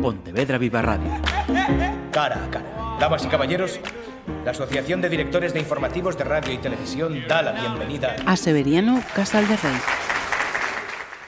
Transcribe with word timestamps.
Pontevedra 0.00 0.56
Viva 0.56 0.80
Radio. 0.80 1.10
Cara 2.10 2.44
a 2.44 2.50
cara. 2.50 2.96
Damas 2.98 3.24
y 3.24 3.28
caballeros, 3.28 3.80
la 4.44 4.52
Asociación 4.52 5.02
de 5.02 5.10
Directores 5.10 5.52
de 5.52 5.60
Informativos 5.60 6.16
de 6.16 6.24
Radio 6.24 6.54
y 6.54 6.58
Televisión 6.58 7.22
da 7.28 7.42
la 7.42 7.52
bienvenida 7.52 8.16
a 8.24 8.36
Severiano 8.36 9.02
Casal 9.14 9.46
de 9.46 9.56
Rey. 9.56 9.76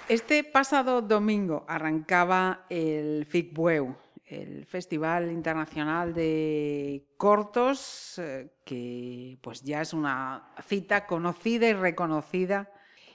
Este 0.09 0.43
pasado 0.45 1.03
domingo 1.03 1.65
arrancaba 1.69 2.65
el 2.71 3.27
FICBUEU, 3.27 3.95
el 4.25 4.65
Festival 4.65 5.31
Internacional 5.31 6.15
de 6.15 7.05
Cortos, 7.19 8.19
eh, 8.19 8.55
que 8.65 9.39
pues 9.43 9.63
ya 9.63 9.83
es 9.83 9.93
una 9.93 10.55
cita 10.67 11.07
conocida 11.07 11.69
y 11.69 11.75
reconocida. 11.75 12.71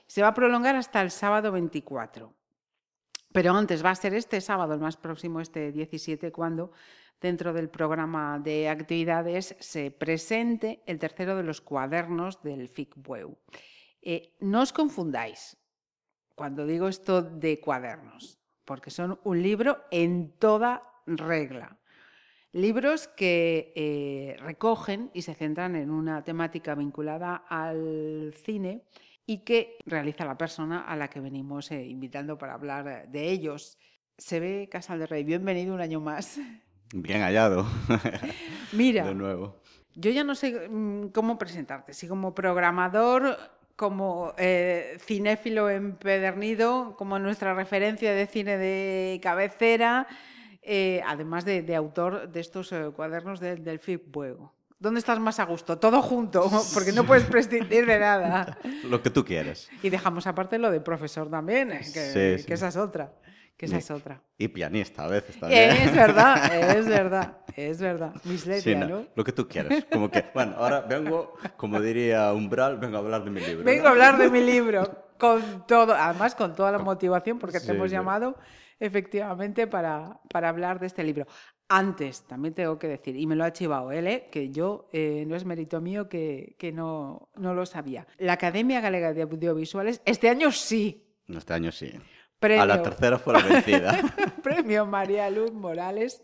Se 0.06 0.22
va 0.22 0.30
a 0.30 0.34
prolongar 0.34 0.76
hasta 0.76 1.02
el 1.02 1.10
sábado 1.10 1.52
24. 1.52 2.37
Pero 3.38 3.54
antes 3.54 3.86
va 3.86 3.92
a 3.92 3.96
ser 3.96 4.16
este 4.16 4.42
sábado, 4.42 4.74
el 4.74 4.80
más 4.80 4.98
próximo, 4.98 5.40
este 5.40 5.72
17, 5.72 6.32
cuando 6.32 6.72
dentro 7.22 7.54
del 7.54 7.70
programa 7.70 8.40
de 8.40 8.68
actividades 8.68 9.56
se 9.60 9.92
presente 9.92 10.82
el 10.88 10.98
tercero 10.98 11.38
de 11.38 11.44
los 11.44 11.62
cuadernos 11.62 12.42
del 12.42 12.68
FICBUEU. 12.68 13.38
Eh, 14.02 14.34
no 14.40 14.64
os 14.64 14.74
confundáis 14.74 15.56
cuando 16.34 16.66
digo 16.66 16.88
esto 16.88 17.22
de 17.22 17.60
cuadernos, 17.60 18.40
porque 18.66 18.90
son 18.90 19.20
un 19.24 19.40
libro 19.40 19.86
en 19.92 20.32
toda 20.40 20.82
regla. 21.06 21.78
Libros 22.54 23.08
que 23.08 23.72
eh, 23.76 24.36
recogen 24.40 25.12
y 25.14 25.22
se 25.22 25.36
centran 25.36 25.76
en 25.76 25.92
una 25.92 26.24
temática 26.24 26.74
vinculada 26.74 27.46
al 27.48 28.34
cine 28.34 28.82
y 29.28 29.40
que 29.40 29.78
realiza 29.86 30.26
la 30.26 30.38
persona 30.38 30.82
a 30.82 30.96
la 30.96 31.10
que 31.10 31.20
venimos 31.20 31.70
eh, 31.72 31.86
invitando 31.86 32.38
para 32.38 32.54
hablar 32.54 33.10
de 33.10 33.30
ellos. 33.30 33.78
Se 34.18 34.40
ve 34.40 34.70
Casal 34.72 35.00
de 35.00 35.06
Rey, 35.06 35.24
bienvenido 35.24 35.76
un 35.76 35.82
año 35.82 36.00
más. 36.00 36.40
Bien 36.94 37.22
hallado. 37.22 37.68
Mira, 38.72 39.06
de 39.06 39.14
nuevo. 39.14 39.62
Yo 39.94 40.12
ya 40.12 40.24
no 40.24 40.34
sé 40.34 40.70
mm, 40.70 41.10
cómo 41.10 41.38
presentarte, 41.38 41.94
si 41.94 42.08
como 42.08 42.34
programador, 42.34 43.38
como 43.76 44.34
eh, 44.38 44.98
cinéfilo 45.00 45.70
empedernido, 45.70 46.96
como 46.98 47.20
nuestra 47.20 47.54
referencia 47.54 48.14
de 48.14 48.28
cine 48.28 48.58
de 48.58 49.20
cabecera, 49.22 50.08
eh, 50.62 51.02
además 51.06 51.46
de, 51.46 51.76
autor 51.76 52.30
de 52.30 52.40
estos 52.40 52.72
eh, 52.72 52.92
cuadernos 52.96 53.40
del 53.40 53.80
FIP 53.80 54.12
Buego. 54.12 54.57
¿Dónde 54.80 55.00
estás 55.00 55.20
más 55.20 55.40
a 55.40 55.46
gusto? 55.46 55.78
Todo 55.80 56.02
junto, 56.02 56.50
porque 56.74 56.92
no 56.92 57.04
puedes 57.06 57.26
prescindir 57.26 57.86
de 57.86 58.00
nada. 58.00 58.58
Lo 58.84 59.02
que 59.02 59.10
tú 59.10 59.26
quieras. 59.26 59.70
Y 59.82 59.90
dejamos 59.90 60.28
aparte 60.28 60.60
lo 60.60 60.72
de 60.72 60.82
profesor 60.82 61.30
también, 61.30 61.70
que, 61.94 62.44
que 62.46 62.54
esa 62.54 62.68
es 62.68 62.78
otra 62.78 63.12
que 63.58 63.66
esa 63.66 63.78
es 63.78 63.90
otra. 63.90 64.22
Y 64.38 64.48
pianista 64.50 65.06
a 65.06 65.08
veces 65.08 65.40
también. 65.40 65.72
Es 65.72 65.94
verdad, 65.94 66.54
es 66.54 66.86
verdad, 66.88 67.38
es 67.56 67.82
verdad. 67.82 68.14
Mis 68.24 68.42
sí, 68.42 68.76
no, 68.76 69.08
Lo 69.16 69.24
que 69.24 69.32
tú 69.32 69.48
quieras. 69.48 69.86
Como 69.92 70.12
que, 70.12 70.26
bueno, 70.34 70.56
ahora 70.58 70.82
vengo, 70.82 71.34
como 71.58 71.82
diría 71.82 72.32
Umbral, 72.34 72.78
vengo 72.78 72.98
a 72.98 73.00
hablar 73.00 73.24
de 73.24 73.32
mi 73.32 73.42
libro. 73.42 73.66
Vengo 73.66 73.88
a 73.88 73.90
hablar 73.90 74.18
de 74.20 74.30
mi 74.30 74.42
libro, 74.42 75.08
con 75.18 75.66
todo, 75.66 75.96
además 75.96 76.36
con 76.36 76.56
toda 76.56 76.72
la 76.72 76.78
motivación, 76.78 77.40
porque 77.40 77.60
te 77.60 77.72
hemos 77.72 77.90
llamado 77.90 78.38
efectivamente 78.80 79.66
para, 79.66 80.20
para 80.30 80.50
hablar 80.50 80.80
de 80.80 80.86
este 80.86 81.04
libro. 81.04 81.26
Antes, 81.70 82.22
también 82.22 82.54
tengo 82.54 82.80
que 82.80 82.88
decir, 82.88 83.18
y 83.18 83.28
me 83.28 83.36
lo 83.36 83.44
ha 83.44 83.52
chivado 83.52 83.92
él, 83.92 84.08
¿eh? 84.08 84.30
que 84.32 84.50
yo, 84.52 84.88
eh, 84.94 85.26
no 85.28 85.36
es 85.36 85.44
mérito 85.44 85.82
mío 85.82 86.08
que, 86.08 86.56
que 86.58 86.72
no, 86.72 87.30
no 87.36 87.54
lo 87.54 87.66
sabía. 87.66 88.08
La 88.18 88.34
Academia 88.34 88.80
Galega 88.80 89.14
de 89.14 89.24
Audiovisuales, 89.24 90.02
este 90.06 90.30
año 90.30 90.52
sí. 90.52 91.04
Este 91.28 91.54
año 91.54 91.72
sí 91.74 91.92
a 92.42 92.66
la 92.66 92.82
tercera 92.82 93.18
fue 93.18 93.34
la 93.34 93.44
vencida. 93.44 94.00
Premio 94.44 94.86
María 94.86 95.30
Luz 95.30 95.52
Morales 95.52 96.22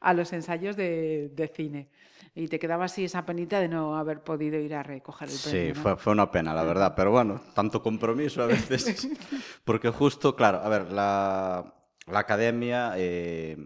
a 0.00 0.14
los 0.14 0.32
ensayos 0.32 0.76
de, 0.76 1.52
cine. 1.54 1.88
Y 2.34 2.48
te 2.48 2.58
quedaba 2.58 2.84
así 2.84 3.04
esa 3.04 3.26
penita 3.26 3.60
de 3.60 3.68
no 3.68 3.96
haber 3.96 4.22
podido 4.22 4.58
ir 4.58 4.74
a 4.74 4.82
recoger 4.82 5.28
el 5.28 5.36
premio. 5.42 5.74
Sí, 5.74 5.80
fue, 5.98 6.12
una 6.12 6.30
pena, 6.30 6.54
la 6.54 6.62
verdad. 6.62 6.94
Pero 6.96 7.10
bueno, 7.10 7.40
tanto 7.54 7.82
compromiso 7.82 8.42
a 8.42 8.46
veces. 8.46 9.08
Porque 9.64 9.90
justo, 9.90 10.36
claro, 10.36 10.58
a 10.58 10.68
ver, 10.68 10.92
la, 10.92 11.74
academia, 12.06 12.94
eh, 12.96 13.56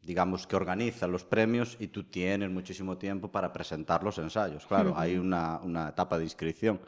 digamos 0.00 0.46
que 0.46 0.56
organiza 0.56 1.06
los 1.06 1.24
premios 1.24 1.76
y 1.78 1.88
tú 1.88 2.04
tienes 2.04 2.50
muchísimo 2.50 2.96
tiempo 2.98 3.30
para 3.30 3.52
presentar 3.52 4.02
los 4.02 4.18
ensayos. 4.18 4.66
Claro, 4.66 4.94
hay 4.96 5.16
una, 5.16 5.60
una 5.62 5.88
etapa 5.90 6.18
de 6.18 6.24
inscripción. 6.24 6.80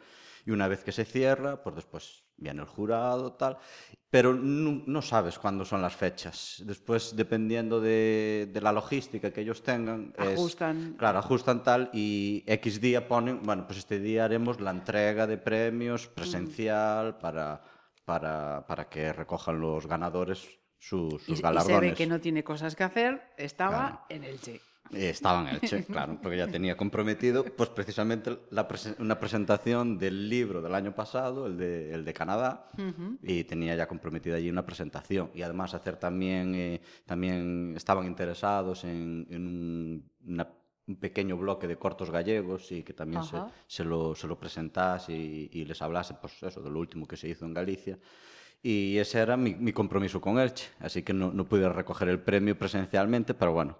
Y 0.44 0.50
una 0.50 0.66
vez 0.66 0.82
que 0.82 0.92
se 0.92 1.04
cierra, 1.04 1.62
pues 1.62 1.76
después 1.76 2.24
viene 2.36 2.60
el 2.62 2.66
jurado, 2.66 3.32
tal, 3.34 3.58
pero 4.10 4.34
no, 4.34 5.00
sabes 5.00 5.38
cuándo 5.38 5.64
son 5.64 5.80
las 5.80 5.94
fechas. 5.94 6.62
Después, 6.66 7.16
dependiendo 7.16 7.80
de, 7.80 8.50
la 8.60 8.72
logística 8.72 9.32
que 9.32 9.40
ellos 9.40 9.62
tengan, 9.62 10.12
ajustan. 10.18 10.94
claro, 10.98 11.18
ajustan 11.18 11.62
tal 11.62 11.90
y 11.92 12.44
X 12.46 12.80
día 12.80 13.08
ponen, 13.08 13.42
bueno, 13.42 13.66
pues 13.66 13.78
este 13.78 14.00
día 14.00 14.24
haremos 14.24 14.60
la 14.60 14.72
entrega 14.72 15.26
de 15.26 15.38
premios 15.38 16.08
presencial 16.08 17.16
para, 17.18 17.62
para, 18.04 18.66
para 18.66 18.88
que 18.88 19.12
recojan 19.12 19.60
los 19.60 19.86
ganadores 19.86 20.61
sus, 20.82 21.22
sus 21.22 21.40
galardones. 21.40 21.76
Y 21.76 21.80
se 21.80 21.90
ve 21.90 21.94
que 21.94 22.06
no 22.06 22.20
tiene 22.20 22.42
cosas 22.42 22.74
que 22.74 22.82
hacer, 22.82 23.22
estaba 23.36 24.04
en 24.08 24.24
el 24.24 24.40
Che. 24.40 24.60
Estaba 24.90 25.48
en 25.48 25.56
Elche, 25.56 25.84
claro, 25.86 26.18
porque 26.20 26.36
ya 26.36 26.48
tenía 26.48 26.76
comprometido, 26.76 27.44
pues 27.44 27.70
precisamente 27.70 28.36
una 28.98 29.18
presentación 29.18 29.96
del 29.96 30.28
libro 30.28 30.60
del 30.60 30.74
año 30.74 30.94
pasado, 30.94 31.46
el 31.46 31.56
de, 31.56 31.94
el 31.94 32.04
de 32.04 32.12
Canadá, 32.12 32.70
y 33.22 33.44
tenía 33.44 33.74
ya 33.74 33.86
comprometida 33.86 34.36
allí 34.36 34.50
una 34.50 34.66
presentación. 34.66 35.30
Y 35.34 35.42
además 35.42 35.72
hacer 35.72 35.96
también, 35.96 36.54
eh, 36.54 36.80
también 37.06 37.72
estaban 37.74 38.06
interesados 38.06 38.84
en, 38.84 39.26
un, 39.30 40.96
pequeño 41.00 41.38
bloque 41.38 41.68
de 41.68 41.76
cortos 41.76 42.10
gallegos 42.10 42.70
y 42.72 42.82
que 42.82 42.92
también 42.92 43.22
se, 43.22 43.36
se, 43.66 43.84
lo, 43.84 44.14
se 44.14 44.26
lo 44.26 44.38
presentase 44.38 45.14
y, 45.14 45.64
les 45.64 45.80
hablase, 45.80 46.14
pues 46.20 46.42
eso, 46.42 46.60
de 46.60 46.68
lo 46.68 46.80
último 46.80 47.06
que 47.06 47.16
se 47.16 47.28
hizo 47.28 47.46
en 47.46 47.54
Galicia. 47.54 47.98
Y 48.62 48.96
ese 48.98 49.18
era 49.18 49.36
mi, 49.36 49.54
mi 49.54 49.72
compromiso 49.72 50.20
con 50.20 50.38
Elche, 50.38 50.68
así 50.78 51.02
que 51.02 51.12
no, 51.12 51.32
no 51.32 51.44
pude 51.44 51.68
recoger 51.68 52.08
el 52.08 52.20
premio 52.20 52.56
presencialmente, 52.56 53.34
pero 53.34 53.52
bueno, 53.52 53.76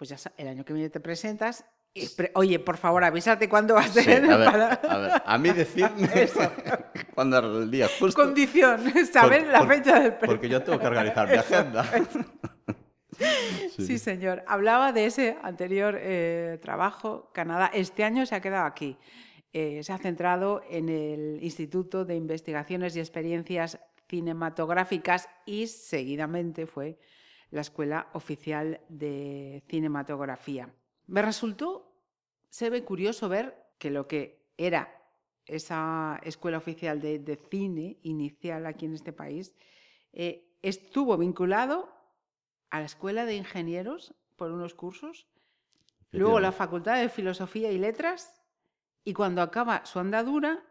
pues 0.00 0.08
ya 0.08 0.16
el 0.38 0.48
año 0.48 0.64
que 0.64 0.72
viene 0.72 0.88
te 0.88 0.98
presentas. 0.98 1.62
Y, 1.92 2.08
oye, 2.32 2.58
por 2.58 2.78
favor, 2.78 3.04
avísate 3.04 3.50
cuándo 3.50 3.74
va 3.74 3.80
a 3.82 3.88
ser. 3.88 4.24
a, 4.30 4.36
ver, 4.38 4.48
a, 4.48 4.96
ver, 4.96 5.22
a 5.26 5.36
mí 5.36 5.50
decirme 5.50 6.08
cuándo 7.14 7.36
era 7.36 7.46
el 7.48 7.70
día 7.70 7.86
justo. 7.98 8.22
Condición, 8.22 8.80
saber 9.12 9.48
la 9.48 9.66
fecha 9.66 10.00
del 10.00 10.14
premio. 10.14 10.34
Porque 10.36 10.48
yo 10.48 10.62
tengo 10.62 10.78
que 10.78 10.86
organizar 10.86 11.28
mi 11.28 11.34
agenda. 11.36 11.84
Sí. 13.76 13.98
señor. 13.98 14.42
Hablaba 14.46 14.92
de 14.92 15.04
ese 15.04 15.36
anterior 15.42 15.94
eh, 15.98 16.58
trabajo. 16.62 17.30
Canadá 17.34 17.70
este 17.74 18.02
año 18.02 18.24
se 18.24 18.34
ha 18.34 18.40
quedado 18.40 18.64
aquí. 18.64 18.96
Eh, 19.52 19.82
se 19.82 19.92
ha 19.92 19.98
centrado 19.98 20.62
en 20.70 20.88
el 20.88 21.42
Instituto 21.42 22.04
de 22.04 22.14
Investigaciones 22.14 22.94
y 22.94 23.00
Experiencias 23.00 23.80
Cinematográficas 24.08 25.28
y 25.44 25.66
seguidamente 25.66 26.66
fue 26.66 26.98
la 27.50 27.60
Escuela 27.60 28.08
Oficial 28.12 28.80
de 28.88 29.62
Cinematografía. 29.68 30.72
Me 31.08 31.22
resultó, 31.22 31.92
se 32.48 32.70
ve 32.70 32.84
curioso 32.84 33.28
ver 33.28 33.56
que 33.78 33.90
lo 33.90 34.06
que 34.06 34.46
era 34.56 34.96
esa 35.46 36.20
Escuela 36.22 36.58
Oficial 36.58 37.00
de, 37.00 37.38
Cine 37.50 37.98
inicial 38.02 38.66
aquí 38.66 38.86
en 38.86 38.94
este 38.94 39.12
país 39.12 39.52
eh, 40.12 40.48
estuvo 40.62 41.16
vinculado 41.16 41.92
a 42.70 42.78
la 42.78 42.86
Escuela 42.86 43.24
de 43.24 43.34
Ingenieros 43.34 44.14
por 44.36 44.52
unos 44.52 44.74
cursos, 44.74 45.26
luego 46.12 46.38
la 46.38 46.52
Facultad 46.52 47.00
de 47.00 47.08
Filosofía 47.08 47.72
y 47.72 47.78
Letras 47.78 48.39
y 49.04 49.12
cuando 49.12 49.42
acaba 49.42 49.84
su 49.84 49.98
andadura 49.98 50.62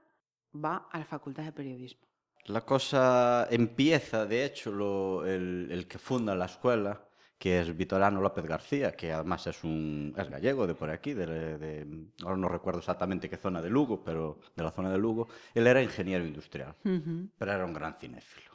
va 0.53 0.88
a 0.91 1.00
la 1.00 1.06
Facultad 1.06 1.44
de 1.44 1.51
Periodismo. 1.51 2.07
La 2.45 2.62
cosa 2.62 3.47
empieza, 3.51 4.25
de 4.25 4.45
hecho, 4.45 5.25
el, 5.25 5.85
que 5.88 6.00
funda 6.00 6.34
la 6.34 6.45
escuela, 6.45 7.06
que 7.37 7.59
es 7.59 7.76
Vitorano 7.76 8.22
López 8.22 8.46
García, 8.46 8.93
que 8.93 9.11
además 9.14 9.46
es 9.47 9.64
un 9.64 10.16
es 10.17 10.29
gallego 10.29 10.66
de 10.66 10.73
por 10.73 10.90
aquí, 10.90 11.14
de, 11.14 11.87
ahora 12.23 12.37
no 12.37 12.49
recuerdo 12.49 12.79
exactamente 12.79 13.29
qué 13.29 13.37
zona 13.37 13.61
de 13.61 13.70
Lugo, 13.70 14.03
pero 14.03 14.40
de 14.55 14.64
la 14.64 14.72
zona 14.72 14.91
de 14.91 14.97
Lugo. 14.97 15.28
Él 15.53 15.67
era 15.67 15.81
ingeniero 15.81 16.26
industrial, 16.26 16.76
pero 16.84 17.52
era 17.52 17.66
un 17.66 17.73
gran 17.73 17.96
cinéfilo. 17.96 18.48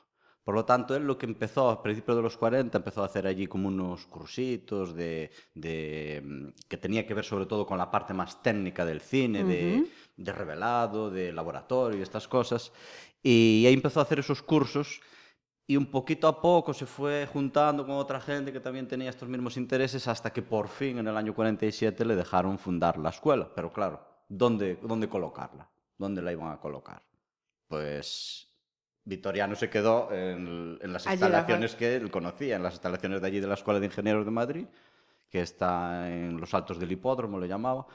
Por 0.44 0.54
lo 0.54 0.66
tanto, 0.66 0.94
él 0.94 1.04
lo 1.04 1.16
que 1.16 1.24
empezó 1.24 1.70
a 1.70 1.82
principios 1.82 2.18
de 2.18 2.22
los 2.22 2.36
40, 2.36 2.76
empezó 2.76 3.02
a 3.02 3.06
hacer 3.06 3.26
allí 3.26 3.46
como 3.46 3.68
unos 3.68 4.04
cursitos 4.06 4.94
de, 4.94 5.30
que 5.54 6.76
tenía 6.76 7.06
que 7.06 7.14
ver 7.14 7.24
sobre 7.24 7.46
todo 7.46 7.64
con 7.64 7.78
la 7.78 7.90
parte 7.90 8.12
más 8.12 8.42
técnica 8.42 8.84
del 8.84 9.00
cine, 9.00 9.42
de, 9.42 9.86
de 10.16 10.32
revelado, 10.32 11.10
de 11.10 11.32
laboratorio 11.32 11.98
y 11.98 12.02
estas 12.02 12.28
cosas. 12.28 12.72
Y 13.22 13.64
ahí 13.66 13.72
empezó 13.72 14.00
a 14.00 14.02
hacer 14.02 14.18
esos 14.18 14.42
cursos 14.42 15.00
y 15.66 15.78
un 15.78 15.86
poquito 15.86 16.28
a 16.28 16.42
poco 16.42 16.74
se 16.74 16.84
fue 16.84 17.26
juntando 17.26 17.86
con 17.86 17.96
otra 17.96 18.20
gente 18.20 18.52
que 18.52 18.60
también 18.60 18.86
tenía 18.86 19.08
estos 19.08 19.30
mismos 19.30 19.56
intereses 19.56 20.06
hasta 20.08 20.30
que 20.30 20.42
por 20.42 20.68
fin 20.68 20.98
en 20.98 21.08
el 21.08 21.16
año 21.16 21.34
47 21.34 22.04
le 22.04 22.16
dejaron 22.16 22.58
fundar 22.58 22.98
la 22.98 23.08
escuela. 23.08 23.48
Pero 23.54 23.72
claro, 23.72 24.06
¿dónde, 24.28 24.78
dónde 24.82 25.08
colocarla? 25.08 25.70
¿Dónde 25.96 26.20
la 26.20 26.32
iban 26.32 26.52
a 26.52 26.60
colocar? 26.60 27.02
Pues 27.66 28.53
Vitoriano 29.04 29.54
se 29.54 29.68
quedó 29.68 30.10
en, 30.12 30.78
en 30.80 30.92
las 30.92 31.06
Allí 31.06 31.22
instalaciones 31.22 31.74
que 31.74 31.96
él 31.96 32.10
conocía, 32.10 32.56
en 32.56 32.62
las 32.62 32.74
instalaciones 32.74 33.20
de 33.20 33.26
allí 33.26 33.40
de 33.40 33.46
la 33.46 33.54
Escuela 33.54 33.80
de 33.80 33.86
Ingenieros 33.86 34.24
de 34.24 34.30
Madrid, 34.30 34.66
que 35.30 35.42
está 35.42 36.08
en 36.08 36.40
los 36.40 36.54
altos 36.54 36.78
del 36.78 36.92
hipódromo, 36.92 37.38
le 37.38 37.48
llamaba, 37.48 37.86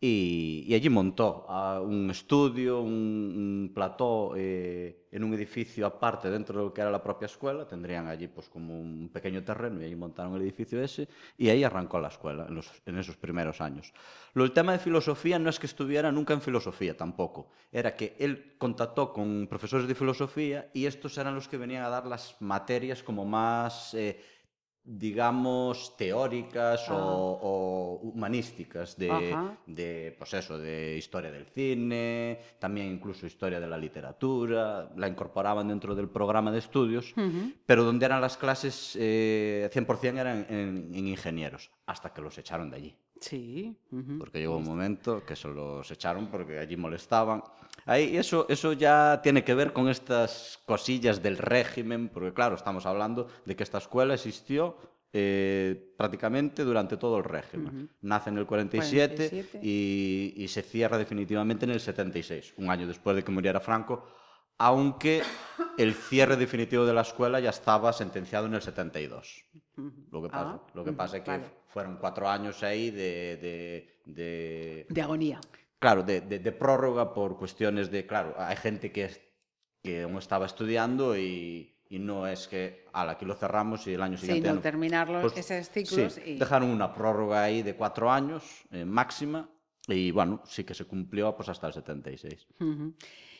y, 0.00 0.72
allí 0.74 0.88
montó 0.88 1.44
un 1.82 2.08
estudio, 2.10 2.80
un, 2.80 2.92
un 2.92 3.72
plató 3.74 4.34
eh, 4.36 5.08
en 5.10 5.24
un 5.24 5.34
edificio 5.34 5.86
aparte 5.86 6.30
dentro 6.30 6.58
de 6.58 6.64
lo 6.66 6.72
que 6.72 6.80
era 6.80 6.90
la 6.90 7.02
propia 7.02 7.26
escuela, 7.26 7.66
tendrían 7.66 8.06
allí 8.06 8.28
pues 8.28 8.48
como 8.48 8.78
un 8.78 9.10
pequeño 9.12 9.42
terreno 9.42 9.80
y 9.82 9.86
allí 9.86 9.96
montaron 9.96 10.36
el 10.36 10.42
edificio 10.42 10.80
ese 10.80 11.08
y 11.36 11.48
ahí 11.48 11.64
arrancó 11.64 11.98
la 11.98 12.08
escuela 12.08 12.46
en, 12.48 12.54
los, 12.54 12.70
en 12.86 12.96
esos 12.96 13.16
primeros 13.16 13.60
años. 13.60 13.92
Lo 14.34 14.44
el 14.44 14.52
tema 14.52 14.70
de 14.70 14.78
filosofía 14.78 15.38
no 15.40 15.50
es 15.50 15.58
que 15.58 15.66
estuviera 15.66 16.12
nunca 16.12 16.32
en 16.32 16.42
filosofía 16.42 16.96
tampoco, 16.96 17.50
era 17.72 17.96
que 17.96 18.14
él 18.20 18.54
contactó 18.56 19.12
con 19.12 19.48
profesores 19.48 19.88
de 19.88 19.96
filosofía 19.96 20.70
y 20.74 20.86
estos 20.86 21.18
eran 21.18 21.34
los 21.34 21.48
que 21.48 21.56
venían 21.56 21.82
a 21.82 21.88
dar 21.88 22.06
las 22.06 22.36
materias 22.40 23.02
como 23.02 23.24
más... 23.24 23.94
Eh, 23.94 24.37
digamos, 24.90 25.96
teóricas 25.96 26.86
Ah. 26.88 26.94
o, 26.96 27.38
o 27.42 28.00
humanísticas 28.08 28.96
de, 28.96 29.36
de, 29.66 30.14
pues 30.16 30.32
eso, 30.34 30.58
de 30.58 30.96
historia 30.96 31.30
del 31.30 31.44
cine, 31.46 32.40
también 32.58 32.86
incluso 32.92 33.26
historia 33.26 33.60
de 33.60 33.66
la 33.66 33.76
literatura, 33.76 34.90
la 34.96 35.06
incorporaban 35.08 35.68
dentro 35.68 35.94
del 35.94 36.08
programa 36.08 36.50
de 36.50 36.58
estudios, 36.58 37.12
Ujú. 37.16 37.52
pero 37.66 37.84
donde 37.84 38.06
eran 38.06 38.20
las 38.20 38.36
clases 38.38 38.96
eh, 38.98 39.68
100% 39.72 40.18
eran 40.18 40.46
en, 40.48 40.90
en 40.94 41.06
ingenieros, 41.08 41.70
hasta 41.86 42.12
que 42.14 42.22
los 42.22 42.38
echaron 42.38 42.70
de 42.70 42.76
allí. 42.76 42.96
Sí. 43.20 43.76
ujú. 43.90 44.18
Porque 44.18 44.38
llegó 44.38 44.56
un 44.56 44.64
momento 44.64 45.24
que 45.24 45.34
se 45.36 45.48
los 45.48 45.90
echaron 45.90 46.28
porque 46.28 46.58
allí 46.58 46.76
molestaban. 46.76 47.42
Ahí 47.86 48.16
eso, 48.16 48.46
eso 48.48 48.72
ya 48.72 49.20
tiene 49.22 49.44
que 49.44 49.54
ver 49.54 49.72
con 49.72 49.88
estas 49.88 50.60
cosillas 50.66 51.22
del 51.22 51.38
régimen, 51.38 52.08
porque 52.08 52.32
claro, 52.32 52.54
estamos 52.56 52.84
hablando 52.86 53.28
de 53.44 53.56
que 53.56 53.62
esta 53.62 53.78
escuela 53.78 54.14
existió 54.14 54.76
eh, 55.12 55.94
prácticamente 55.96 56.64
durante 56.64 56.96
todo 56.96 57.16
el 57.18 57.24
régimen. 57.24 57.84
Ujú. 57.84 57.88
Nace 58.02 58.30
en 58.30 58.38
el 58.38 58.46
47, 58.46 59.14
47. 59.16 59.60
Y, 59.62 60.34
y 60.36 60.48
se 60.48 60.62
cierra 60.62 60.98
definitivamente 60.98 61.64
en 61.64 61.70
el 61.70 61.80
76, 61.80 62.54
un 62.58 62.68
año 62.70 62.86
después 62.86 63.16
de 63.16 63.24
que 63.24 63.32
muriera 63.32 63.58
Franco, 63.60 64.06
aunque 64.58 65.22
el 65.78 65.94
cierre 65.94 66.36
definitivo 66.36 66.84
de 66.84 66.92
la 66.92 67.02
escuela 67.02 67.40
ya 67.40 67.50
estaba 67.50 67.92
sentenciado 67.92 68.46
en 68.46 68.54
el 68.54 68.60
72. 68.62 69.44
Ujú. 69.76 69.92
Lo 70.10 70.22
que 70.22 70.28
pasa, 70.28 70.50
Ah, 70.50 70.60
lo 70.74 70.84
que 70.84 70.92
pasa 70.92 71.16
es 71.18 71.22
que 71.22 71.30
vale. 71.30 71.44
Fueron 71.68 71.96
cuatro 71.98 72.28
años 72.28 72.62
ahí 72.62 72.90
de, 72.90 73.36
de, 73.36 74.00
de- 74.06 74.86
De 74.88 75.02
agonía. 75.02 75.40
claro, 75.78 76.02
de, 76.02 76.20
de- 76.22 76.52
prórroga 76.52 77.12
por 77.14 77.38
cuestiones 77.38 77.90
de, 77.90 78.06
claro, 78.06 78.34
hay 78.38 78.56
gente 78.56 78.90
que, 78.90 79.10
que 79.82 80.02
aún 80.02 80.16
estaba 80.18 80.46
estudiando 80.46 81.16
y, 81.16 81.76
y 81.88 81.98
no 81.98 82.26
es 82.26 82.48
que, 82.48 82.86
al 82.92 83.10
aquí 83.10 83.24
lo 83.24 83.34
cerramos 83.34 83.86
y 83.86 83.94
el 83.94 84.02
año 84.02 84.16
Sí, 84.16 84.22
siguiente... 84.22 84.46
ya 84.46 84.50
no 84.52 84.56
no". 84.56 84.62
terminar 84.62 85.08
los, 85.08 85.32
Pues, 85.32 85.50
esos 85.50 85.70
ciclos 85.70 86.14
sí, 86.14 86.22
y... 86.32 86.38
dejaron 86.38 86.70
una 86.70 86.92
prórroga 86.92 87.42
ahí 87.42 87.62
de 87.62 87.74
cuatro 87.74 88.10
años 88.10 88.64
eh, 88.70 88.84
máxima 88.84 89.48
y 89.86 90.10
bueno, 90.10 90.42
sí 90.44 90.64
que 90.64 90.74
se 90.74 90.84
cumplió 90.84 91.34
pues 91.36 91.48
hasta 91.48 91.66
el 91.68 91.72
76. 91.72 92.46
Ujú. 92.60 92.94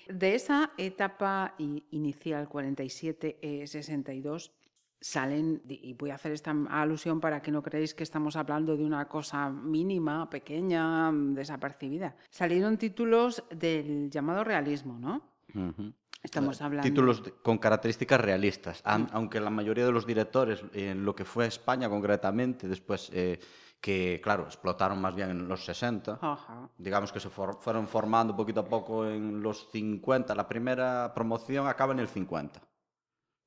De 0.08 0.34
esa 0.34 0.72
etapa 0.78 1.54
inicial 1.58 2.48
47-62 2.48 4.52
salen, 5.00 5.62
y 5.68 5.94
voy 5.94 6.10
a 6.10 6.14
hacer 6.16 6.32
esta 6.32 6.54
alusión 6.70 7.20
para 7.20 7.40
que 7.40 7.50
no 7.50 7.62
creáis 7.62 7.94
que 7.94 8.02
estamos 8.02 8.36
hablando 8.36 8.76
de 8.76 8.84
una 8.84 9.06
cosa 9.08 9.48
mínima, 9.50 10.28
pequeña, 10.28 11.10
mm, 11.12 11.34
desapercibida. 11.34 12.16
Salieron 12.30 12.76
títulos 12.78 13.42
del 13.50 14.10
llamado 14.10 14.44
realismo, 14.44 14.98
¿no? 14.98 15.22
Ujú. 15.54 15.92
Estamos 16.22 16.60
hablando... 16.60 16.82
Títulos 16.88 17.22
con 17.42 17.58
características 17.58 18.20
realistas, 18.20 18.82
An- 18.84 19.08
aunque 19.12 19.40
la 19.40 19.50
mayoría 19.50 19.86
de 19.86 19.92
los 19.92 20.04
directores, 20.06 20.62
en 20.72 21.04
lo 21.04 21.14
que 21.14 21.24
fue 21.24 21.46
España 21.46 21.88
concretamente, 21.88 22.66
después 22.66 23.08
eh, 23.14 23.38
que, 23.80 24.20
claro, 24.22 24.42
explotaron 24.42 25.00
más 25.00 25.14
bien 25.14 25.30
en 25.30 25.46
los 25.48 25.64
60, 25.64 26.18
Ajá. 26.20 26.68
digamos 26.76 27.12
que 27.12 27.20
se 27.20 27.30
for- 27.30 27.58
fueron 27.60 27.86
formando 27.86 28.34
poquito 28.34 28.60
a 28.60 28.64
poco 28.68 29.06
en 29.06 29.40
los 29.40 29.70
50, 29.70 30.34
la 30.34 30.48
primera 30.48 31.12
promoción 31.14 31.68
acaba 31.68 31.92
en 31.92 32.00
el 32.00 32.08
50. 32.08 32.60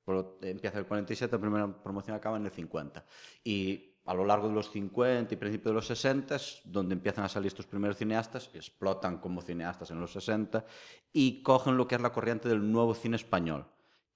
Por 0.04 0.38
empieza 0.42 0.78
el 0.78 0.86
47, 0.86 1.36
la 1.36 1.40
primera 1.40 1.82
promoción 1.82 2.16
acaba 2.16 2.36
en 2.36 2.46
el 2.46 2.50
50. 2.50 3.04
Y 3.44 3.92
a 4.04 4.14
lo 4.14 4.24
largo 4.24 4.48
de 4.48 4.54
los 4.54 4.70
50 4.70 5.32
y 5.32 5.36
principios 5.36 5.70
de 5.70 5.74
los 5.74 5.86
60 5.86 6.34
es 6.34 6.60
donde 6.64 6.94
empiezan 6.94 7.24
a 7.24 7.28
salir 7.28 7.46
estos 7.48 7.66
primeros 7.66 7.96
cineastas, 7.96 8.50
explotan 8.54 9.18
como 9.18 9.42
cineastas 9.42 9.90
en 9.92 10.00
los 10.00 10.12
60 10.12 10.64
y 11.12 11.42
cogen 11.42 11.76
lo 11.76 11.86
que 11.86 11.94
es 11.94 12.00
la 12.00 12.12
corriente 12.12 12.48
del 12.48 12.70
nuevo 12.70 12.94
cine 12.94 13.16
español, 13.16 13.64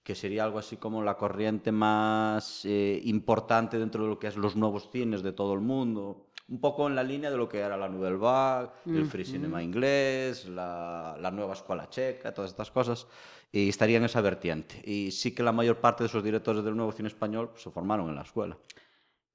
que 0.03 0.17
sería 0.17 0.44
algo 0.44 0.59
así 0.59 0.77
como 0.77 1.03
la 1.03 1.17
corriente 1.17 1.71
más 1.71 2.65
eh, 2.65 3.00
importante 3.05 3.79
dentro 3.79 4.03
de 4.03 4.09
lo 4.09 4.19
que 4.19 4.27
es 4.27 4.37
los 4.37 4.56
nuevos 4.56 4.91
cines 4.91 5.23
de 5.23 5.33
todo 5.33 5.55
el 5.55 5.61
mundo. 5.61 6.27
Un 6.48 6.60
poco 6.60 6.87
en 6.87 6.94
la 6.94 7.02
línea 7.02 7.31
de 7.31 7.37
lo 7.37 7.48
que 7.48 7.58
era 7.58 7.76
la 7.76 7.88
Nouvelle 7.88 8.16
Vague, 8.16 8.70
el 8.87 9.06
free 9.06 9.25
cinema 9.25 9.62
inglés, 9.62 10.46
la, 10.46 11.16
la 11.20 11.31
nueva 11.32 11.54
escuela 11.54 11.88
checa, 11.88 12.32
todas 12.32 12.52
estas 12.52 12.70
cosas, 12.70 13.08
y 13.50 13.69
estaría 13.69 13.96
en 13.96 14.04
esa 14.04 14.20
vertiente. 14.20 14.81
Y 14.84 15.10
sí 15.10 15.34
que 15.34 15.43
la 15.43 15.50
mayor 15.50 15.78
parte 15.78 16.04
de 16.04 16.08
esos 16.08 16.22
directores 16.22 16.62
del 16.62 16.76
nuevo 16.76 16.93
cine 16.93 17.08
español 17.08 17.48
pues, 17.50 17.62
se 17.62 17.70
formaron 17.70 18.08
en 18.08 18.14
la 18.14 18.22
escuela. 18.22 18.56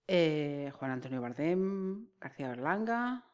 Eh, 0.07 0.71
Juan 0.79 0.91
Antonio 0.91 1.21
Bardem, 1.21 2.07
García 2.19 2.49
Berlanga, 2.49 3.25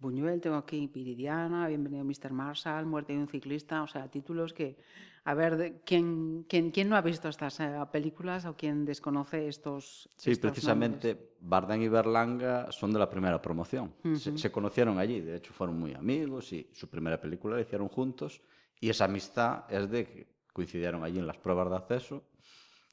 Buñuel, 0.00 0.40
tengo 0.40 0.56
aquí 0.56 0.86
Viridiana, 0.86 1.66
Bienvenido 1.66 2.04
Mr. 2.04 2.32
Marshall, 2.32 2.86
Muerte 2.86 3.12
de 3.14 3.18
un 3.18 3.26
ciclista, 3.26 3.82
o 3.82 3.88
sea, 3.88 4.08
títulos 4.08 4.52
que, 4.52 4.76
a 5.24 5.34
ver, 5.34 5.82
¿quién, 5.84 6.44
quién, 6.48 6.70
quién 6.70 6.88
no 6.88 6.94
ha 6.94 7.00
visto 7.00 7.28
estas 7.28 7.58
eh, 7.58 7.74
películas 7.90 8.44
o 8.46 8.56
quién 8.56 8.84
desconoce 8.84 9.48
estos 9.48 10.08
Sí, 10.16 10.30
estos 10.30 10.52
precisamente 10.52 11.34
Bardem 11.40 11.82
y 11.82 11.88
Berlanga 11.88 12.70
son 12.70 12.92
de 12.92 13.00
la 13.00 13.10
primera 13.10 13.42
promoción. 13.42 13.92
se, 14.14 14.30
Ujú. 14.30 14.38
se 14.38 14.52
conocieron 14.52 14.98
allí, 15.00 15.20
de 15.20 15.34
hecho 15.34 15.52
fueron 15.52 15.76
muy 15.80 15.94
amigos 15.94 16.52
y 16.52 16.70
su 16.72 16.88
primera 16.88 17.20
película 17.20 17.56
la 17.56 17.62
hicieron 17.62 17.88
juntos 17.88 18.40
y 18.80 18.90
esa 18.90 19.06
amistad 19.06 19.64
es 19.68 19.90
de 19.90 20.06
que 20.06 20.26
coincidieron 20.52 21.02
allí 21.02 21.18
en 21.18 21.26
las 21.26 21.38
pruebas 21.38 21.70
de 21.70 21.76
acceso. 21.76 22.22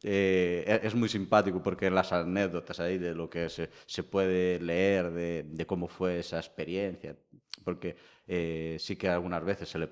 Eh, 0.07 0.63
e- 0.67 0.85
es 0.87 0.93
muy 0.93 1.09
simpático 1.09 1.63
porque 1.63 1.89
las 1.89 2.11
anécdotas 2.13 2.79
ahí 2.79 2.99
de 2.99 3.15
lo 3.15 3.27
que 3.27 3.49
se, 3.49 3.71
se 3.87 4.03
puede 4.03 4.59
leer 4.59 5.09
de, 5.11 5.43
de 5.49 5.65
cómo 5.65 5.87
fue 5.87 6.19
esa 6.19 6.37
experiencia, 6.37 7.15
porque 7.63 7.95
eh, 8.27 8.77
sí 8.79 8.95
que 8.97 9.09
algunas 9.09 9.43
veces 9.43 9.67
se 9.67 9.79
le, 9.79 9.89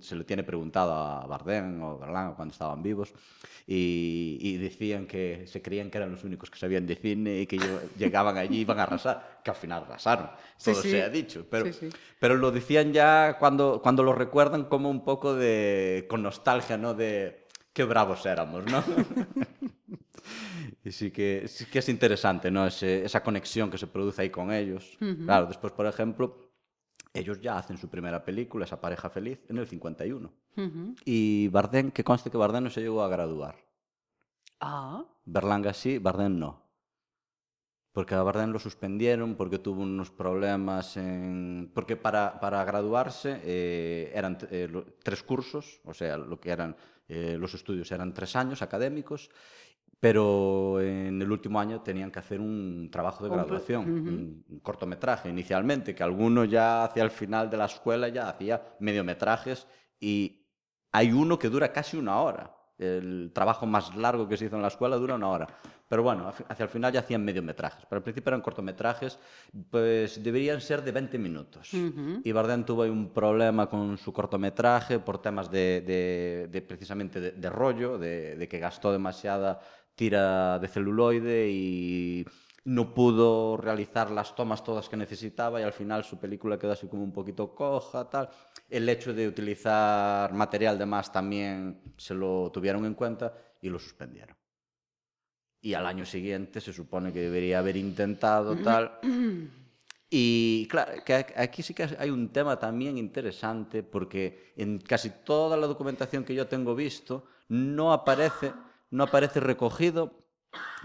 se 0.00 0.16
le 0.16 0.24
tiene 0.24 0.42
preguntado 0.44 0.92
a 0.92 1.26
Bardem 1.26 1.82
o 1.82 1.98
Berlanga 1.98 2.36
cuando 2.36 2.52
estaban 2.52 2.82
vivos 2.82 3.14
y, 3.66 4.36
y 4.38 4.56
decían 4.58 5.06
que 5.06 5.46
se 5.46 5.62
creían 5.62 5.90
que 5.90 5.96
eran 5.96 6.12
los 6.12 6.24
únicos 6.24 6.50
que 6.50 6.58
sabían 6.58 6.86
de 6.86 6.96
cine 6.96 7.40
y 7.40 7.46
que 7.46 7.56
lle- 7.56 7.88
llegaban 7.96 8.36
allí 8.36 8.58
y 8.58 8.60
iban 8.60 8.78
a 8.80 8.82
arrasar, 8.82 9.40
que 9.42 9.50
al 9.50 9.56
final 9.56 9.84
arrasaron, 9.84 10.28
todo 10.62 10.74
sí. 10.74 10.90
se 10.90 11.02
ha 11.02 11.08
dicho, 11.08 11.46
pero, 11.50 11.72
sí. 11.72 11.88
pero 12.20 12.36
lo 12.36 12.50
decían 12.50 12.92
ya 12.92 13.36
cuando, 13.38 13.80
cuando 13.82 14.02
lo 14.02 14.12
recuerdan 14.12 14.64
como 14.64 14.90
un 14.90 15.04
poco 15.04 15.34
de, 15.34 16.04
con 16.08 16.22
nostalgia, 16.22 16.76
¿no? 16.76 16.92
De 16.92 17.43
qué 17.74 17.84
bravos 17.84 18.24
éramos, 18.24 18.64
¿no? 18.64 18.82
y 20.84 20.90
sí 20.92 21.10
que, 21.10 21.46
sí 21.48 21.66
que 21.66 21.80
es 21.80 21.88
interesante, 21.90 22.50
¿no? 22.50 22.66
Ese- 22.66 23.04
esa 23.04 23.22
conexión 23.22 23.70
que 23.70 23.76
se 23.78 23.86
produce 23.86 24.22
ahí 24.22 24.30
con 24.30 24.50
ellos. 24.52 24.96
Claro, 25.26 25.46
después, 25.46 25.72
por 25.72 25.86
ejemplo, 25.86 26.36
ellos 27.12 27.40
ya 27.40 27.58
hacen 27.58 27.76
su 27.76 27.88
primera 27.88 28.24
película, 28.24 28.64
esa 28.64 28.80
pareja 28.80 29.10
feliz, 29.10 29.38
en 29.48 29.58
el 29.58 29.66
51. 29.66 30.32
Ujú. 30.56 30.94
Y 31.04 31.48
Bardem, 31.48 31.90
que 31.90 32.04
conste 32.04 32.30
que 32.30 32.36
Bardem 32.38 32.64
no 32.64 32.70
se 32.70 32.80
llegó 32.80 33.02
a 33.02 33.08
graduar. 33.08 33.56
Ah, 34.60 35.04
Berlanga 35.24 35.72
sí, 35.74 35.98
Bardem 35.98 36.38
no. 36.38 36.62
Porque 37.92 38.14
a 38.16 38.22
Bardem 38.24 38.50
lo 38.50 38.58
suspendieron 38.58 39.36
porque 39.36 39.58
tuvo 39.60 39.82
unos 39.82 40.10
problemas 40.10 40.96
en... 40.96 41.70
Porque 41.74 41.96
para, 41.96 42.40
para 42.40 42.64
graduarse 42.64 43.40
eh, 43.44 44.10
eran 44.14 44.36
eh, 44.50 44.68
tres 45.04 45.22
cursos, 45.22 45.80
o 45.84 45.94
sea, 45.94 46.16
lo 46.16 46.40
que 46.40 46.50
eran 46.50 46.74
eh, 47.08 47.36
los 47.38 47.54
estudios 47.54 47.90
eran 47.92 48.14
tres 48.14 48.34
años 48.36 48.62
académicos, 48.62 49.30
pero 50.00 50.80
en 50.80 51.20
el 51.20 51.30
último 51.30 51.58
año 51.60 51.80
tenían 51.80 52.10
que 52.10 52.18
hacer 52.18 52.40
un 52.40 52.90
trabajo 52.90 53.24
de 53.24 53.30
graduación, 53.30 54.44
un 54.48 54.60
cortometraje 54.60 55.28
inicialmente, 55.28 55.94
que 55.94 56.02
alguno 56.02 56.44
ya 56.44 56.84
hacia 56.84 57.02
el 57.02 57.10
final 57.10 57.48
de 57.48 57.56
la 57.56 57.66
escuela 57.66 58.08
ya 58.08 58.28
hacía 58.28 58.62
mediometrajes 58.80 59.66
y 59.98 60.46
hay 60.92 61.12
uno 61.12 61.38
que 61.38 61.48
dura 61.48 61.72
casi 61.72 61.96
una 61.96 62.20
hora. 62.20 62.54
El 62.78 63.30
trabajo 63.34 63.66
más 63.66 63.96
largo 63.96 64.28
que 64.28 64.36
se 64.36 64.46
hizo 64.46 64.56
en 64.56 64.62
la 64.62 64.68
escuela 64.68 64.96
dura 64.96 65.14
una 65.14 65.28
hora. 65.28 65.46
Pero 65.88 66.02
bueno, 66.02 66.32
hacia 66.48 66.64
el 66.64 66.68
final 66.70 66.92
ya 66.92 67.00
hacían 67.00 67.24
mediometrajes. 67.24 67.84
Pero 67.88 67.98
al 67.98 68.02
principio 68.02 68.30
eran 68.30 68.40
cortometrajes, 68.40 69.18
pues 69.70 70.22
deberían 70.22 70.60
ser 70.60 70.82
de 70.82 70.92
20 70.92 71.18
minutos. 71.18 71.72
Ujú. 71.74 72.20
Y 72.24 72.32
Bardem 72.32 72.64
tuvo 72.64 72.82
un 72.84 73.12
problema 73.12 73.68
con 73.68 73.98
su 73.98 74.12
cortometraje 74.12 74.98
por 74.98 75.20
temas 75.20 75.50
de, 75.50 75.82
de- 75.82 76.48
de 76.50 76.62
precisamente 76.62 77.20
de, 77.20 77.30
de 77.32 77.50
rollo, 77.50 77.98
de, 77.98 78.36
de 78.36 78.48
que 78.48 78.58
gastó 78.58 78.92
demasiada 78.92 79.60
tira 79.94 80.58
de 80.58 80.66
celuloide 80.68 81.50
y 81.50 82.24
no 82.64 82.94
pudo 82.94 83.56
realizar 83.58 84.10
las 84.10 84.34
tomas 84.34 84.64
todas 84.64 84.88
que 84.88 84.96
necesitaba 84.96 85.60
y 85.60 85.64
al 85.64 85.72
final 85.74 86.02
su 86.02 86.18
película 86.18 86.58
quedó 86.58 86.72
así 86.72 86.88
como 86.88 87.04
un 87.04 87.12
poquito 87.12 87.54
coja, 87.54 88.08
tal. 88.08 88.30
El 88.70 88.88
hecho 88.88 89.12
de 89.12 89.28
utilizar 89.28 90.32
material 90.32 90.78
de 90.78 90.86
más 90.86 91.12
también 91.12 91.82
se 91.98 92.14
lo 92.14 92.50
tuvieron 92.50 92.86
en 92.86 92.94
cuenta 92.94 93.34
y 93.60 93.68
lo 93.68 93.78
suspendieron. 93.78 94.34
Y 95.64 95.72
al 95.72 95.86
año 95.86 96.04
siguiente 96.04 96.60
se 96.60 96.74
supone 96.74 97.10
que 97.10 97.20
debería 97.20 97.58
haber 97.58 97.78
intentado 97.78 98.54
tal. 98.56 99.00
Y 100.16 100.68
claro, 100.68 100.92
que 101.04 101.14
aquí 101.14 101.64
sí 101.64 101.74
que 101.74 101.88
hay 101.98 102.08
un 102.08 102.28
tema 102.28 102.56
también 102.56 102.98
interesante 102.98 103.82
porque 103.82 104.52
en 104.56 104.78
casi 104.78 105.10
toda 105.10 105.56
la 105.56 105.66
documentación 105.66 106.22
que 106.22 106.36
yo 106.36 106.46
tengo 106.46 106.76
visto 106.76 107.26
no 107.48 107.92
aparece, 107.92 108.52
no 108.92 109.02
aparece 109.02 109.40
recogido 109.40 110.28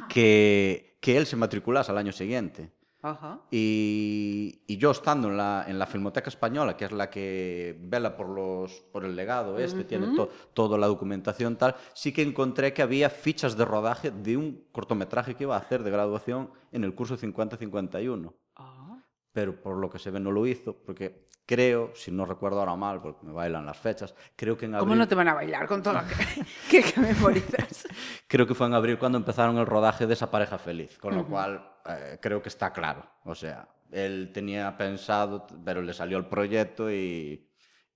que, 0.07 0.97
que 0.99 1.15
él 1.15 1.27
se 1.27 1.35
matriculase 1.35 1.91
al 1.91 1.99
año 1.99 2.11
siguiente. 2.11 2.71
Ajá. 3.01 3.39
Y, 3.49 4.61
y, 4.67 4.77
yo 4.77 4.91
estando 4.91 5.29
en 5.29 5.37
la, 5.37 5.63
en 5.67 5.79
la 5.79 5.85
Filmoteca 5.85 6.27
Española, 6.29 6.75
que 6.75 6.85
es 6.85 6.91
la 6.91 7.09
que 7.09 7.77
vela 7.79 8.17
por, 8.17 8.27
los, 8.27 8.73
por 8.91 9.05
el 9.05 9.15
legado 9.15 9.57
este, 9.57 9.79
uh 9.79 9.83
-huh. 9.83 9.87
tiene 9.87 10.15
to, 10.15 10.29
toda 10.53 10.77
la 10.77 10.87
documentación 10.87 11.55
tal, 11.55 11.75
sí 11.93 12.11
que 12.11 12.21
encontré 12.21 12.73
que 12.73 12.81
había 12.81 13.09
fichas 13.09 13.55
de 13.55 13.63
rodaje 13.63 14.11
de 14.11 14.35
un 14.35 14.65
cortometraje 14.73 15.35
que 15.35 15.45
iba 15.45 15.55
a 15.55 15.59
hacer 15.59 15.83
de 15.83 15.91
graduación 15.91 16.51
en 16.73 16.83
el 16.83 16.93
curso 16.93 17.17
50-51. 17.17 18.33
Ah. 18.57 18.97
Pero 19.31 19.61
por 19.61 19.77
lo 19.77 19.89
que 19.89 19.99
se 19.99 20.11
ve 20.11 20.19
no 20.19 20.31
lo 20.31 20.45
hizo, 20.45 20.75
porque 20.75 21.25
creo, 21.45 21.91
si 21.95 22.11
no 22.11 22.25
recuerdo 22.25 22.59
ahora 22.59 22.75
mal, 22.75 23.01
porque 23.01 23.25
me 23.25 23.31
bailan 23.31 23.65
las 23.65 23.77
fechas, 23.77 24.13
creo 24.35 24.57
que 24.57 24.65
en 24.65 24.75
abril... 24.75 24.87
¿Cómo 24.87 24.95
no 24.95 25.07
te 25.07 25.15
van 25.15 25.29
a 25.29 25.33
bailar 25.33 25.67
con 25.67 25.81
todo 25.81 25.93
lo 25.93 26.01
que, 26.01 26.45
que, 26.69 26.91
que 26.91 26.99
memorizas? 26.99 27.87
creo 28.27 28.45
que 28.45 28.53
fue 28.53 28.67
en 28.67 28.73
abril 28.73 28.99
cuando 28.99 29.17
empezaron 29.17 29.57
el 29.57 29.65
rodaje 29.65 30.05
de 30.05 30.13
esa 30.13 30.29
pareja 30.29 30.57
feliz, 30.57 30.97
con 30.97 31.15
lo 31.15 31.21
uh 31.21 31.23
-huh. 31.23 31.29
cual 31.29 31.78
eh, 31.85 32.17
creo 32.21 32.41
que 32.41 32.49
está 32.49 32.71
claro. 32.71 33.05
O 33.25 33.35
sea, 33.35 33.67
él 33.91 34.31
tenía 34.33 34.75
pensado, 34.77 35.47
pero 35.63 35.81
le 35.81 35.93
salió 35.93 36.17
el 36.17 36.25
proyecto 36.25 36.91
y, 36.91 37.49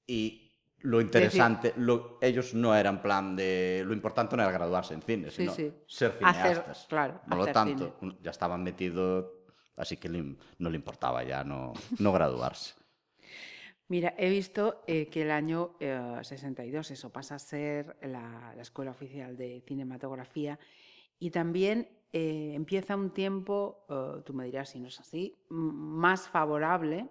y 0.08 0.44
lo 0.84 1.00
interesante, 1.00 1.70
decir, 1.70 1.84
lo, 1.84 2.18
ellos 2.22 2.54
no 2.54 2.76
eran 2.76 3.02
plan 3.02 3.36
de... 3.36 3.84
Lo 3.86 3.94
importante 3.94 4.36
no 4.36 4.44
era 4.44 4.52
graduarse 4.52 4.94
en 4.94 5.02
cine, 5.02 5.32
sino 5.32 5.54
sí, 5.54 5.70
sí. 5.70 5.74
ser 5.88 6.12
cineastas. 6.18 6.68
Hacer, 6.68 6.88
claro, 6.90 7.22
Por 7.28 7.38
lo 7.38 7.48
tanto, 7.48 7.96
cine. 8.00 8.18
ya 8.22 8.32
estaban 8.32 8.64
metidos, 8.64 9.28
así 9.78 9.98
que 9.98 10.10
no 10.10 10.70
le 10.70 10.76
importaba 10.76 11.24
ya 11.24 11.44
no, 11.44 11.74
no 12.00 12.12
graduarse. 12.12 12.74
Mira, 13.88 14.14
he 14.18 14.30
visto 14.30 14.84
eh, 14.88 15.08
que 15.08 15.22
el 15.22 15.32
año 15.32 15.76
eh, 15.80 16.20
62, 16.22 16.92
eso 16.92 17.12
pasa 17.12 17.36
a 17.36 17.40
ser 17.40 17.96
la, 18.02 18.54
la, 18.56 18.62
Escuela 18.62 18.92
Oficial 18.92 19.38
de 19.38 19.64
Cinematografía, 19.66 20.60
y 21.20 21.30
también 21.32 21.88
eh, 22.14 22.54
empieza 22.54 22.96
un 22.96 23.10
tiempo, 23.10 23.86
eh, 23.90 24.22
tú 24.26 24.34
me 24.34 24.46
dirás 24.46 24.70
si 24.70 24.80
no 24.80 24.88
es 24.88 25.00
así, 25.00 25.36
más 25.50 26.30
favorable 26.30 27.10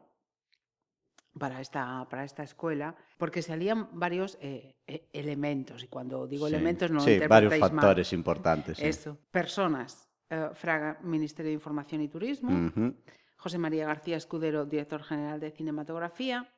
para 1.39 1.61
esta, 1.61 2.07
para 2.09 2.25
esta 2.25 2.43
escuela, 2.43 2.95
porque 3.19 3.43
salían 3.43 3.89
varios 3.93 4.39
eh, 4.41 4.77
elementos, 5.13 5.83
y 5.83 5.89
cuando 5.89 6.27
digo 6.27 6.49
sí, 6.49 6.55
elementos 6.55 6.91
no 6.91 7.01
sí, 7.01 7.19
varios 7.29 7.59
factores 7.59 8.13
mal. 8.13 8.19
importantes. 8.19 8.79
Sí. 8.79 8.87
Eso, 8.87 9.19
personas, 9.31 10.09
Fraga, 10.55 10.99
Ministerio 11.03 11.51
de 11.51 11.55
Información 11.55 12.01
y 12.01 12.09
Turismo, 12.09 12.51
uh 12.51 12.71
-huh. 12.71 12.97
José 13.37 13.59
María 13.59 13.87
García 13.87 14.17
Escudero, 14.17 14.65
director 14.65 15.03
general 15.03 15.41
de 15.41 15.51
Cinematografía, 15.51 16.51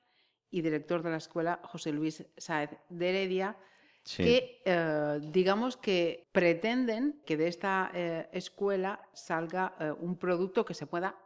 y 0.54 0.62
director 0.62 1.02
de 1.02 1.10
la 1.10 1.16
escuela 1.16 1.60
José 1.64 1.90
Luis 1.90 2.24
Sáez 2.36 2.70
de 2.88 3.08
Heredia, 3.08 3.56
sí. 4.04 4.22
que 4.22 4.62
eh, 4.64 5.20
digamos 5.32 5.76
que 5.76 6.26
pretenden 6.32 7.22
que 7.24 7.36
de 7.36 7.48
esta 7.48 7.90
eh, 7.94 8.28
escuela 8.32 9.00
salga 9.12 9.74
eh, 9.80 9.92
un 9.98 10.16
producto 10.16 10.64
que 10.64 10.74
se 10.74 10.86
pueda 10.86 11.16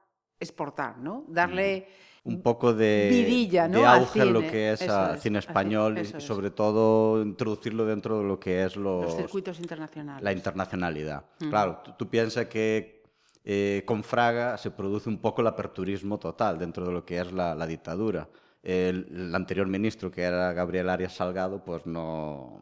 exportar, 0.41 0.99
¿no? 0.99 1.25
Darle 1.29 1.89
un 2.25 2.43
poco 2.43 2.75
de, 2.75 3.09
vidilla, 3.11 3.69
¿no? 3.69 3.79
de 3.79 3.87
auge 3.87 4.21
a 4.21 4.25
lo 4.25 4.41
que 4.41 4.73
es, 4.73 4.83
eso 4.83 5.15
es 5.15 5.23
cine 5.23 5.39
español 5.39 5.99
y 5.99 6.05
sobre 6.21 6.51
todo 6.51 7.23
introducirlo 7.23 7.87
dentro 7.87 8.19
de 8.19 8.25
lo 8.25 8.39
que 8.39 8.65
es 8.65 8.77
los, 8.77 9.05
los 9.05 9.17
circuitos 9.17 9.59
internacionales. 9.59 10.23
La 10.23 10.33
internacionalidad. 10.33 11.25
-huh. 11.39 11.49
Claro, 11.49 11.81
tú, 11.85 11.93
tú 11.99 12.09
piensas 12.11 12.47
que 12.47 13.03
eh, 13.45 13.83
con 13.87 14.05
Fraga 14.05 14.59
se 14.59 14.71
produce 14.71 15.09
un 15.09 15.19
poco 15.19 15.41
el 15.41 15.47
aperturismo 15.47 16.19
total 16.19 16.59
dentro 16.59 16.85
de 16.85 16.93
lo 16.93 17.05
que 17.05 17.19
es 17.19 17.33
la, 17.33 17.55
la 17.55 17.67
dictadura 17.67 18.29
el, 18.69 19.07
el, 19.11 19.35
anterior 19.35 19.67
ministro, 19.67 20.11
que 20.11 20.23
era 20.23 20.53
Gabriel 20.53 20.91
Arias 20.91 21.15
Salgado, 21.15 21.65
pues 21.65 21.87
no, 21.87 22.61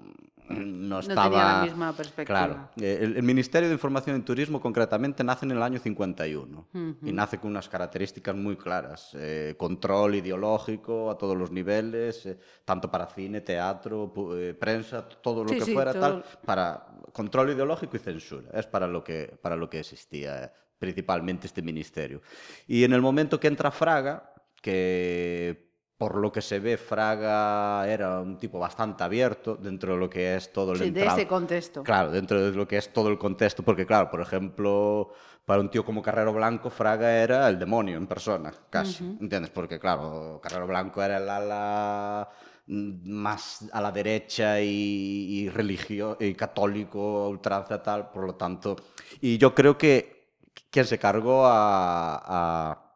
no 0.49 1.01
estaba... 1.01 1.25
No 1.25 1.31
tenía 1.31 1.45
la 1.45 1.63
misma 1.65 1.97
perspectiva. 1.97 2.39
Claro. 2.39 2.69
El, 2.77 3.17
el, 3.17 3.23
Ministerio 3.25 3.69
de 3.69 3.75
Información 3.75 4.17
y 4.17 4.21
Turismo, 4.21 4.61
concretamente, 4.61 5.25
nace 5.25 5.47
en 5.47 5.51
el 5.51 5.63
año 5.63 5.81
51 5.81 6.59
uh 6.59 6.79
-huh. 6.79 6.97
y 7.03 7.13
nace 7.13 7.39
con 7.39 7.51
unas 7.51 7.69
características 7.69 8.37
muy 8.37 8.57
claras. 8.57 9.11
Eh, 9.15 9.57
control 9.59 10.15
ideológico 10.15 11.11
a 11.11 11.19
todos 11.19 11.37
los 11.37 11.51
niveles, 11.51 12.25
eh, 12.27 12.39
tanto 12.65 12.89
para 12.89 13.07
cine, 13.07 13.41
teatro, 13.41 14.13
eh, 14.37 14.55
prensa, 14.55 15.09
todo 15.09 15.43
lo 15.43 15.49
sí, 15.49 15.59
que 15.59 15.65
sí, 15.65 15.73
fuera, 15.73 15.93
todo... 15.93 16.01
tal, 16.01 16.25
para 16.45 16.87
control 17.13 17.51
ideológico 17.51 17.97
y 17.97 18.01
censura. 18.01 18.49
Es 18.53 18.67
para 18.69 18.87
lo 18.87 19.03
que, 19.03 19.37
para 19.43 19.57
lo 19.57 19.69
que 19.69 19.81
existía 19.81 20.53
principalmente 20.79 21.49
este 21.49 21.63
ministerio. 21.63 22.21
Y 22.69 22.85
en 22.85 22.93
el 22.93 23.01
momento 23.01 23.41
que 23.41 23.49
entra 23.49 23.73
Fraga, 23.73 24.33
que 24.63 25.67
por 25.99 26.17
lo 26.17 26.31
que 26.31 26.43
se 26.43 26.59
ve, 26.61 26.77
Fraga 26.77 27.89
era 27.89 28.21
un 28.21 28.39
tipo 28.39 28.59
bastante 28.59 29.03
abierto 29.03 29.57
dentro 29.57 29.95
de 29.95 29.99
lo 29.99 30.11
que 30.11 30.37
es 30.37 30.53
todo 30.53 30.73
el 30.73 30.79
sí, 30.79 30.85
entrado. 30.89 31.17
de 31.17 31.23
ese 31.23 31.29
contexto. 31.29 31.83
Claro, 31.83 32.11
dentro 32.11 32.43
de 32.43 32.53
lo 32.55 32.69
que 32.69 32.77
es 32.77 32.93
todo 32.93 33.09
el 33.09 33.19
contexto, 33.19 33.63
porque 33.63 33.87
claro, 33.87 34.11
por 34.11 34.21
ejemplo, 34.21 35.13
para 35.47 35.61
un 35.61 35.71
tío 35.71 35.85
como 35.85 36.03
Carrero 36.03 36.35
Blanco, 36.35 36.69
Fraga 36.69 37.11
era 37.23 37.49
el 37.49 37.59
demonio 37.59 37.97
en 37.97 38.07
persona, 38.07 38.53
casi, 38.69 39.05
uh 39.05 39.07
-huh. 39.07 39.21
¿entiendes? 39.23 39.51
Porque 39.51 39.79
claro, 39.79 40.39
Carrero 40.43 40.67
Blanco 40.67 41.03
era 41.03 41.17
el 41.17 41.29
ala 41.29 42.29
más 42.67 43.65
a 43.73 43.81
la 43.81 43.93
derecha 43.93 44.61
y, 44.61 44.67
y 44.67 45.49
religio 45.49 46.17
y 46.21 46.35
católico, 46.35 47.29
ultranza 47.29 47.83
tal, 47.83 48.11
por 48.11 48.27
lo 48.27 48.35
tanto, 48.35 48.77
y 49.21 49.39
yo 49.39 49.55
creo 49.55 49.79
que 49.79 50.33
quien 50.71 50.85
se 50.85 50.99
cargó 50.99 51.47
a, 51.47 52.21
a, 52.27 52.93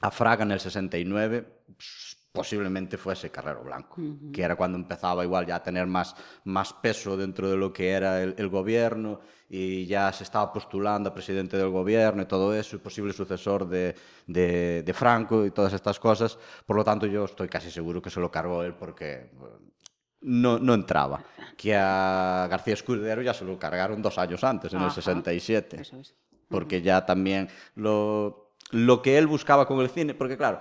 a 0.00 0.10
Fraga 0.10 0.42
en 0.42 0.52
el 0.52 0.60
69 0.60 1.60
posiblemente 2.32 2.96
fuese 2.96 3.30
Carrero 3.30 3.64
Blanco, 3.64 4.00
uh 4.00 4.04
-huh. 4.04 4.32
que 4.32 4.42
era 4.42 4.54
cuando 4.54 4.78
empezaba 4.78 5.24
igual 5.24 5.46
ya 5.46 5.56
a 5.56 5.62
tener 5.62 5.86
más, 5.86 6.14
más 6.44 6.72
peso 6.72 7.16
dentro 7.16 7.50
de 7.50 7.56
lo 7.56 7.72
que 7.72 7.90
era 7.90 8.22
el, 8.22 8.34
el, 8.38 8.48
gobierno 8.48 9.20
y 9.48 9.86
ya 9.86 10.12
se 10.12 10.22
estaba 10.22 10.52
postulando 10.52 11.10
a 11.10 11.14
presidente 11.14 11.56
del 11.56 11.70
gobierno 11.70 12.22
y 12.22 12.26
todo 12.26 12.54
eso, 12.54 12.76
y 12.76 12.78
posible 12.78 13.12
sucesor 13.12 13.68
de, 13.68 13.96
de, 14.26 14.82
de 14.84 14.92
Franco 14.94 15.44
y 15.44 15.50
todas 15.50 15.72
estas 15.72 15.98
cosas. 15.98 16.38
Por 16.64 16.76
lo 16.76 16.84
tanto, 16.84 17.06
yo 17.06 17.24
estoy 17.24 17.48
casi 17.48 17.70
seguro 17.70 18.00
que 18.00 18.10
se 18.10 18.20
lo 18.20 18.30
cargó 18.30 18.62
él 18.62 18.74
porque 18.74 19.30
no, 20.20 20.58
no 20.58 20.74
entraba. 20.74 21.24
Que 21.56 21.74
a 21.76 22.46
García 22.48 22.74
Escudero 22.74 23.22
ya 23.22 23.34
se 23.34 23.44
lo 23.44 23.58
cargaron 23.58 24.02
dos 24.02 24.18
años 24.18 24.44
antes, 24.44 24.72
en 24.72 24.78
Ajá. 24.78 24.86
el 24.86 24.92
67. 24.92 25.80
Eso 25.80 25.96
es. 25.96 26.14
Porque 26.48 26.80
ya 26.82 27.04
también 27.06 27.48
lo, 27.74 28.54
lo 28.70 29.02
que 29.02 29.18
él 29.18 29.26
buscaba 29.26 29.66
con 29.66 29.80
el 29.80 29.90
cine, 29.90 30.14
porque 30.14 30.36
claro, 30.36 30.60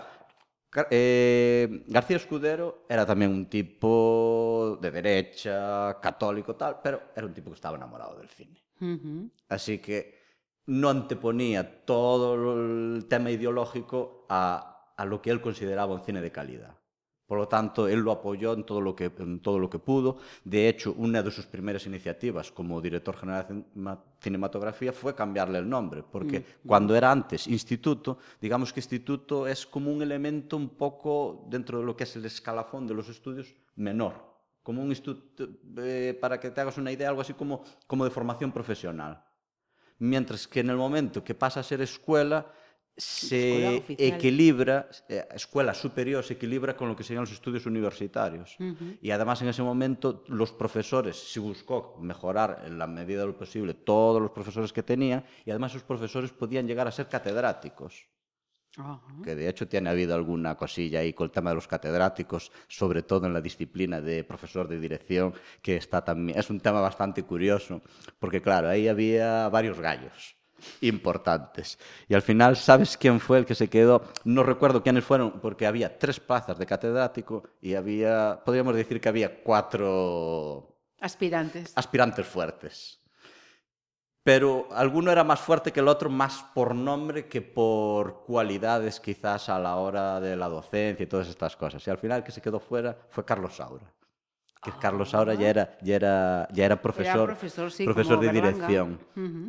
Eh, 0.92 1.84
García 1.88 2.18
Escudero 2.18 2.86
era 2.86 3.02
tamén 3.02 3.34
un 3.34 3.50
tipo 3.50 4.78
de 4.78 4.94
derecha, 4.94 5.98
católico 5.98 6.54
tal, 6.54 6.78
pero 6.78 7.10
era 7.18 7.26
un 7.26 7.34
tipo 7.34 7.50
que 7.50 7.58
estaba 7.58 7.78
enamorado 7.78 8.18
del 8.22 8.30
cine. 8.30 8.62
Uh 8.80 8.86
-huh. 8.86 9.22
Así 9.50 9.82
que 9.82 10.20
no 10.70 10.90
anteponía 10.90 11.86
todo 11.86 12.38
el 12.38 13.06
tema 13.10 13.32
ideológico 13.34 14.28
a, 14.30 14.94
a 14.96 15.06
lo 15.06 15.22
que 15.22 15.32
él 15.34 15.42
consideraba 15.42 15.96
un 15.98 16.06
cine 16.06 16.22
de 16.22 16.32
calidad. 16.32 16.78
Por 17.30 17.38
lo 17.38 17.48
tanto, 17.48 17.88
él 17.88 18.00
lo 18.00 18.12
apoyó 18.12 18.54
en 18.54 18.64
todo 18.64 18.82
lo, 18.82 18.96
que, 18.96 19.12
en 19.20 19.40
todo 19.40 19.60
lo 19.60 19.70
que 19.70 19.78
pudo. 19.78 20.18
De 20.44 20.68
hecho, 20.68 20.96
una 20.98 21.22
de 21.22 21.30
sus 21.30 21.46
primeras 21.46 21.86
iniciativas 21.86 22.52
como 22.52 22.82
director 22.82 23.16
general 23.16 23.46
de 23.48 23.98
cinematografía 24.20 24.92
fue 24.92 25.14
cambiarle 25.14 25.60
el 25.60 25.70
nombre, 25.70 26.02
porque 26.02 26.40
mm. 26.40 26.68
cuando 26.68 26.96
era 26.96 27.12
antes 27.12 27.46
instituto, 27.46 28.18
digamos 28.42 28.74
que 28.74 28.80
instituto 28.80 29.46
es 29.46 29.68
como 29.68 29.92
un 29.92 30.02
elemento 30.02 30.58
un 30.58 30.70
poco 30.70 31.46
dentro 31.48 31.78
de 31.78 31.86
lo 31.86 31.96
que 31.96 32.06
es 32.06 32.16
el 32.16 32.26
escalafón 32.26 32.88
de 32.88 32.96
los 32.96 33.08
estudios 33.10 33.54
menor, 33.76 34.16
como 34.64 34.82
un 34.82 34.90
instituto, 34.90 35.50
eh, 35.78 36.18
para 36.20 36.40
que 36.40 36.50
te 36.50 36.62
hagas 36.62 36.80
una 36.80 36.92
idea, 36.92 37.10
algo 37.10 37.22
así 37.22 37.36
como, 37.36 37.64
como 37.86 38.06
de 38.06 38.10
formación 38.10 38.52
profesional. 38.52 39.24
Mientras 40.00 40.48
que 40.48 40.62
en 40.62 40.72
el 40.72 40.78
momento 40.78 41.24
que 41.24 41.36
pasa 41.36 41.60
a 41.60 41.64
ser 41.64 41.82
escuela, 41.82 42.52
se 43.00 43.84
equilibra, 43.98 44.90
eh, 45.08 45.26
escuela 45.34 45.74
superior 45.74 46.24
se 46.24 46.34
equilibra 46.34 46.76
con 46.76 46.90
lo 46.90 46.96
que 46.96 47.04
serían 47.04 47.24
los 47.24 47.32
estudios 47.32 47.66
universitarios. 47.66 48.56
Uh 48.60 48.64
-huh. 48.64 48.98
Y 49.02 49.12
además 49.12 49.42
en 49.42 49.48
ese 49.48 49.64
momento 49.64 50.24
los 50.28 50.52
profesores, 50.52 51.16
se 51.16 51.40
buscó 51.40 51.98
mejorar 52.02 52.64
en 52.66 52.78
la 52.78 52.88
medida 52.88 53.22
de 53.22 53.28
lo 53.28 53.38
posible 53.38 53.74
todos 53.74 54.22
los 54.22 54.32
profesores 54.32 54.74
que 54.74 54.84
tenía 54.84 55.24
y 55.46 55.52
además 55.52 55.72
esos 55.72 55.84
profesores 55.84 56.32
podían 56.32 56.68
llegar 56.68 56.88
a 56.88 56.92
ser 56.92 57.08
catedráticos. 57.08 58.08
Que 59.24 59.36
de 59.36 59.50
hecho 59.50 59.68
tiene 59.68 59.90
habido 59.90 60.14
alguna 60.16 60.56
cosilla 60.56 61.00
ahí 61.00 61.12
con 61.12 61.26
el 61.26 61.32
tema 61.32 61.50
de 61.50 61.56
los 61.56 61.68
catedráticos, 61.68 62.52
sobre 62.68 63.02
todo 63.02 63.26
en 63.26 63.34
la 63.34 63.42
disciplina 63.42 64.00
de 64.00 64.24
profesor 64.24 64.68
de 64.68 64.80
dirección, 64.80 65.34
que 65.62 65.76
está 65.76 66.04
también, 66.04 66.38
es 66.38 66.50
un 66.50 66.60
tema 66.60 66.80
bastante 66.80 67.24
curioso, 67.24 67.82
porque 68.20 68.42
claro, 68.42 68.70
ahí 68.70 68.88
había 68.88 69.50
varios 69.50 69.80
gallos 69.80 70.39
importantes. 70.82 71.78
Y 72.08 72.14
al 72.14 72.22
final, 72.22 72.56
¿sabes 72.58 72.98
quién 72.98 73.20
fue 73.20 73.38
el 73.40 73.46
que 73.46 73.56
se 73.56 73.70
quedó? 73.70 74.04
No 74.24 74.44
recuerdo 74.44 74.84
quiénes 74.84 75.04
fueron, 75.04 75.40
porque 75.40 75.66
había 75.68 75.98
tres 75.98 76.20
plazas 76.20 76.58
de 76.58 76.66
catedrático 76.66 77.44
y 77.62 77.76
había, 77.76 78.42
podríamos 78.46 78.76
decir 78.76 79.00
que 79.02 79.10
había 79.10 79.44
cuatro 79.44 80.78
Aspirantes. 81.00 81.74
aspirantes 81.76 82.26
fuertes. 82.26 83.00
Pero 84.24 84.68
alguno 84.72 85.12
era 85.12 85.24
más 85.24 85.40
fuerte 85.40 85.72
que 85.72 85.80
el 85.80 85.88
otro, 85.88 86.10
más 86.10 86.44
por 86.54 86.76
nombre 86.76 87.28
que 87.28 87.42
por 87.42 88.26
cualidades 88.26 89.00
quizás 89.00 89.50
a 89.50 89.58
la 89.58 89.78
hora 89.78 90.20
de 90.20 90.36
la 90.36 90.50
docencia 90.50 91.04
y 91.04 91.08
todas 91.08 91.30
estas 91.30 91.56
cosas. 91.56 91.88
Y 91.88 91.90
al 91.90 91.98
final 91.98 92.20
el 92.20 92.24
que 92.24 92.32
se 92.32 92.42
quedó 92.42 92.60
fuera 92.60 92.98
fue 93.10 93.26
Carlos 93.26 93.56
Saura. 93.56 93.92
Que 94.62 94.72
Carlos 94.74 95.12
Saura 95.12 95.34
ya 95.36 95.50
era, 95.50 95.78
ya 95.82 95.96
era, 95.96 96.48
ya 96.52 96.66
era 96.66 96.82
profesor, 96.82 97.28
profesor, 97.28 97.72
sí, 97.72 97.86
profesor 97.86 98.18
como 98.18 98.28
de 98.28 98.34
Berlanga. 98.42 98.68
dirección. 98.68 99.00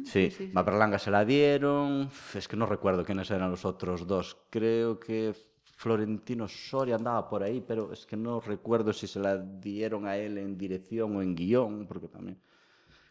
Sí, 0.04 0.30
sí, 0.30 0.30
sí, 0.30 0.46
sí. 0.46 0.52
a 0.54 0.62
Berlanga 0.62 0.98
se 1.00 1.10
la 1.10 1.24
dieron. 1.24 2.08
Es 2.32 2.46
que 2.46 2.56
no 2.56 2.64
recuerdo 2.66 3.04
quiénes 3.04 3.28
eran 3.32 3.50
los 3.50 3.64
otros 3.64 4.06
dos. 4.06 4.36
Creo 4.50 5.00
que 5.00 5.34
Florentino 5.64 6.46
Soria 6.46 6.94
andaba 6.94 7.28
por 7.28 7.42
ahí, 7.42 7.60
pero 7.66 7.92
es 7.92 8.06
que 8.06 8.16
no 8.16 8.38
recuerdo 8.40 8.92
si 8.92 9.08
se 9.08 9.18
la 9.18 9.36
dieron 9.36 10.06
a 10.06 10.16
él 10.16 10.38
en 10.38 10.56
dirección 10.56 11.16
o 11.16 11.22
en 11.22 11.34
guion, 11.34 11.86
porque 11.88 12.06
también. 12.06 12.38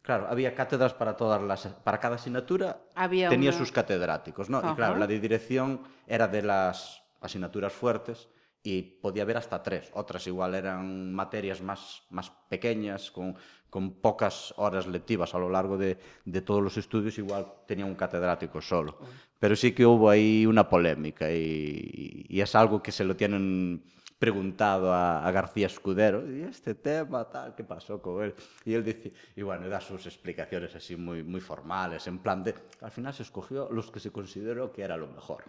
Claro, 0.01 0.27
había 0.29 0.56
cátedras 0.56 0.94
para 0.94 1.18
todas 1.18 1.41
las, 1.41 1.68
para 1.68 2.00
cada 2.00 2.15
asignatura 2.15 2.79
Había 2.96 3.27
tenía 3.27 3.50
una- 3.50 3.60
sus 3.60 3.74
catedráticos, 3.74 4.50
¿no? 4.50 4.60
Y 4.60 4.74
claro, 4.74 4.98
la 4.98 5.06
de 5.06 5.20
dirección 5.20 5.82
era 6.08 6.29
de 6.29 6.44
las 6.44 7.03
asignaturas 7.20 7.74
fuertes 7.74 8.29
y 8.63 8.82
podía 8.82 9.24
haber 9.24 9.38
hasta 9.38 9.63
tres. 9.63 9.89
Otras 9.94 10.28
igual 10.28 10.56
eran 10.56 11.13
materias 11.13 11.62
más, 11.62 12.04
más 12.10 12.32
pequeñas, 12.50 13.12
con, 13.12 13.36
con 13.70 14.01
pocas 14.01 14.54
horas 14.58 14.88
lectivas 14.88 15.34
a 15.34 15.39
lo 15.39 15.50
largo 15.50 15.78
de, 15.78 15.98
de 16.25 16.42
todos 16.42 16.62
los 16.62 16.78
estudios, 16.78 17.18
igual 17.18 17.46
tenía 17.68 17.86
un 17.86 17.96
catedrático 17.96 18.62
solo. 18.62 18.98
Pero 19.39 19.56
sí 19.56 19.72
que 19.72 19.86
hubo 19.86 20.10
ahí 20.10 20.46
una 20.46 20.68
polémica 20.68 21.32
y, 21.32 22.25
y 22.28 22.42
es 22.42 22.54
algo 22.56 22.84
que 22.84 22.92
se 22.92 23.06
lo 23.06 23.16
tienen 23.16 23.84
preguntado 24.20 24.92
a, 24.92 25.25
a 25.25 25.32
García 25.32 25.68
Escudero, 25.68 26.30
y 26.30 26.42
este 26.42 26.75
tema, 26.75 27.24
tal, 27.30 27.56
¿qué 27.56 27.63
pasó 27.63 28.01
con 28.01 28.22
él? 28.22 28.36
Y 28.66 28.74
él 28.74 28.84
dice, 28.84 29.13
y 29.34 29.44
bueno, 29.44 29.70
da 29.70 29.80
sus 29.80 30.06
explicaciones 30.06 30.75
así 30.75 30.98
muy, 30.98 31.24
muy 31.24 31.39
formales, 31.39 32.06
en 32.06 32.20
plan 32.20 32.44
de, 32.44 32.54
al 32.82 32.92
final 32.92 33.13
se 33.13 33.24
escogió 33.24 33.70
los 33.72 33.89
que 33.89 34.01
se 34.01 34.12
consideró 34.12 34.74
que 34.74 34.82
era 34.82 34.98
lo 34.98 35.08
mejor. 35.08 35.46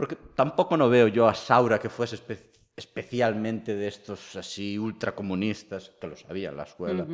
Porque 0.00 0.16
tampoco 0.34 0.76
no 0.76 0.88
veo 0.88 1.08
yo 1.08 1.28
a 1.28 1.34
Saura 1.34 1.78
que 1.78 1.90
fuese 1.90 2.16
espe- 2.16 2.48
especialmente 2.74 3.74
de 3.76 3.86
estos 3.94 4.36
así 4.36 4.78
ultracomunistas, 4.78 5.90
que 6.00 6.06
lo 6.06 6.16
sabía 6.16 6.48
en 6.48 6.56
la 6.56 6.64
escuela. 6.64 7.04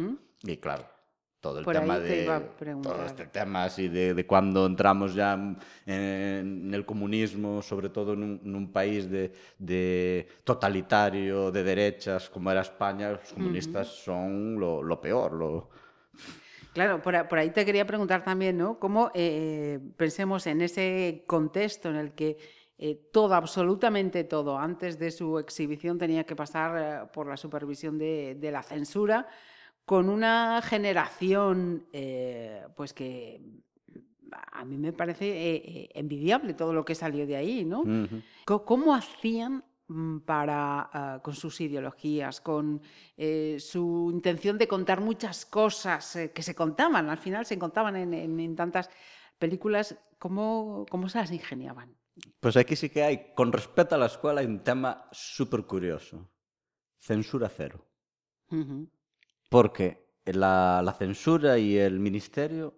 Y 0.45 0.57
claro, 0.59 0.85
todo 1.41 1.59
el 1.59 1.65
Por 1.65 1.75
tema 1.75 1.99
de 1.99 2.25
todo 2.83 3.05
este 3.05 3.27
tema 3.27 3.65
así 3.65 3.89
de, 3.89 4.15
de 4.15 4.27
cuando 4.27 4.67
entramos 4.67 5.15
ya 5.15 5.35
en, 5.35 5.59
en 5.87 6.73
el 6.73 6.85
comunismo, 6.87 7.63
sobre 7.63 7.89
todo 7.89 8.13
en 8.13 8.23
un, 8.23 8.41
en 8.45 8.55
un 8.55 8.73
país 8.73 9.11
de, 9.11 9.33
de 9.59 10.29
totalitario, 10.45 11.51
de 11.51 11.63
derechas, 11.65 12.31
como 12.31 12.51
era 12.53 12.61
España, 12.61 13.11
los 13.11 13.33
comunistas 13.33 13.89
son 13.89 14.59
lo, 14.61 14.83
lo 14.83 15.01
peor, 15.01 15.33
lo, 15.33 15.71
Claro, 16.73 17.01
por, 17.01 17.27
por 17.29 17.39
ahí 17.39 17.51
te 17.51 17.65
quería 17.65 17.87
preguntar 17.87 18.23
también, 18.23 18.59
¿no? 18.59 18.79
¿Cómo 18.79 19.11
eh, 19.15 19.81
pensemos 19.97 20.47
en 20.47 20.61
ese 20.61 21.25
contexto 21.27 21.89
en 21.89 21.97
el 21.97 22.13
que 22.13 22.37
eh, 22.79 22.95
todo, 23.13 23.35
absolutamente 23.35 24.25
todo, 24.25 24.59
antes 24.59 24.99
de 24.99 25.11
su 25.11 25.39
exhibición 25.39 25.99
tenía 25.99 26.25
que 26.25 26.37
pasar 26.37 26.77
eh, 26.77 27.09
por 27.13 27.27
la 27.27 27.37
supervisión 27.37 27.97
de, 27.99 28.35
de 28.39 28.51
la 28.51 28.63
censura, 28.63 29.27
con 29.85 30.09
una 30.09 30.61
generación, 30.63 31.87
eh, 31.93 32.65
pues 32.77 32.93
que 32.93 33.41
a 34.53 34.65
mí 34.65 34.77
me 34.77 34.93
parece 34.93 35.27
eh, 35.55 35.89
envidiable 35.95 36.55
todo 36.55 36.73
lo 36.73 36.85
que 36.85 36.95
salió 36.95 37.27
de 37.27 37.37
ahí, 37.37 37.65
¿no? 37.65 37.85
¿Cómo 38.45 38.95
hacían 38.95 39.65
mm, 39.89 40.19
para, 40.21 40.91
ah, 40.93 41.21
con 41.23 41.35
sus 41.35 41.61
ideologías, 41.61 42.41
con 42.41 42.81
eh, 43.17 43.57
su 43.61 44.11
intención 44.13 44.59
de 44.59 44.67
contar 44.67 45.01
muchas 45.01 45.47
cosas 45.47 46.17
eh, 46.17 46.33
que 46.33 46.43
se 46.43 46.55
contaban, 46.55 47.09
al 47.09 47.19
final 47.19 47.47
se 47.47 47.59
contaban 47.59 47.95
en, 47.97 48.13
en- 48.15 48.41
en 48.41 48.57
tantas 48.57 48.91
películas, 49.39 49.97
¿cómo, 50.19 50.85
cómo 50.91 51.09
se 51.09 51.19
las 51.19 51.31
ingeniaban? 51.31 51.95
Pues 52.41 52.57
aquí 52.57 52.77
sí 52.77 52.89
que 52.91 53.03
hay, 53.03 53.33
con 53.35 53.53
respecto 53.53 53.95
a 53.95 53.99
la 53.99 54.07
escuela, 54.07 54.41
hay 54.41 54.47
un 54.47 54.61
tema 54.61 55.09
súper 55.13 55.65
curioso. 55.65 56.29
Censura 56.99 57.49
cero. 57.49 57.85
Porque 59.49 60.07
la, 60.25 60.81
la 60.83 60.93
censura 60.93 61.59
y 61.59 61.77
el 61.77 62.01
ministerio, 62.01 62.75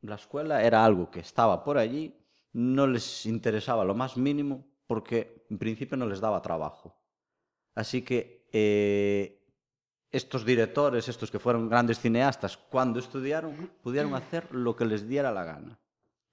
la 0.00 0.16
escuela 0.16 0.62
era 0.62 0.84
algo 0.84 1.10
que 1.10 1.20
estaba 1.20 1.62
por 1.62 1.78
allí, 1.78 2.14
no 2.52 2.86
les 2.86 3.26
interesaba 3.26 3.84
lo 3.84 3.94
más 3.94 4.16
mínimo 4.16 4.66
porque 4.86 5.46
en 5.50 5.58
principio 5.58 5.96
no 5.96 6.06
les 6.06 6.20
daba 6.20 6.42
trabajo. 6.42 6.96
Así 7.74 8.02
que 8.02 8.46
eh, 8.52 9.42
estos 10.10 10.44
directores, 10.44 11.08
estos 11.08 11.30
que 11.30 11.40
fueron 11.40 11.68
grandes 11.68 11.98
cineastas, 11.98 12.56
cuando 12.56 13.00
estudiaron, 13.00 13.70
pudieron 13.82 14.14
hacer 14.14 14.54
lo 14.54 14.76
que 14.76 14.84
les 14.84 15.08
diera 15.08 15.32
la 15.32 15.44
gana. 15.44 15.78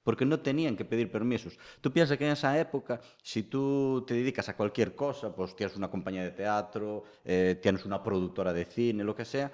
Porque 0.04 0.26
no 0.26 0.40
tenían 0.40 0.76
que 0.76 0.86
pedir 0.86 1.12
permisos. 1.12 1.58
Tú 1.80 1.92
piensas 1.92 2.18
que 2.18 2.26
en 2.26 2.32
esa 2.32 2.60
época, 2.60 3.00
si 3.22 3.44
tú 3.44 4.04
te 4.08 4.16
dedicas 4.16 4.50
a 4.50 4.56
cualquier 4.56 4.96
cosa, 4.96 5.36
pues 5.36 5.56
tienes 5.56 5.76
una 5.78 5.90
compañía 5.90 6.24
de 6.24 6.32
teatro, 6.32 7.04
eh, 7.24 7.60
tienes 7.62 7.86
una 7.86 8.02
productora 8.02 8.52
de 8.52 8.66
cine, 8.66 9.04
lo 9.04 9.16
que 9.16 9.26
sea, 9.26 9.52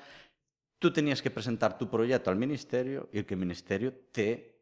tú 0.80 0.92
tenías 0.94 1.22
que 1.22 1.32
presentar 1.32 1.78
tu 1.78 1.90
proyecto 1.90 2.30
al 2.30 2.38
ministerio 2.38 3.10
y 3.12 3.20
el 3.20 3.26
que 3.26 3.34
el 3.34 3.40
ministerio 3.40 3.94
te, 4.12 4.62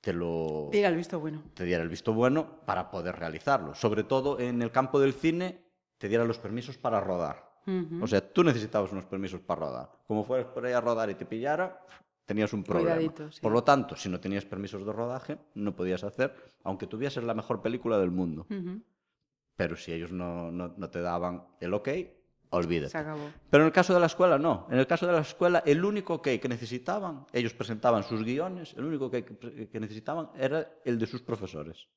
te 0.00 0.12
lo 0.12 0.68
Tira 0.70 0.88
el 0.88 0.96
visto 0.96 1.18
bueno. 1.18 1.42
te 1.54 1.64
diera 1.64 1.82
el 1.82 1.88
visto 1.88 2.12
bueno 2.12 2.60
para 2.64 2.90
poder 2.90 3.16
realizarlo. 3.16 3.74
Sobre 3.74 4.04
todo 4.04 4.38
en 4.38 4.62
el 4.62 4.70
campo 4.70 5.00
del 5.00 5.14
cine, 5.14 5.64
te 5.98 6.08
diera 6.08 6.24
los 6.24 6.38
permisos 6.38 6.76
para 6.78 7.00
rodar. 7.00 7.54
Ujú. 7.66 8.04
O 8.04 8.06
sea, 8.06 8.20
tú 8.20 8.44
necesitabas 8.44 8.92
unos 8.92 9.06
permisos 9.06 9.40
para 9.40 9.60
rodar. 9.60 9.90
Como 10.06 10.22
fueras 10.22 10.46
por 10.48 10.66
ahí 10.66 10.74
a 10.74 10.80
rodar 10.80 11.08
y 11.08 11.14
te 11.14 11.24
pillara, 11.24 11.80
tenías 12.24 12.52
un 12.52 12.64
problema. 12.64 12.96
Sí. 13.30 13.40
Por 13.40 13.52
lo 13.52 13.62
tanto, 13.64 13.96
si 13.96 14.08
no 14.08 14.20
tenías 14.20 14.44
permisos 14.44 14.84
de 14.86 14.92
rodaje, 14.92 15.38
no 15.54 15.74
podías 15.76 16.04
hacer, 16.04 16.34
aunque 16.62 16.86
tuvieses 16.86 17.22
la 17.24 17.34
mejor 17.34 17.60
película 17.62 17.98
del 17.98 18.10
mundo. 18.10 18.46
Pero 19.56 19.76
si 19.76 19.92
ellos 19.92 20.10
no, 20.12 20.50
no- 20.50 20.74
no 20.76 20.90
te 20.90 21.00
daban 21.00 21.44
el 21.60 21.74
ok, 21.74 21.88
olvídate. 22.50 22.90
Se 22.90 22.98
acabó. 22.98 23.30
Pero 23.50 23.62
en 23.62 23.66
el 23.66 23.72
caso 23.72 23.94
de 23.94 24.00
la 24.00 24.06
escuela, 24.06 24.38
no. 24.38 24.66
En 24.70 24.78
el 24.78 24.86
caso 24.86 25.06
de 25.06 25.12
la 25.12 25.20
escuela, 25.20 25.62
el 25.64 25.84
único 25.84 26.14
ok 26.14 26.28
que 26.40 26.48
necesitaban, 26.48 27.26
ellos 27.32 27.54
presentaban 27.54 28.02
sus 28.02 28.24
guiones, 28.24 28.74
el 28.76 28.84
único 28.84 29.06
ok 29.06 29.14
que 29.70 29.80
necesitaban 29.80 30.30
era 30.36 30.68
el 30.84 30.98
de 30.98 31.06
sus 31.06 31.22
profesores. 31.22 31.88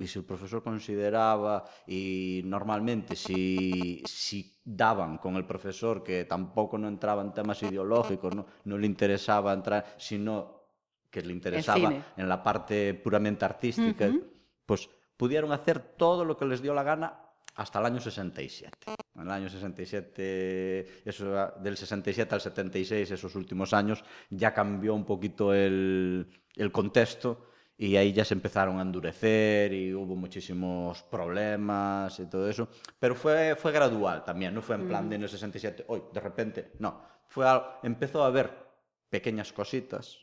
Y 0.00 0.06
si 0.06 0.18
el 0.18 0.24
profesor 0.24 0.62
consideraba, 0.62 1.62
y 1.86 2.40
normalmente 2.46 3.14
si, 3.14 4.02
si 4.06 4.58
daban 4.64 5.18
con 5.18 5.36
el 5.36 5.44
profesor 5.44 6.02
que 6.02 6.24
tampoco 6.24 6.78
no 6.78 6.88
entraba 6.88 7.20
en 7.20 7.34
temas 7.34 7.62
ideológicos, 7.62 8.34
no, 8.34 8.46
no 8.64 8.78
le 8.78 8.86
interesaba 8.86 9.52
entrar, 9.52 9.94
sino 9.98 10.62
que 11.10 11.20
le 11.20 11.34
interesaba 11.34 11.92
en 12.16 12.28
la 12.28 12.42
parte 12.42 12.94
puramente 12.94 13.44
artística, 13.44 14.06
Ujú. 14.06 14.24
pues 14.64 14.88
pudieron 15.18 15.52
hacer 15.52 15.80
todo 15.80 16.24
lo 16.24 16.34
que 16.34 16.46
les 16.46 16.62
dio 16.62 16.72
la 16.72 16.82
gana 16.82 17.20
hasta 17.56 17.78
el 17.78 17.84
año 17.84 18.00
67. 18.00 18.70
En 19.16 19.20
el 19.20 19.30
año 19.30 19.50
67, 19.50 21.02
eso, 21.04 21.52
del 21.60 21.76
67 21.76 22.34
al 22.34 22.40
76, 22.40 23.10
esos 23.10 23.34
últimos 23.34 23.74
años, 23.74 24.02
ya 24.30 24.54
cambió 24.54 24.94
un 24.94 25.04
poquito 25.04 25.52
el, 25.52 26.26
el 26.56 26.72
contexto 26.72 27.49
y 27.82 27.96
ahí 27.96 28.12
ya 28.12 28.26
se 28.26 28.34
empezaron 28.34 28.78
a 28.78 28.82
endurecer 28.82 29.72
y 29.72 29.94
hubo 29.94 30.14
muchísimos 30.14 31.02
problemas 31.04 32.20
y 32.20 32.26
todo 32.26 32.46
eso. 32.46 32.68
Pero 32.98 33.14
fue, 33.14 33.56
fue 33.56 33.72
gradual 33.72 34.22
también, 34.22 34.54
no 34.54 34.60
fue 34.60 34.76
en 34.76 34.86
plan 34.86 35.08
de 35.08 35.16
en 35.16 35.22
el 35.22 35.30
67, 35.30 35.86
hoy, 35.88 36.02
de 36.12 36.20
repente, 36.20 36.72
no. 36.78 37.00
Fue 37.26 37.46
empezó 37.82 38.22
a 38.22 38.26
haber 38.26 38.50
pequeñas 39.08 39.54
cositas 39.54 40.18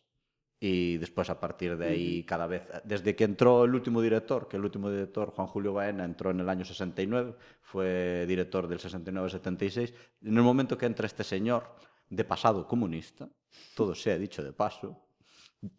y 0.59 0.97
después 0.97 1.31
a 1.31 1.39
partir 1.39 1.77
de 1.77 1.87
ahí 1.87 2.23
cada 2.25 2.45
vez, 2.45 2.61
desde 2.83 3.15
que 3.15 3.23
entró 3.23 3.63
el 3.63 3.73
último 3.73 4.03
director, 4.03 4.47
que 4.47 4.57
el 4.57 4.63
último 4.63 4.91
director, 4.91 5.31
Juan 5.31 5.47
Julio 5.47 5.73
Baena, 5.73 6.05
entró 6.05 6.29
en 6.29 6.41
el 6.41 6.49
año 6.49 6.63
69, 6.63 7.33
fue 7.63 8.25
director 8.27 8.67
del 8.67 8.77
69-76, 8.77 9.95
en 10.21 10.37
el 10.37 10.43
momento 10.43 10.77
que 10.77 10.85
entra 10.85 11.07
este 11.07 11.23
señor 11.23 11.63
de 12.07 12.23
pasado 12.23 12.67
comunista, 12.67 13.27
todo 13.75 13.95
sea 13.95 14.15
dicho 14.19 14.43
de 14.43 14.53
paso, 14.53 15.06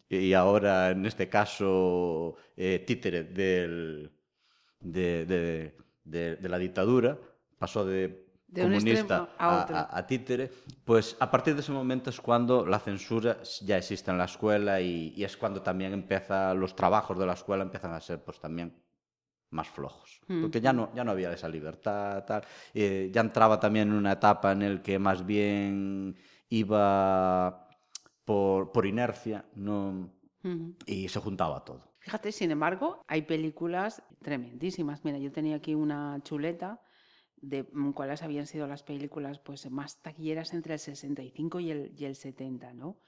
y 0.09 0.33
ahora 0.33 0.91
en 0.91 1.07
este 1.07 1.29
caso 1.29 2.37
eh, 2.57 2.85
títere 2.87 3.25
del, 3.25 4.11
de, 4.81 5.27
de- 5.27 5.77
de- 6.05 6.37
de 6.37 6.49
la 6.49 6.59
dictadura, 6.59 7.19
pasó 7.59 7.85
de 7.85 8.27
De 8.47 8.63
un 8.65 8.69
comunista 8.71 9.17
a 9.39 9.47
a, 9.93 9.99
a 9.99 10.07
títere, 10.07 10.51
pues 10.85 11.17
a 11.21 11.31
partir 11.31 11.55
de 11.55 11.61
ese 11.61 11.73
momento 11.73 12.11
es 12.11 12.21
cuando 12.21 12.65
la 12.67 12.79
censura 12.81 13.39
ya 13.63 13.77
existe 13.77 14.11
en 14.11 14.19
la 14.19 14.25
escuela 14.25 14.81
y, 14.81 15.13
y 15.17 15.25
es 15.25 15.37
cuando 15.37 15.63
también 15.63 15.93
empieza 15.93 16.55
los 16.55 16.75
trabajos 16.75 17.19
de 17.19 17.27
la 17.27 17.35
escuela 17.35 17.63
empiezan 17.65 17.93
a 17.93 18.01
ser 18.01 18.25
pues 18.25 18.41
también 18.41 18.73
más 19.51 19.69
flojos, 19.69 20.21
porque 20.39 20.61
ya 20.61 20.73
no, 20.73 20.91
ya 20.95 21.05
no 21.05 21.13
había 21.13 21.33
esa 21.33 21.49
libertad, 21.49 22.25
tal. 22.25 22.43
Eh, 22.75 23.11
ya 23.13 23.23
entraba 23.23 23.59
también 23.61 23.89
en 23.89 23.95
una 23.95 24.13
etapa 24.13 24.53
en 24.53 24.63
el 24.63 24.83
que 24.83 24.99
más 24.99 25.25
bien 25.25 26.17
iba 26.51 27.68
por, 28.33 28.73
por 28.73 28.85
inercia 28.85 29.47
no, 29.55 30.13
y 30.85 31.09
se 31.09 31.19
juntaba 31.19 31.65
todo. 31.65 31.81
Fíjate, 32.01 32.31
sin 32.31 32.51
embargo, 32.51 33.03
hay 33.07 33.23
películas 33.23 34.03
tremendísimas. 34.21 35.03
Mira, 35.03 35.17
yo 35.17 35.33
tenía 35.33 35.57
aquí 35.57 35.75
una 35.75 36.21
chuleta 36.23 36.83
de 37.41 37.67
mm, 37.73 37.93
cuáles 37.93 38.23
habían 38.23 38.47
sido 38.47 38.67
las 38.67 38.83
películas 38.83 39.39
pues, 39.39 39.71
más 39.71 40.03
taquilleras 40.03 40.53
entre 40.53 40.75
el 40.75 40.79
65 40.79 41.61
y 41.61 41.71
el, 41.71 41.95
y 41.97 42.05
el 42.05 42.17
70, 42.17 42.75
¿no? 42.75 42.99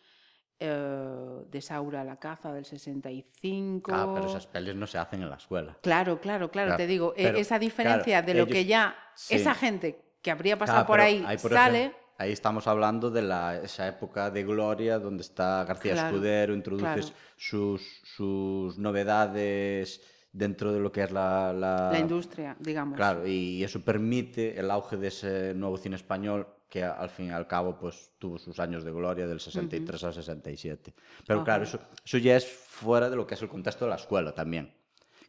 Eh, 0.58 1.44
de 1.50 1.60
Saura 1.60 2.02
la 2.02 2.16
caza 2.16 2.50
del 2.54 2.64
65. 2.64 3.92
Ah, 3.94 4.10
pero 4.14 4.26
esas 4.26 4.46
pelis 4.46 4.74
no 4.74 4.86
se 4.86 4.96
hacen 4.96 5.20
en 5.22 5.28
la 5.28 5.36
escuela. 5.36 5.76
Claro, 5.82 6.18
claro, 6.20 6.50
claro, 6.50 6.68
Claro, 6.68 6.76
te 6.78 6.86
digo, 6.86 7.12
e- 7.14 7.24
pero, 7.24 7.38
esa 7.38 7.58
diferencia 7.58 8.22
claro, 8.22 8.26
de 8.26 8.34
lo 8.34 8.46
que 8.46 8.60
ellos- 8.60 8.68
ya 8.70 8.96
sí. 9.14 9.34
esa 9.34 9.54
gente 9.54 10.00
que 10.22 10.30
habría 10.30 10.58
pasado 10.58 10.80
Ah, 10.80 10.86
por 10.86 11.00
ahí, 11.02 11.22
por 11.42 11.50
sale, 11.52 11.78
ejemplo, 11.84 12.00
ahí 12.20 12.32
estamos 12.32 12.66
hablando 12.66 13.10
de 13.10 13.22
la, 13.22 13.56
esa 13.62 13.88
época 13.88 14.30
de 14.30 14.44
gloria 14.44 14.98
donde 14.98 15.22
está 15.22 15.64
García 15.64 15.94
Claro, 15.94 16.08
Escudero, 16.08 16.54
introduces 16.54 17.06
claro. 17.06 17.16
sus, 17.36 18.00
sus 18.04 18.78
novedades 18.78 20.02
dentro 20.30 20.70
de 20.70 20.80
lo 20.80 20.92
que 20.92 21.02
es 21.04 21.10
la, 21.10 21.52
la- 21.54 21.88
la 21.90 21.98
industria, 21.98 22.56
digamos. 22.60 22.96
Claro, 22.96 23.26
y 23.26 23.64
eso 23.64 23.80
permite 23.80 24.58
el 24.60 24.70
auge 24.70 24.98
de 24.98 25.08
ese 25.08 25.54
nuevo 25.54 25.78
cine 25.78 25.96
español 25.96 26.46
que 26.68 26.84
al 26.84 27.08
fin 27.08 27.26
y 27.28 27.30
al 27.30 27.46
cabo 27.48 27.76
pues 27.78 28.12
tuvo 28.18 28.38
sus 28.38 28.60
años 28.60 28.84
de 28.84 28.92
gloria 28.92 29.26
del 29.26 29.40
63 29.40 30.04
al 30.04 30.14
67. 30.14 30.94
Pero 31.26 31.42
claro, 31.42 31.64
Ajá. 31.64 31.76
eso, 31.78 31.80
eso 32.04 32.18
ya 32.18 32.36
es 32.36 32.46
fuera 32.46 33.08
de 33.08 33.16
lo 33.16 33.26
que 33.26 33.34
es 33.34 33.42
el 33.42 33.48
contexto 33.48 33.86
de 33.86 33.90
la 33.90 33.96
escuela 33.96 34.32
también. 34.34 34.72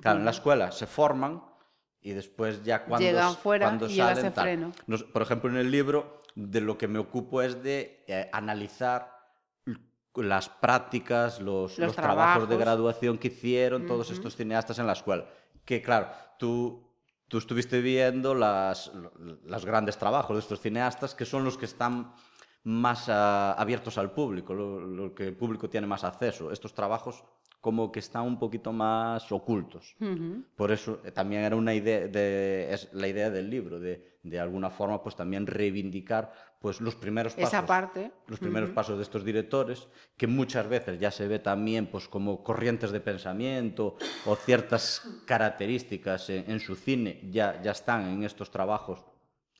Claro, 0.01 0.19
en 0.19 0.25
la 0.25 0.31
escuela 0.31 0.71
se 0.71 0.85
forman 0.87 1.41
y 2.01 2.11
después 2.13 2.63
ya 2.63 2.83
cuando, 2.85 3.05
Llegan 3.05 3.35
fuera 3.35 3.67
cuando 3.67 3.87
y 3.87 3.95
salen 3.97 4.17
ese 4.25 4.31
freno. 4.31 4.71
Nos- 4.87 5.03
por 5.03 5.21
ejemplo, 5.21 5.49
en 5.49 5.57
el 5.57 5.69
libro 5.71 6.19
de 6.35 6.61
lo 6.61 6.77
que 6.77 6.87
me 6.87 6.99
ocupo 6.99 7.41
es 7.41 7.61
de 7.61 8.03
eh, 8.07 8.29
analizar 8.33 9.19
las 10.15 10.49
prácticas, 10.49 11.39
los, 11.39 11.77
Los 11.77 11.87
los 11.87 11.95
trabajos 11.95 12.43
de 12.43 12.55
trabajos. 12.55 12.59
graduación 12.59 13.17
que 13.17 13.27
hicieron 13.29 13.85
todos 13.87 14.11
estos 14.11 14.35
cineastas 14.35 14.77
en 14.79 14.87
la 14.87 14.93
escuela. 14.93 15.25
Que 15.63 15.81
claro, 15.81 16.09
tú, 16.37 16.83
tú 17.27 17.37
estuviste 17.37 17.79
viendo 17.81 18.33
las, 18.35 18.91
los 19.45 19.65
grandes 19.65 19.97
trabajos 19.97 20.35
de 20.35 20.41
estos 20.41 20.59
cineastas 20.59 21.15
que 21.15 21.25
son 21.25 21.43
los 21.45 21.57
que 21.57 21.65
están 21.65 22.13
más 22.63 23.07
ah, 23.09 23.53
abiertos 23.57 23.97
al 23.97 24.11
público, 24.11 24.53
lo, 24.53 24.81
lo 24.81 25.15
que 25.15 25.27
el 25.27 25.35
público 25.35 25.69
tiene 25.69 25.87
más 25.87 26.03
acceso. 26.03 26.51
Estos 26.51 26.73
trabajos 26.73 27.23
como 27.61 27.91
que 27.91 27.99
están 27.99 28.23
un 28.23 28.37
poquito 28.39 28.73
más 28.73 29.31
ocultos. 29.31 29.95
Por 30.55 30.71
eso 30.71 30.99
eh, 31.05 31.11
también 31.11 31.43
era 31.43 31.55
una 31.55 31.73
idea, 31.73 32.07
de, 32.07 32.73
es 32.73 32.91
la 32.91 33.07
idea 33.07 33.29
del 33.29 33.49
libro, 33.49 33.79
de, 33.79 34.17
de 34.23 34.39
alguna 34.39 34.71
forma 34.71 35.01
pues 35.01 35.15
también 35.15 35.45
reivindicar 35.45 36.33
pues 36.59 36.81
los 36.81 36.95
primeros 36.95 37.33
pasos. 37.33 37.49
Esa 37.49 37.65
parte. 37.65 38.11
Los 38.27 38.39
primeros 38.39 38.71
pasos 38.71 38.97
de 38.97 39.03
estos 39.03 39.23
directores, 39.23 39.87
que 40.17 40.27
muchas 40.27 40.67
veces 40.67 40.99
ya 40.99 41.11
se 41.11 41.27
ve 41.27 41.39
también 41.39 41.87
pues 41.87 42.07
como 42.07 42.43
corrientes 42.43 42.91
de 42.91 42.99
pensamiento 42.99 43.95
o 44.25 44.35
ciertas 44.35 45.03
características 45.25 46.29
en, 46.29 46.49
en 46.49 46.59
su 46.59 46.75
cine 46.75 47.21
ya, 47.31 47.61
ya 47.61 47.71
están 47.71 48.09
en 48.09 48.23
estos 48.23 48.49
trabajos 48.51 49.05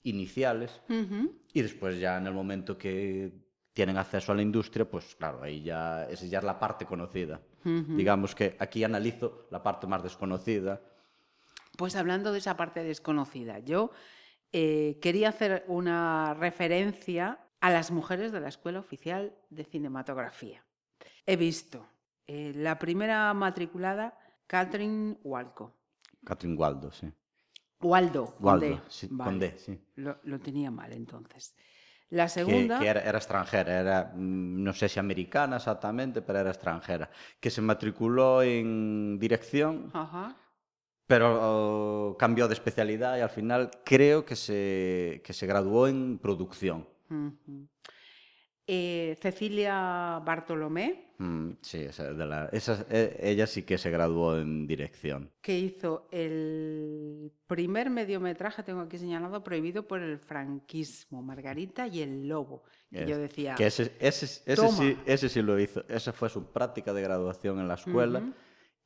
iniciales 0.03 0.81
y 1.53 1.61
después 1.61 1.99
ya 1.99 2.17
en 2.17 2.25
el 2.25 2.33
momento 2.33 2.77
que 2.77 3.31
tienen 3.73 3.97
acceso 3.97 4.31
a 4.31 4.36
la 4.36 4.41
industria, 4.41 4.89
pues 4.89 5.15
claro, 5.15 5.41
ahí 5.43 5.63
ya, 5.63 6.05
esa 6.10 6.25
ya 6.25 6.39
es 6.39 6.43
la 6.43 6.60
parte 6.60 6.86
conocida. 6.86 7.41
Digamos 7.63 8.34
que 8.36 8.55
aquí 8.60 8.84
analizo 8.84 9.47
la 9.51 9.62
parte 9.62 9.88
más 9.88 10.01
desconocida. 10.03 10.81
Pues 11.77 11.95
hablando 11.95 12.31
de 12.31 12.39
esa 12.39 12.57
parte 12.57 12.84
desconocida, 12.84 13.60
yo 13.60 13.91
eh, 14.51 14.97
quería 15.01 15.29
hacer 15.29 15.63
una 15.67 16.34
referencia 16.34 17.39
a 17.62 17.69
las 17.69 17.91
mujeres 17.91 18.31
de 18.31 18.39
la 18.41 18.49
Escuela 18.49 18.79
Oficial 18.79 19.36
de 19.49 19.63
Cinematografía. 19.63 20.65
He 21.25 21.36
visto 21.38 21.88
eh, 22.27 22.51
la 22.55 22.77
primera 22.79 23.34
matriculada, 23.34 24.17
Catherine 24.47 25.17
Walco. 25.23 25.77
Catherine 26.25 26.57
Waldo, 26.57 26.91
sí. 26.91 27.12
Waldo, 27.79 28.36
con 28.36 28.45
Waldo, 28.45 28.65
D. 28.67 28.81
sí, 28.89 29.07
Vale. 29.10 29.29
con 29.29 29.39
D, 29.39 29.57
sí. 29.57 29.79
Lo, 29.95 30.19
lo 30.23 30.39
tenía 30.39 30.69
mal 30.71 30.91
entonces. 30.91 31.55
La 32.12 32.28
segunda... 32.28 32.78
Que, 32.78 32.84
que 32.84 32.89
era, 32.89 33.02
era 33.02 33.17
extranjera, 33.17 33.71
era, 33.71 34.12
mm, 34.12 34.60
non 34.60 34.76
sei 34.76 34.91
se 34.91 35.00
americana 35.00 35.56
exactamente, 35.56 36.19
pero 36.19 36.43
era 36.43 36.52
extranjera. 36.52 37.08
Que 37.39 37.47
se 37.47 37.63
matriculou 37.63 38.43
en 38.43 39.15
dirección, 39.15 39.88
Ajá. 39.95 40.36
pero 41.08 41.32
o, 41.39 42.19
cambiou 42.19 42.52
de 42.52 42.56
especialidade 42.60 43.19
e 43.19 43.24
al 43.24 43.32
final 43.32 43.71
creo 43.88 44.28
que 44.28 44.36
se, 44.36 45.24
que 45.24 45.32
se 45.32 45.47
graduou 45.47 45.88
en 45.88 46.19
producción. 46.19 46.84
Uh 47.08 47.32
-huh. 47.32 47.63
Eh, 48.73 49.17
Cecilia 49.21 50.21
Bartolomé, 50.25 51.12
Mm, 51.17 51.57
sí, 51.62 51.77
esa 51.79 52.13
de 52.13 52.25
la- 52.25 52.49
esa- 52.53 52.86
eh, 52.89 53.15
ella 53.21 53.45
sí 53.45 53.62
que 53.63 53.77
se 53.77 53.91
graduó 53.91 54.39
en 54.39 54.65
dirección. 54.65 55.29
que 55.41 55.60
hizo 55.60 56.07
el 56.10 57.31
primer 57.47 57.89
mediometraje, 57.89 58.63
tengo 58.63 58.79
aquí 58.79 58.97
señalado, 58.97 59.43
prohibido 59.43 59.86
por 59.86 60.01
el 60.01 60.17
franquismo, 60.19 61.21
Margarita 61.21 61.86
y 61.86 62.01
el 62.01 62.27
Lobo. 62.29 62.63
Que 62.89 63.03
Es- 63.03 63.10
yo 63.10 63.17
decía, 63.17 63.55
Que 63.55 63.67
ese, 63.67 63.91
ese, 63.99 64.25
ese, 64.25 64.55
Toma. 64.55 64.69
sí, 64.77 64.97
ese 65.05 65.27
sí 65.29 65.41
lo 65.41 65.60
hizo. 65.60 65.84
Esa 65.89 66.13
fue 66.13 66.29
su 66.29 66.45
práctica 66.51 66.93
de 66.93 67.01
graduación 67.01 67.60
en 67.60 67.67
la 67.67 67.73
escuela. 67.75 68.23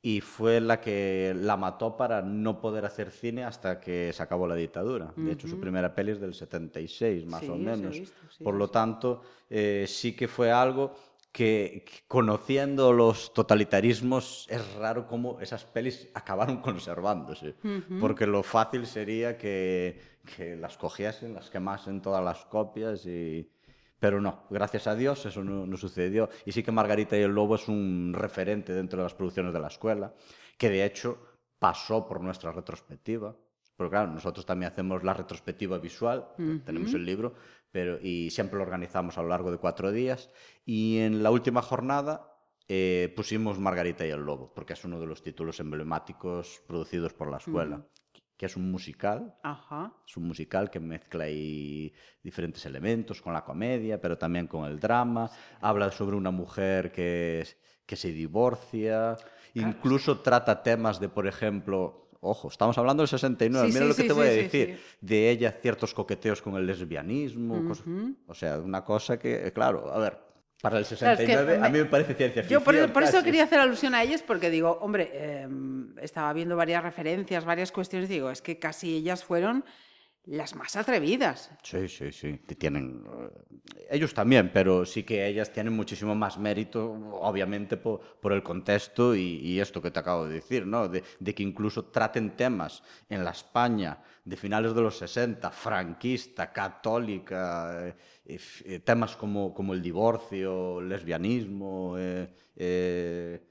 Y 0.08 0.20
fue 0.20 0.60
la 0.60 0.80
que 0.80 1.34
la 1.36 1.56
mató 1.56 1.96
para 1.96 2.22
no 2.22 2.60
poder 2.60 2.84
hacer 2.84 3.10
cine 3.10 3.42
hasta 3.42 3.80
que 3.80 4.12
se 4.12 4.22
acabó 4.22 4.46
la 4.46 4.54
dictadura. 4.54 5.12
De 5.16 5.32
hecho, 5.32 5.48
su 5.48 5.58
primera 5.58 5.96
peli 5.96 6.12
es 6.12 6.20
del 6.20 6.32
76, 6.32 7.26
más 7.26 7.40
Sí, 7.40 7.48
o 7.48 7.56
menos. 7.56 7.98
visto, 7.98 8.16
sí, 8.30 8.44
Por 8.44 8.54
lo 8.54 8.68
tanto, 8.70 9.22
eh, 9.50 9.84
sí 9.88 10.14
que 10.14 10.28
fue 10.28 10.52
algo 10.52 10.94
que, 11.32 11.84
que 11.84 12.04
conociendo 12.06 12.92
los 12.92 13.34
totalitarismos 13.34 14.46
es 14.48 14.74
raro 14.76 15.08
cómo 15.08 15.40
esas 15.40 15.64
pelis 15.64 16.08
acabaron 16.14 16.58
conservándose. 16.62 17.56
Porque 18.00 18.28
lo 18.28 18.44
fácil 18.44 18.86
sería 18.86 19.36
que, 19.36 20.00
que 20.36 20.54
las 20.54 20.76
cogiesen, 20.78 21.34
las 21.34 21.50
quemasen 21.50 22.00
todas 22.00 22.22
las 22.24 22.44
copias 22.46 23.04
y... 23.06 23.50
Pero 23.98 24.20
no, 24.20 24.44
gracias 24.50 24.86
a 24.86 24.94
Dios 24.94 25.24
eso 25.26 25.42
no, 25.42 25.66
no 25.66 25.76
sucedió. 25.76 26.28
Y 26.44 26.52
sí 26.52 26.62
que 26.62 26.72
Margarita 26.72 27.16
y 27.16 27.22
el 27.22 27.32
Lobo 27.32 27.54
es 27.54 27.68
un 27.68 28.12
referente 28.14 28.72
dentro 28.72 28.98
de 28.98 29.04
las 29.04 29.14
producciones 29.14 29.52
de 29.52 29.60
la 29.60 29.68
escuela, 29.68 30.14
que 30.58 30.70
de 30.70 30.84
hecho 30.84 31.18
pasó 31.58 32.06
por 32.06 32.20
nuestra 32.20 32.52
retrospectiva. 32.52 33.36
Porque 33.76 33.90
claro, 33.90 34.10
nosotros 34.10 34.46
también 34.46 34.72
hacemos 34.72 35.04
la 35.04 35.12
retrospectiva 35.12 35.78
visual, 35.78 36.28
tenemos 36.64 36.94
el 36.94 37.04
libro, 37.04 37.34
pero, 37.70 37.98
y 38.00 38.30
siempre 38.30 38.56
lo 38.56 38.62
organizamos 38.62 39.18
a 39.18 39.22
lo 39.22 39.28
largo 39.28 39.50
de 39.50 39.58
cuatro 39.58 39.92
días. 39.92 40.30
Y 40.64 40.98
en 40.98 41.22
la 41.22 41.30
última 41.30 41.60
jornada 41.60 42.32
eh, 42.68 43.12
pusimos 43.14 43.58
Margarita 43.58 44.06
y 44.06 44.10
el 44.10 44.24
Lobo, 44.24 44.52
porque 44.54 44.72
es 44.72 44.84
uno 44.84 44.98
de 44.98 45.06
los 45.06 45.22
títulos 45.22 45.60
emblemáticos 45.60 46.62
producidos 46.66 47.12
por 47.12 47.30
la 47.30 47.36
escuela, 47.36 47.86
que 48.36 48.46
es 48.46 48.56
un 48.56 48.70
musical, 48.70 49.34
Ajá. 49.42 49.92
es 50.06 50.16
un 50.16 50.24
musical 50.28 50.70
que 50.70 50.78
mezcla 50.80 51.24
ahí 51.24 51.92
diferentes 52.22 52.64
elementos 52.66 53.22
con 53.22 53.32
la 53.32 53.44
comedia, 53.44 54.00
pero 54.00 54.18
también 54.18 54.46
con 54.46 54.64
el 54.66 54.78
drama. 54.78 55.30
Habla 55.60 55.90
sobre 55.90 56.16
una 56.16 56.30
mujer 56.30 56.92
que, 56.92 57.40
es- 57.40 57.56
que 57.86 57.96
se 57.96 58.12
divorcia. 58.12 59.16
Incluso 59.54 60.20
trata 60.20 60.62
temas 60.62 61.00
de, 61.00 61.08
por 61.08 61.26
ejemplo, 61.26 62.10
ojo, 62.20 62.48
estamos 62.48 62.76
hablando 62.76 63.02
del 63.02 63.08
69, 63.08 63.68
Sí, 63.68 63.72
mira 63.72 63.84
sí, 63.84 63.88
lo 63.88 63.94
que 63.96 64.02
sí, 64.02 64.08
te 64.08 64.12
voy 64.14 64.26
a 64.26 64.30
decir. 64.30 64.80
De 65.00 65.30
ella 65.30 65.52
ciertos 65.52 65.94
coqueteos 65.94 66.42
con 66.42 66.56
el 66.56 66.66
lesbianismo. 66.66 67.66
cosas- 67.66 67.86
Ujú. 67.86 68.16
o 68.26 68.34
sea, 68.34 68.58
una 68.58 68.84
cosa 68.84 69.18
que, 69.18 69.50
claro, 69.54 69.90
a 69.92 69.98
ver, 69.98 70.18
para 70.60 70.78
el 70.78 70.86
Claro, 70.86 71.14
es 71.14 71.20
que 71.20 71.26
69 71.26 71.60
a 71.62 71.68
mí 71.68 71.78
me 71.78 71.84
parece 71.84 72.14
ciencia 72.14 72.42
ficción. 72.42 72.60
Yo 72.60 72.64
por, 72.64 72.92
por 72.92 73.02
eso 73.02 73.22
quería 73.22 73.44
hacer 73.44 73.58
alusión 73.58 73.94
a 73.94 74.02
ellas, 74.02 74.22
porque 74.22 74.50
digo, 74.50 74.78
hombre, 74.80 75.10
eh, 75.12 75.48
estaba 76.00 76.32
viendo 76.32 76.56
varias 76.56 76.82
referencias, 76.82 77.44
varias 77.44 77.72
cuestiones, 77.72 78.08
digo, 78.08 78.30
es 78.30 78.40
que 78.40 78.58
casi 78.58 78.96
ellas 78.96 79.22
fueron 79.22 79.64
las 80.26 80.54
más 80.54 80.76
atrevidas. 80.76 81.50
Sí, 81.62 81.88
sí, 81.88 82.12
sí. 82.12 82.38
Tienen, 82.58 83.04
eh, 83.06 83.30
ellos 83.90 84.14
también, 84.14 84.50
pero 84.52 84.84
sí 84.86 85.02
que 85.02 85.26
ellas 85.26 85.52
tienen 85.52 85.72
muchísimo 85.72 86.14
más 86.14 86.38
mérito, 86.38 86.92
obviamente, 87.20 87.76
po- 87.76 88.00
por, 88.20 88.32
el 88.32 88.42
contexto 88.42 89.16
y, 89.16 89.38
y 89.42 89.58
esto 89.60 89.82
que 89.82 89.90
te 89.90 89.98
acabo 89.98 90.26
de 90.26 90.34
decir, 90.34 90.64
¿no? 90.66 90.88
De, 90.88 91.02
de 91.18 91.34
que 91.34 91.42
incluso 91.42 91.86
traten 91.86 92.36
temas 92.36 92.82
en 93.08 93.24
la 93.24 93.32
España 93.32 93.98
de 94.24 94.36
finales 94.36 94.74
de 94.74 94.82
los 94.82 94.96
60, 94.98 95.50
franquista, 95.50 96.52
católica, 96.52 97.88
eh, 98.26 98.38
eh, 98.64 98.80
temas 98.80 99.16
como, 99.16 99.52
como 99.54 99.74
el 99.74 99.82
divorcio, 99.82 100.80
lesbianismo, 100.80 101.96
eh, 101.98 102.28
eh, 102.56 103.42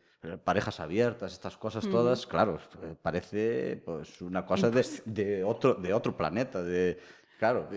parejas 0.43 0.79
abiertas, 0.79 1.33
estas 1.33 1.57
cosas 1.57 1.87
todas, 1.87 2.25
claro, 2.25 2.59
eh, 2.83 2.95
parece 3.01 3.81
pues 3.83 4.21
una 4.21 4.45
cosa 4.45 4.69
de, 4.69 4.85
de 5.05 5.43
otro, 5.43 5.75
de 5.75 5.93
otro 5.93 6.15
planeta, 6.15 6.63
de, 6.63 6.97
claro, 7.39 7.67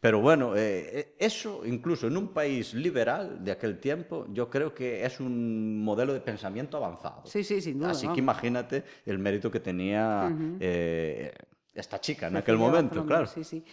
Pero 0.00 0.20
bueno, 0.20 0.54
eh, 0.56 1.14
eso 1.18 1.62
incluso 1.64 2.06
en 2.06 2.16
un 2.16 2.28
país 2.28 2.74
liberal 2.74 3.42
de 3.42 3.52
aquel 3.52 3.78
tiempo, 3.78 4.26
yo 4.32 4.48
creo 4.48 4.74
que 4.74 5.04
es 5.04 5.18
un 5.20 5.82
modelo 5.82 6.12
de 6.12 6.20
pensamiento 6.20 6.76
avanzado. 6.76 7.22
Sí, 7.24 7.42
sí, 7.42 7.60
sin 7.60 7.78
duda. 7.78 7.90
Así 7.90 8.06
vamos. 8.06 8.16
que 8.16 8.20
imagínate 8.20 8.84
el 9.04 9.18
mérito 9.18 9.50
que 9.50 9.60
tenía 9.60 10.30
eh, 10.60 11.32
esta 11.74 12.00
chica 12.00 12.28
en 12.28 12.36
aquel 12.36 12.56
Cecilia 12.56 12.70
momento, 12.70 13.06
claro. 13.06 13.26
Sí, 13.26 13.42
sí. 13.42 13.64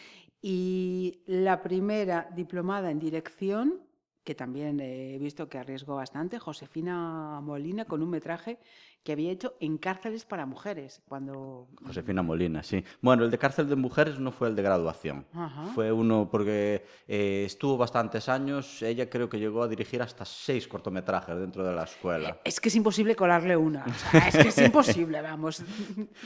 Y 0.42 1.22
la 1.26 1.62
primera 1.62 2.28
diplomada 2.36 2.92
en 2.92 3.00
dirección, 3.00 3.80
que 4.24 4.36
también 4.36 4.80
he 4.80 5.18
visto 5.20 5.50
que 5.50 5.58
arriesgó 5.58 5.96
bastante, 5.96 6.40
Josefina 6.40 7.40
Molina, 7.42 7.86
con 7.86 8.02
un 8.02 8.10
metraje 8.10 8.58
que 9.04 9.12
había 9.12 9.32
hecho 9.32 9.56
en 9.60 9.78
cárceles 9.78 10.24
para 10.24 10.46
mujeres. 10.46 11.02
Cuando. 11.08 11.68
Josefina 11.86 12.22
Molina, 12.22 12.64
sí. 12.64 12.84
Bueno, 13.02 13.26
el 13.26 13.32
de 13.32 13.38
cárcel 13.38 13.68
de 13.68 13.76
mujeres 13.76 14.18
no 14.18 14.32
fue 14.32 14.48
el 14.48 14.56
de 14.56 14.62
graduación. 14.62 15.26
Ajá. 15.34 15.66
Fue 15.76 15.92
uno 15.92 16.30
porque 16.32 16.86
eh, 17.08 17.44
estuvo 17.46 17.78
bastantes 17.78 18.30
años. 18.30 18.82
Ella 18.82 19.10
creo 19.10 19.28
que 19.28 19.40
llegó 19.40 19.64
a 19.64 19.68
dirigir 19.68 20.02
hasta 20.02 20.24
seis 20.24 20.68
cortometrajes 20.68 21.36
dentro 21.38 21.66
de 21.66 21.76
la 21.76 21.84
escuela. 21.84 22.40
Es 22.46 22.62
que 22.62 22.70
es 22.70 22.76
imposible 22.76 23.16
colarle 23.16 23.58
una. 23.58 23.84
o 23.86 23.94
sea, 23.94 24.28
es 24.30 24.38
que 24.38 24.48
es 24.48 24.58
imposible, 24.60 25.22
vamos. 25.22 25.64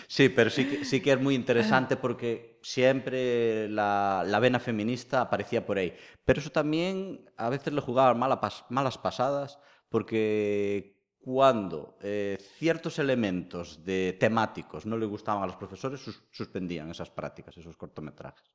Sí, 0.08 0.30
pero 0.30 0.50
sí 0.50 0.66
que, 0.66 0.86
sí 0.86 1.02
que 1.02 1.12
es 1.12 1.22
muy 1.22 1.36
interesante 1.36 1.98
porque 1.98 2.57
siempre 2.74 3.70
la, 3.70 4.24
la 4.26 4.40
vena 4.40 4.60
feminista 4.60 5.16
aparecía 5.22 5.66
por 5.68 5.78
ahí. 5.78 5.92
Pero 6.26 6.40
eso 6.42 6.52
también 6.60 6.96
a 7.38 7.50
veces 7.50 7.74
le 7.74 7.82
jugaban 7.88 8.20
mala 8.20 8.38
pas- 8.44 8.66
malas 8.70 8.98
pasadas 8.98 9.50
porque 9.90 10.96
cuando 11.20 11.98
eh, 12.02 12.38
ciertos 12.60 13.00
elementos 13.00 13.84
de 13.90 14.00
temáticos 14.20 14.86
no 14.86 14.98
le 14.98 15.06
gustaban 15.14 15.44
a 15.44 15.48
los 15.48 15.56
profesores, 15.64 16.00
sus- 16.02 16.24
suspendían 16.32 16.90
esas 16.92 17.10
prácticas, 17.10 17.58
esos 17.58 17.78
cortometrajes. 17.78 18.46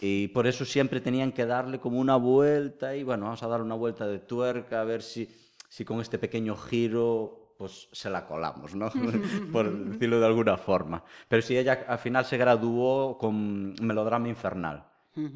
Y 0.00 0.28
por 0.28 0.46
eso 0.46 0.64
siempre 0.64 1.00
tenían 1.00 1.32
que 1.32 1.46
darle 1.46 1.78
como 1.80 1.98
una 2.00 2.16
vuelta 2.16 2.94
y 2.96 3.02
bueno, 3.04 3.24
vamos 3.24 3.42
a 3.42 3.48
dar 3.48 3.62
una 3.62 3.74
vuelta 3.74 4.06
de 4.06 4.18
tuerca 4.18 4.80
a 4.80 4.84
ver 4.84 5.02
si, 5.02 5.28
si 5.68 5.84
con 5.84 6.00
este 6.00 6.18
pequeño 6.18 6.56
giro 6.56 7.43
pues 7.56 7.88
se 7.92 8.10
la 8.10 8.26
colamos, 8.26 8.74
¿no? 8.74 8.90
por 9.52 9.70
decirlo 9.90 10.20
de 10.20 10.26
alguna 10.26 10.56
forma. 10.56 11.04
Pero 11.28 11.42
sí, 11.42 11.56
ella 11.56 11.84
al 11.88 11.98
final 11.98 12.24
se 12.24 12.36
graduó 12.36 13.16
con 13.18 13.74
Melodrama 13.80 14.28
Infernal, 14.28 14.84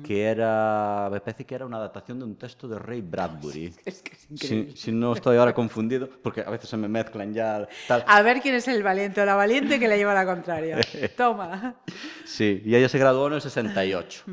que 0.05 0.25
era, 0.25 1.09
me 1.13 1.21
parece 1.21 1.45
que 1.47 1.55
era 1.55 1.65
una 1.65 1.77
adaptación 1.77 2.19
de 2.19 2.25
un 2.25 2.37
texto 2.37 2.67
de 2.67 2.79
Ray 2.81 3.01
Bradbury. 3.01 3.73
Es 3.85 4.03
que 4.03 4.13
es 4.15 4.19
Si, 4.23 4.33
increíble. 4.35 4.77
si 4.77 4.91
no 4.93 5.13
estoy 5.13 5.37
ahora 5.37 5.55
confundido, 5.55 6.09
porque 6.23 6.41
a 6.41 6.51
veces 6.51 6.69
se 6.69 6.77
me 6.77 6.89
mezclan 6.89 7.33
ya 7.33 7.69
tal. 7.87 8.05
A 8.07 8.23
ver 8.23 8.41
quién 8.41 8.57
es 8.57 8.67
el 8.67 8.83
valiente 8.83 9.21
o 9.21 9.25
la 9.25 9.37
valiente 9.37 9.79
que 9.79 9.87
le 9.87 9.97
lleva 9.97 10.15
la 10.15 10.27
contraria. 10.27 10.79
Toma. 11.17 11.77
Sí, 12.25 12.61
y 12.65 12.75
ella 12.75 12.89
se 12.89 12.99
graduó 12.99 13.29
en 13.29 13.35
el 13.35 13.41
68. 13.41 14.25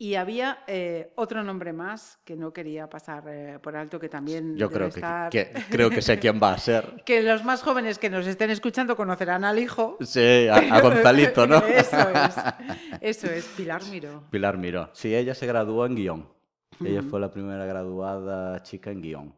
Y 0.00 0.14
había 0.14 0.60
eh, 0.68 1.12
otro 1.16 1.42
nombre 1.42 1.72
más 1.72 2.20
que 2.24 2.36
no 2.36 2.52
quería 2.52 2.88
pasar 2.88 3.24
eh, 3.26 3.58
por 3.60 3.74
alto, 3.74 3.98
que 3.98 4.08
también 4.08 4.56
Yo 4.56 4.70
creo 4.70 4.88
que, 4.90 5.00
estar... 5.00 5.28
que- 5.28 5.50
creo 5.70 5.90
que 5.90 6.02
sé 6.02 6.20
quién 6.20 6.38
va 6.40 6.52
a 6.52 6.58
ser. 6.58 7.02
que 7.04 7.20
los 7.22 7.44
más 7.44 7.62
jóvenes 7.62 7.98
que 7.98 8.08
nos 8.08 8.24
estén 8.28 8.50
escuchando 8.50 8.94
conocerán 8.94 9.44
al 9.44 9.58
hijo. 9.58 9.96
Sí, 10.00 10.46
a, 10.46 10.56
a 10.76 10.80
Gonzalito, 10.82 11.48
¿no? 11.48 11.56
Eso 11.58 11.98
es. 12.10 12.34
Eso 13.00 13.26
es, 13.26 13.44
Pilar 13.56 13.82
Miró. 13.90 14.22
Pilar 14.30 14.56
Miró. 14.56 14.88
Sí, 14.92 15.14
ella 15.16 15.34
se 15.34 15.46
graduó 15.48 15.84
en 15.84 15.96
guion. 15.96 16.28
Ella 16.84 17.02
fue 17.02 17.18
la 17.18 17.32
primera 17.32 17.66
graduada 17.66 18.62
chica 18.62 18.92
en 18.92 19.02
guion. 19.02 19.34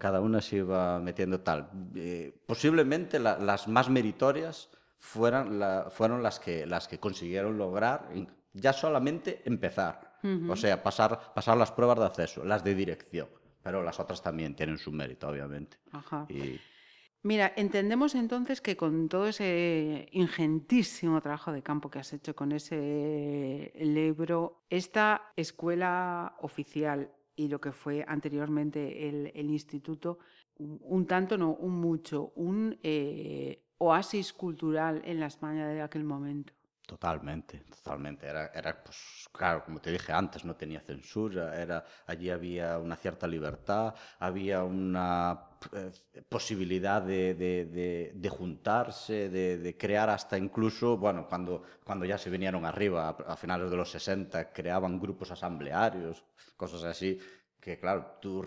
Cada 0.00 0.20
una 0.20 0.40
se 0.40 0.56
iba 0.56 0.98
metiendo 0.98 1.42
tal. 1.42 1.70
Eh, 1.94 2.36
posiblemente 2.44 3.20
la- 3.20 3.38
las 3.38 3.68
más 3.68 3.88
meritorias 3.88 4.68
fueran 4.96 5.60
la- 5.60 5.90
fueron 5.90 6.24
las 6.24 6.40
que, 6.40 6.66
las 6.66 6.88
que 6.88 6.98
consiguieron 6.98 7.56
lograr 7.56 8.08
ya 8.56 8.72
solamente 8.72 9.42
empezar. 9.44 10.16
O 10.48 10.56
sea, 10.56 10.82
pasar, 10.82 11.32
pasar 11.34 11.56
las 11.56 11.70
pruebas 11.70 12.00
de 12.00 12.04
acceso, 12.04 12.44
las 12.44 12.64
de 12.64 12.74
dirección. 12.74 13.28
Pero 13.62 13.82
las 13.84 14.00
otras 14.00 14.20
también 14.22 14.56
tienen 14.56 14.76
su 14.76 14.90
mérito, 14.90 15.28
obviamente. 15.28 15.78
Ajá. 15.92 16.26
Y 16.28 16.58
Mira, 17.26 17.52
entendemos 17.56 18.14
entonces 18.14 18.60
que 18.60 18.76
con 18.76 19.08
todo 19.08 19.26
ese 19.26 20.08
ingentísimo 20.12 21.20
trabajo 21.20 21.50
de 21.50 21.60
campo 21.60 21.90
que 21.90 21.98
has 21.98 22.12
hecho 22.12 22.36
con 22.36 22.52
ese 22.52 23.72
libro, 23.80 24.64
esta 24.70 25.32
escuela 25.34 26.36
oficial 26.40 27.10
y 27.34 27.48
lo 27.48 27.60
que 27.60 27.72
fue 27.72 28.04
anteriormente 28.06 29.08
el, 29.08 29.32
el 29.34 29.50
instituto, 29.50 30.20
un, 30.58 30.78
un 30.82 31.06
tanto, 31.06 31.36
no, 31.36 31.54
un 31.54 31.80
mucho, 31.80 32.32
un 32.36 32.78
eh, 32.84 33.64
oasis 33.78 34.32
cultural 34.32 35.02
en 35.04 35.18
la 35.18 35.26
España 35.26 35.66
de 35.66 35.82
aquel 35.82 36.04
momento. 36.04 36.52
Totalmente, 36.86 37.58
totalmente. 37.68 38.26
Era, 38.28 38.46
era, 38.54 38.80
pues, 38.84 39.28
claro, 39.32 39.64
como 39.64 39.80
te 39.80 39.90
dije 39.90 40.12
antes, 40.12 40.44
no 40.44 40.54
tenía 40.54 40.80
censura, 40.80 41.60
era, 41.60 41.84
allí 42.06 42.30
había 42.30 42.78
una 42.78 42.94
cierta 42.94 43.26
libertad, 43.26 43.92
había 44.20 44.62
una 44.62 45.48
eh, 45.72 45.90
posibilidad 46.28 47.02
de, 47.02 47.34
de- 47.34 48.12
de- 48.14 48.28
juntarse, 48.28 49.28
de, 49.28 49.58
de 49.58 49.76
crear 49.76 50.08
hasta 50.10 50.38
incluso, 50.38 50.96
bueno, 50.96 51.26
cuando, 51.28 51.62
cuando 51.84 52.04
ya 52.04 52.18
se 52.18 52.30
vinieron 52.30 52.64
arriba, 52.64 53.08
a, 53.08 53.32
a 53.32 53.36
finales 53.36 53.68
de 53.70 53.76
los 53.76 53.90
60, 53.90 54.52
creaban 54.52 55.00
grupos 55.00 55.32
asamblearios, 55.32 56.22
cosas 56.56 56.84
así, 56.84 57.18
que 57.60 57.78
claro, 57.80 58.18
tú 58.20 58.42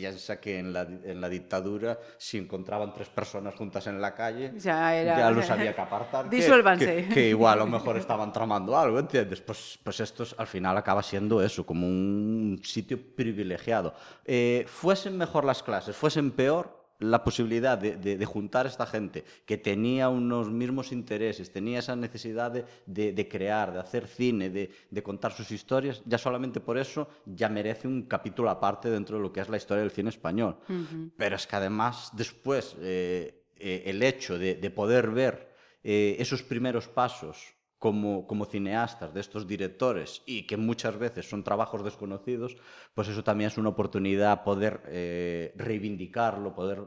piensas 0.00 0.38
que 0.38 0.58
en 0.58 0.72
la, 0.72 0.82
en 0.82 1.20
la 1.20 1.28
dictadura, 1.28 1.98
si 2.16 2.38
encontraban 2.38 2.92
tres 2.94 3.08
personas 3.08 3.54
juntas 3.54 3.86
en 3.86 4.00
la 4.00 4.14
calle, 4.14 4.52
Ya 4.56 4.94
era- 4.96 5.18
ya 5.18 5.30
los 5.30 5.48
había 5.50 5.74
que 5.74 5.80
apartar. 5.80 6.28
que- 6.30 6.36
Disuélvanse. 6.36 7.06
que- 7.08 7.14
que 7.14 7.28
igual 7.28 7.60
a 7.60 7.64
lo 7.64 7.70
mejor 7.70 7.96
estaban 7.98 8.32
tramando 8.32 8.78
algo, 8.78 8.98
¿entiendes? 8.98 9.40
Pues, 9.42 9.78
pues 9.84 10.00
esto 10.00 10.22
es- 10.22 10.34
al 10.38 10.46
final 10.46 10.76
acaba 10.78 11.02
siendo 11.02 11.42
eso, 11.42 11.66
como 11.66 11.86
un 11.86 12.60
sitio 12.64 12.98
privilegiado. 13.14 13.92
Eh, 14.24 14.64
fuesen 14.66 15.18
mejor 15.18 15.44
las 15.44 15.62
clases, 15.62 15.94
fuesen 15.94 16.30
peor, 16.30 16.79
la 17.00 17.24
posibilidad 17.24 17.76
de, 17.78 17.96
de- 17.96 18.16
de 18.16 18.24
juntar 18.26 18.66
a 18.66 18.68
esta 18.68 18.86
gente 18.86 19.24
que 19.46 19.56
tenía 19.58 20.08
unos 20.08 20.50
mismos 20.50 20.92
intereses, 20.92 21.50
tenía 21.52 21.78
esa 21.80 21.96
necesidad 21.96 22.52
de, 22.86 23.28
crear, 23.28 23.72
de 23.72 23.80
hacer 23.80 24.06
cine, 24.06 24.50
de, 24.50 25.02
contar 25.02 25.32
sus 25.32 25.50
historias, 25.50 26.02
ya 26.06 26.18
solamente 26.18 26.60
por 26.60 26.78
eso 26.78 27.08
ya 27.26 27.48
merece 27.48 27.88
un 27.88 28.02
capítulo 28.02 28.50
aparte 28.50 28.88
dentro 28.90 29.16
de 29.16 29.22
lo 29.22 29.32
que 29.32 29.40
es 29.40 29.48
la 29.48 29.56
historia 29.56 29.82
del 29.82 29.90
cine 29.90 30.10
español. 30.10 30.56
Pero 31.16 31.36
es 31.36 31.46
que 31.46 31.56
además 31.56 32.10
después 32.14 32.76
eh, 32.80 33.44
eh, 33.58 33.82
el 33.86 34.02
hecho 34.02 34.38
de, 34.38 34.54
de 34.54 34.70
poder 34.70 35.10
ver 35.10 35.50
eh, 35.82 36.16
esos 36.18 36.42
primeros 36.42 36.86
pasos 36.88 37.54
como, 37.80 38.26
como 38.26 38.44
cineastas 38.44 39.12
de 39.12 39.20
estos 39.20 39.48
directores 39.48 40.22
y 40.26 40.46
que 40.46 40.58
muchas 40.58 40.98
veces 40.98 41.28
son 41.28 41.42
trabajos 41.42 41.82
desconocidos, 41.82 42.56
pues 42.94 43.08
eso 43.08 43.24
también 43.24 43.48
es 43.48 43.58
una 43.58 43.70
oportunidad 43.70 44.44
poder 44.44 44.82
eh, 44.86 45.54
reivindicarlo, 45.56 46.54
poder 46.54 46.84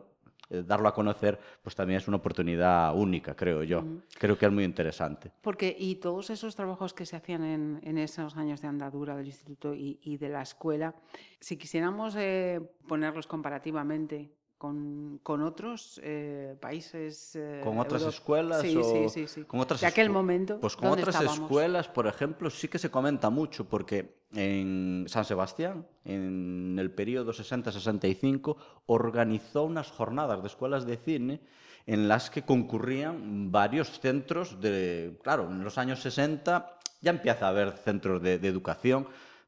eh, 0.51 0.61
darlo 0.63 0.87
a 0.87 0.93
conocer, 0.93 1.39
pues 1.63 1.75
también 1.75 1.97
es 1.97 2.07
una 2.07 2.17
oportunidad 2.17 2.95
única, 2.95 3.35
creo 3.35 3.63
yo. 3.63 3.83
Creo 4.19 4.37
que 4.37 4.45
es 4.45 4.51
muy 4.51 4.63
interesante. 4.63 5.31
Porque, 5.41 5.75
y 5.77 5.95
todos 5.95 6.29
esos 6.29 6.55
trabajos 6.55 6.93
que 6.93 7.07
se 7.07 7.15
hacían 7.15 7.43
en, 7.43 7.79
en 7.81 7.97
esos 7.97 8.37
años 8.37 8.61
de 8.61 8.67
andadura 8.67 9.15
del 9.15 9.25
instituto 9.25 9.73
y, 9.73 9.99
y 10.03 10.17
de 10.17 10.29
la 10.29 10.43
escuela, 10.43 10.93
si 11.39 11.57
quisiéramos 11.57 12.15
eh, 12.15 12.61
ponerlos 12.87 13.25
comparativamente 13.25 14.31
con, 14.63 15.19
con 15.23 15.41
otros 15.41 15.99
eh, 16.05 16.55
países. 16.61 17.35
eh, 17.35 17.59
¿Con 17.61 17.79
otras 17.79 18.01
euro- 18.03 18.13
escuelas? 18.13 18.61
Sí, 18.61 18.77
o 18.81 19.09
sí, 19.09 19.27
sí. 19.27 19.43
Con 19.43 19.59
otras 19.59 19.81
de 19.81 19.87
aquel 19.87 20.09
momento. 20.09 20.57
Pues 20.61 20.77
con 20.77 20.87
¿dónde 20.87 21.01
otras 21.01 21.15
estábamos? 21.15 21.43
escuelas, 21.51 21.89
por 21.89 22.07
ejemplo, 22.07 22.49
sí 22.49 22.69
que 22.69 22.79
se 22.79 22.89
comenta 22.89 23.29
mucho, 23.29 23.67
porque 23.67 24.15
en 24.33 25.03
San 25.09 25.25
Sebastián, 25.25 25.85
en 26.05 26.77
el 26.79 26.91
periodo 26.91 27.33
60-65, 27.33 28.55
organizó 28.85 29.63
unas 29.65 29.91
jornadas 29.91 30.41
de 30.41 30.47
escuelas 30.47 30.85
de 30.85 30.95
cine 30.95 31.41
en 31.85 32.07
las 32.07 32.29
que 32.29 32.43
concurrían 32.43 33.51
varios 33.51 33.99
centros 33.99 34.61
de... 34.61 35.19
Claro, 35.23 35.49
en 35.51 35.61
los 35.61 35.77
años 35.77 35.99
60 36.01 36.79
ya 37.01 37.11
empieza 37.11 37.47
a 37.47 37.49
haber 37.49 37.73
centros 37.73 38.21
de, 38.21 38.39
de 38.39 38.47
educación, 38.47 39.07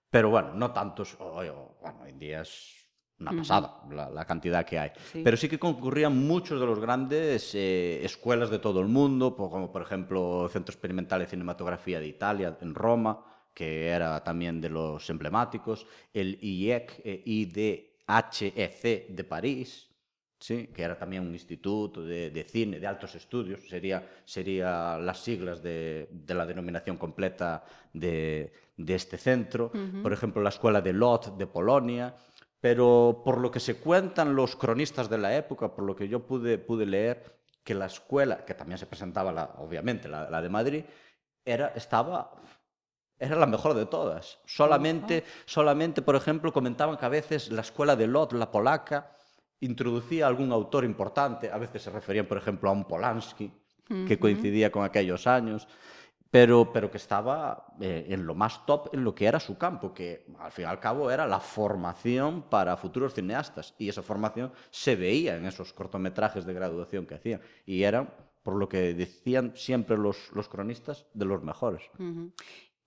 pero 0.10 0.30
bueno, 0.30 0.54
no 0.56 0.71
tantos. 0.73 1.15
Hoy, 1.21 1.47
bueno, 1.82 2.01
hoy 2.04 2.10
en 2.10 2.19
día 2.19 2.41
es 2.41 2.85
una 3.19 3.32
pasada 3.32 3.82
la, 3.89 4.10
la 4.10 4.25
cantidad 4.25 4.65
que 4.65 4.78
hay. 4.78 4.91
Sí. 5.12 5.21
Pero 5.23 5.38
sí 5.38 5.47
que 5.47 5.58
concurrían 5.58 6.28
muchos 6.28 6.60
de 6.60 6.65
los 6.65 6.80
grandes 6.80 7.56
eh, 7.56 8.04
escuelas 8.04 8.49
de 8.49 8.60
todo 8.60 8.82
el 8.82 8.88
mundo, 8.88 9.36
como 9.36 9.71
por 9.71 9.82
ejemplo 9.82 10.45
el 10.45 10.51
Centro 10.51 10.73
Experimental 10.73 11.19
de 11.21 11.28
Cinematografía 11.28 11.99
de 11.99 12.08
Italia, 12.08 12.58
en 12.60 12.75
Roma, 12.75 13.23
que 13.54 13.88
era 13.88 14.21
también 14.23 14.60
de 14.60 14.69
los 14.69 15.10
emblemáticos, 15.10 15.88
el 16.13 16.38
IEC, 16.41 17.01
eh, 17.06 17.23
IDHEC 17.25 19.08
de 19.08 19.23
París, 19.23 19.89
¿sí? 20.38 20.67
que 20.67 20.84
era 20.84 20.97
también 20.97 21.25
un 21.25 21.34
instituto 21.34 22.04
de, 22.04 22.32
de 22.32 22.43
cine, 22.43 22.80
de 22.80 22.88
altos 22.88 23.15
estudios, 23.15 23.62
sería, 23.69 24.06
sería 24.25 24.97
las 24.97 25.19
siglas 25.19 25.63
de, 25.63 26.10
de 26.12 26.34
la 26.34 26.45
denominación 26.45 26.97
completa 26.97 27.63
de, 27.93 28.51
de 28.78 28.95
este 28.95 29.17
centro. 29.17 29.71
Por 30.04 30.12
ejemplo, 30.12 30.41
la 30.41 30.49
Escuela 30.49 30.82
de 30.82 30.93
Lot 30.93 31.38
de 31.38 31.47
Polonia. 31.47 32.15
Pero 32.65 33.21
por 33.23 33.38
lo 33.38 33.51
que 33.51 33.60
se 33.60 33.75
cuentan 33.75 34.36
los 34.36 34.56
cronistas 34.56 35.08
de 35.08 35.19
la 35.19 35.38
época, 35.38 35.71
por 35.71 35.86
lo 35.86 35.95
que 35.95 36.08
yo 36.08 36.25
pude, 36.25 36.58
pude 36.58 36.88
leer, 36.88 37.38
que 37.63 37.75
la 37.75 37.86
escuela, 37.86 38.43
que 38.43 38.56
también 38.56 38.80
se 38.80 38.88
presentaba, 38.88 39.32
la, 39.32 39.54
obviamente, 39.60 40.08
la, 40.08 40.32
la 40.32 40.41
de 40.41 40.49
Madrid, 40.49 40.84
era, 41.45 41.67
estaba 41.75 42.32
era 43.19 43.36
la 43.36 43.45
mejor 43.45 43.75
de 43.75 43.86
todas. 43.86 44.39
Solamente, 44.47 45.23
solamente, 45.45 46.01
por 46.01 46.15
ejemplo, 46.15 46.51
comentaban 46.51 46.97
que 46.97 47.06
a 47.06 47.10
veces 47.10 47.51
la 47.51 47.62
escuela 47.62 47.95
de 47.95 48.08
Lot, 48.08 48.34
la 48.34 48.49
polaca, 48.49 49.15
introducía 49.60 50.25
algún 50.25 50.51
autor 50.51 50.86
importante, 50.86 51.51
a 51.51 51.60
veces 51.60 51.84
se 51.84 51.91
referían, 51.91 52.25
por 52.25 52.39
ejemplo, 52.39 52.71
a 52.71 52.73
un 52.73 52.86
Polanski, 52.86 53.51
que 54.08 54.17
coincidía 54.17 54.71
con 54.71 54.84
aquellos 54.84 55.28
años, 55.28 55.67
pero, 56.36 56.74
pero 56.74 56.91
que 56.91 56.98
estaba 56.98 57.65
eh, 57.80 58.08
en 58.10 58.26
lo 58.26 58.36
más 58.36 58.65
top 58.65 58.89
en 58.91 59.06
lo 59.06 59.15
que 59.15 59.26
era 59.26 59.39
su 59.39 59.58
campo, 59.58 59.93
que 59.93 60.26
al 60.38 60.52
fin 60.52 60.65
y 60.65 60.67
al 60.67 60.82
cabo 60.82 61.10
era 61.10 61.26
la 61.26 61.39
formación 61.39 62.50
para 62.50 62.76
futuros 62.76 63.13
cineastas, 63.13 63.74
y 63.78 63.88
esa 63.88 64.02
formación 64.02 64.52
se 64.69 64.98
veía 64.98 65.38
en 65.38 65.45
esos 65.45 65.71
cortometrajes 65.71 66.45
de 66.45 66.54
graduación 66.54 67.06
que 67.06 67.15
hacían, 67.15 67.39
y 67.65 67.84
eran, 67.84 68.13
por 68.43 68.58
lo 68.58 68.67
que 68.67 68.93
decían 68.93 69.54
siempre 69.56 69.98
los, 69.98 70.30
los 70.34 70.50
cronistas, 70.50 71.06
de 71.13 71.24
los 71.24 71.41
mejores. 71.41 71.84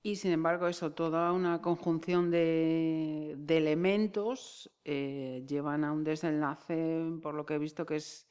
Y 0.02 0.16
sin 0.16 0.32
embargo, 0.32 0.68
eso, 0.68 0.92
toda 0.92 1.32
una 1.32 1.62
conjunción 1.62 2.30
de, 2.30 3.34
de 3.38 3.56
elementos 3.56 4.70
eh, 4.84 5.42
llevan 5.48 5.84
a 5.84 5.92
un 5.92 6.04
desenlace, 6.04 7.02
por 7.22 7.32
lo 7.32 7.46
que 7.46 7.54
he 7.54 7.58
visto, 7.58 7.86
que 7.86 7.96
es 7.96 8.27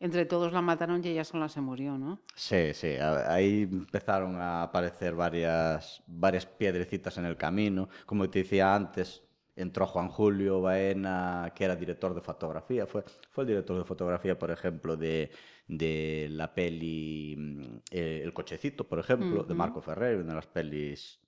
entre 0.00 0.26
todos 0.26 0.52
la 0.52 0.60
mataron 0.60 1.02
y 1.04 1.08
ella 1.08 1.24
sola 1.24 1.48
se 1.48 1.60
murió, 1.60 1.96
¿no? 1.98 2.20
Sí, 2.34 2.74
sí, 2.74 2.96
ahí 2.98 3.62
empezaron 3.62 4.36
a 4.36 4.62
aparecer 4.62 5.14
varias, 5.14 6.02
varias 6.06 6.46
piedrecitas 6.46 7.16
en 7.18 7.24
el 7.24 7.36
camino. 7.36 7.88
Como 8.04 8.28
te 8.28 8.40
decía 8.40 8.74
antes, 8.74 9.22
entró 9.54 9.86
Juan 9.86 10.08
Julio 10.08 10.60
Baena, 10.60 11.52
que 11.54 11.64
era 11.64 11.76
director 11.76 12.14
de 12.14 12.20
fotografía, 12.20 12.86
fue, 12.86 13.04
fue 13.30 13.44
el 13.44 13.48
director 13.48 13.78
de 13.78 13.84
fotografía, 13.84 14.38
por 14.38 14.50
ejemplo, 14.50 14.96
de, 14.96 15.30
de 15.66 16.28
la 16.30 16.52
peli 16.54 17.34
mm, 17.38 17.62
eh, 17.90 18.20
El 18.22 18.34
cochecito, 18.34 18.86
por 18.86 18.98
ejemplo, 18.98 19.44
de 19.44 19.54
Marco 19.54 19.80
Ferrer, 19.80 20.18
una 20.18 20.28
de 20.28 20.34
las 20.34 20.46
pelis 20.46 21.20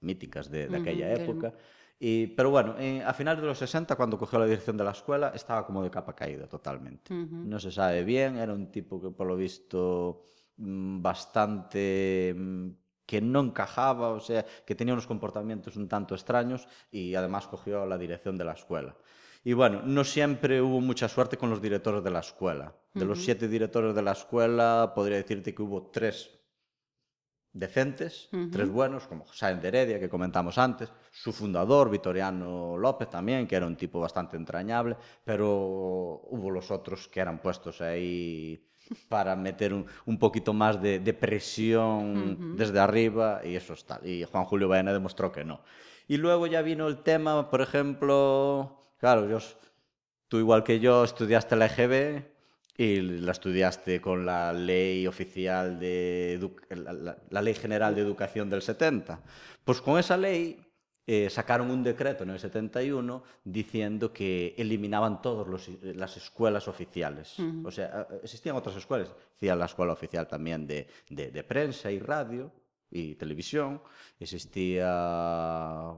míticas 0.00 0.50
de, 0.50 0.68
de 0.68 0.76
aquella 0.76 1.12
época. 1.14 1.54
Y, 2.04 2.26
pero 2.26 2.50
bueno, 2.50 2.74
a 3.06 3.14
finales 3.14 3.40
de 3.40 3.46
los 3.46 3.58
60, 3.58 3.94
cuando 3.94 4.18
cogió 4.18 4.36
la 4.40 4.46
dirección 4.46 4.76
de 4.76 4.82
la 4.82 4.90
escuela, 4.90 5.30
estaba 5.36 5.64
como 5.64 5.84
de 5.84 5.90
capa 5.90 6.16
caída 6.16 6.48
totalmente. 6.48 7.14
No 7.14 7.60
se 7.60 7.70
sabe 7.70 8.02
bien, 8.02 8.38
era 8.38 8.52
un 8.52 8.72
tipo 8.72 9.00
que 9.00 9.10
por 9.10 9.24
lo 9.24 9.36
visto 9.36 10.24
mm, 10.56 11.00
bastante 11.00 12.34
mm, 12.36 12.70
que 13.06 13.20
no 13.20 13.38
encajaba, 13.38 14.08
o 14.08 14.18
sea, 14.18 14.44
que 14.66 14.74
tenía 14.74 14.94
unos 14.94 15.06
comportamientos 15.06 15.76
un 15.76 15.86
tanto 15.86 16.16
extraños 16.16 16.66
y 16.90 17.14
además 17.14 17.46
cogió 17.46 17.86
la 17.86 17.98
dirección 17.98 18.36
de 18.36 18.46
la 18.46 18.54
escuela. 18.54 18.96
Y 19.44 19.52
bueno, 19.52 19.82
no 19.84 20.02
siempre 20.02 20.60
hubo 20.60 20.80
mucha 20.80 21.08
suerte 21.08 21.36
con 21.36 21.50
los 21.50 21.62
directores 21.62 22.02
de 22.02 22.10
la 22.10 22.18
escuela. 22.18 22.74
De 22.94 23.04
los 23.04 23.22
siete 23.24 23.46
directores 23.46 23.94
de 23.94 24.02
la 24.02 24.10
escuela, 24.10 24.90
podría 24.92 25.18
decirte 25.18 25.54
que 25.54 25.62
hubo 25.62 25.92
tres 25.92 26.41
decentes, 27.52 28.28
tres 28.50 28.68
buenos, 28.70 29.06
como 29.06 29.24
José 29.24 29.54
de 29.54 29.68
Heredia, 29.68 30.00
que 30.00 30.08
comentamos 30.08 30.58
antes, 30.58 30.90
su 31.10 31.32
fundador, 31.32 31.90
Vitoriano 31.90 32.76
López 32.78 33.10
también, 33.10 33.46
que 33.46 33.56
era 33.56 33.66
un 33.66 33.76
tipo 33.76 34.00
bastante 34.00 34.36
entrañable, 34.36 34.96
pero 35.24 35.48
hubo 36.24 36.50
los 36.50 36.70
otros 36.70 37.08
que 37.08 37.20
eran 37.20 37.40
puestos 37.40 37.80
ahí 37.80 38.68
para 39.08 39.36
meter 39.36 39.72
un, 39.72 39.86
un 40.06 40.18
poquito 40.18 40.52
más 40.52 40.80
de, 40.80 40.98
de 40.98 41.14
presión 41.14 42.56
desde 42.56 42.78
arriba 42.78 43.40
y 43.44 43.54
eso 43.56 43.74
está. 43.74 44.00
Y 44.02 44.24
Juan 44.24 44.44
Julio 44.44 44.68
Baena 44.68 44.92
demostró 44.92 45.30
que 45.30 45.44
no. 45.44 45.60
Y 46.08 46.16
luego 46.16 46.46
ya 46.46 46.62
vino 46.62 46.88
el 46.88 46.98
tema, 46.98 47.48
por 47.48 47.62
ejemplo, 47.62 48.82
Claro, 49.02 49.28
yo, 49.28 49.38
tú 50.28 50.38
igual 50.38 50.62
que 50.62 50.78
yo 50.78 51.02
estudiaste 51.02 51.56
la 51.56 51.66
EGB 51.66 52.22
y 52.76 53.00
la 53.00 53.32
estudiaste 53.32 54.00
con 54.00 54.24
la 54.24 54.52
ley 54.52 55.06
oficial 55.06 55.78
de 55.78 56.50
la, 57.30 57.42
ley 57.42 57.54
general 57.54 57.94
de 57.94 58.00
educación 58.00 58.48
del 58.48 58.62
70. 58.62 59.20
Pues 59.64 59.80
con 59.80 59.98
esa 59.98 60.16
ley 60.16 60.58
eh, 61.06 61.28
sacaron 61.28 61.70
un 61.70 61.82
decreto 61.82 62.24
en 62.24 62.30
el 62.30 62.38
71 62.38 63.22
diciendo 63.44 64.12
que 64.12 64.54
eliminaban 64.56 65.20
todas 65.20 65.68
las 65.82 66.16
escuelas 66.16 66.66
oficiales. 66.68 67.36
O 67.64 67.70
sea, 67.70 68.08
existían 68.22 68.56
otras 68.56 68.76
escuelas, 68.76 69.10
existía 69.10 69.54
la 69.54 69.66
escuela 69.66 69.92
oficial 69.92 70.26
también 70.26 70.66
de, 70.66 70.88
de 71.10 71.44
prensa 71.44 71.90
y 71.90 71.98
radio, 71.98 72.50
y 72.92 73.14
televisión, 73.14 73.80
existía, 74.20 74.86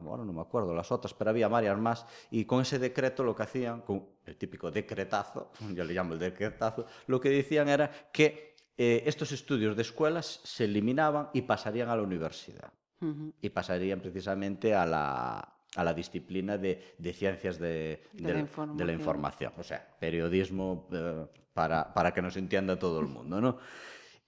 bueno, 0.00 0.24
no 0.24 0.32
me 0.32 0.40
acuerdo 0.40 0.74
las 0.74 0.90
otras, 0.92 1.12
pero 1.12 1.30
había 1.30 1.48
varias 1.48 1.78
más, 1.78 2.06
y 2.30 2.44
con 2.44 2.62
ese 2.62 2.78
decreto 2.78 3.24
lo 3.24 3.34
que 3.34 3.42
hacían, 3.42 3.80
con 3.82 4.06
el 4.24 4.36
típico 4.36 4.70
decretazo, 4.70 5.50
yo 5.74 5.84
le 5.84 5.92
llamo 5.92 6.14
el 6.14 6.20
decretazo, 6.20 6.86
lo 7.06 7.20
que 7.20 7.30
decían 7.30 7.68
era 7.68 7.90
que 8.12 8.54
eh, 8.78 9.02
estos 9.06 9.32
estudios 9.32 9.76
de 9.76 9.82
escuelas 9.82 10.40
se 10.44 10.64
eliminaban 10.64 11.30
y 11.32 11.42
pasarían 11.42 11.88
a 11.88 11.96
la 11.96 12.02
universidad, 12.02 12.72
uh 13.00 13.06
-huh. 13.06 13.32
y 13.42 13.48
pasarían 13.50 14.00
precisamente 14.00 14.74
a 14.74 14.86
la, 14.86 15.54
a 15.76 15.84
la 15.84 15.94
disciplina 15.94 16.56
de, 16.58 16.94
de 16.98 17.12
ciencias 17.12 17.58
de, 17.58 18.04
de, 18.12 18.32
la 18.32 18.66
de, 18.74 18.84
la 18.84 18.92
información, 18.92 19.52
o 19.58 19.62
sea, 19.62 19.84
periodismo 19.98 20.88
eh, 20.92 21.26
para, 21.52 21.92
para 21.92 22.12
que 22.12 22.22
nos 22.22 22.36
entienda 22.36 22.78
todo 22.78 23.00
el 23.00 23.06
mundo, 23.06 23.40
¿no? 23.40 23.58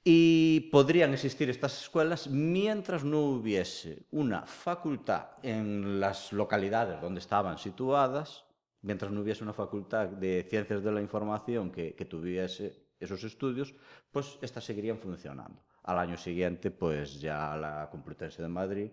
Y 0.08 0.60
podrían 0.70 1.14
existir 1.14 1.50
estas 1.50 1.82
escuelas 1.82 2.28
mientras 2.28 3.02
no 3.02 3.22
hubiese 3.22 4.06
una 4.12 4.46
facultad 4.46 5.30
en 5.42 5.98
las 5.98 6.32
localidades 6.32 7.00
donde 7.00 7.18
estaban 7.18 7.58
situadas, 7.58 8.44
mientras 8.82 9.10
no 9.10 9.22
hubiese 9.22 9.42
una 9.42 9.52
facultad 9.52 10.06
de 10.06 10.46
ciencias 10.48 10.84
de 10.84 10.92
la 10.92 11.00
información 11.00 11.72
que, 11.72 11.96
que 11.96 12.04
tuviese 12.04 12.86
esos 13.00 13.24
estudios, 13.24 13.74
pues 14.12 14.38
estas 14.42 14.62
seguirían 14.62 15.00
funcionando. 15.00 15.60
Al 15.82 15.98
año 15.98 16.16
siguiente, 16.16 16.70
pues 16.70 17.20
ya 17.20 17.56
la 17.56 17.88
Complutense 17.90 18.42
de 18.42 18.48
Madrid 18.48 18.90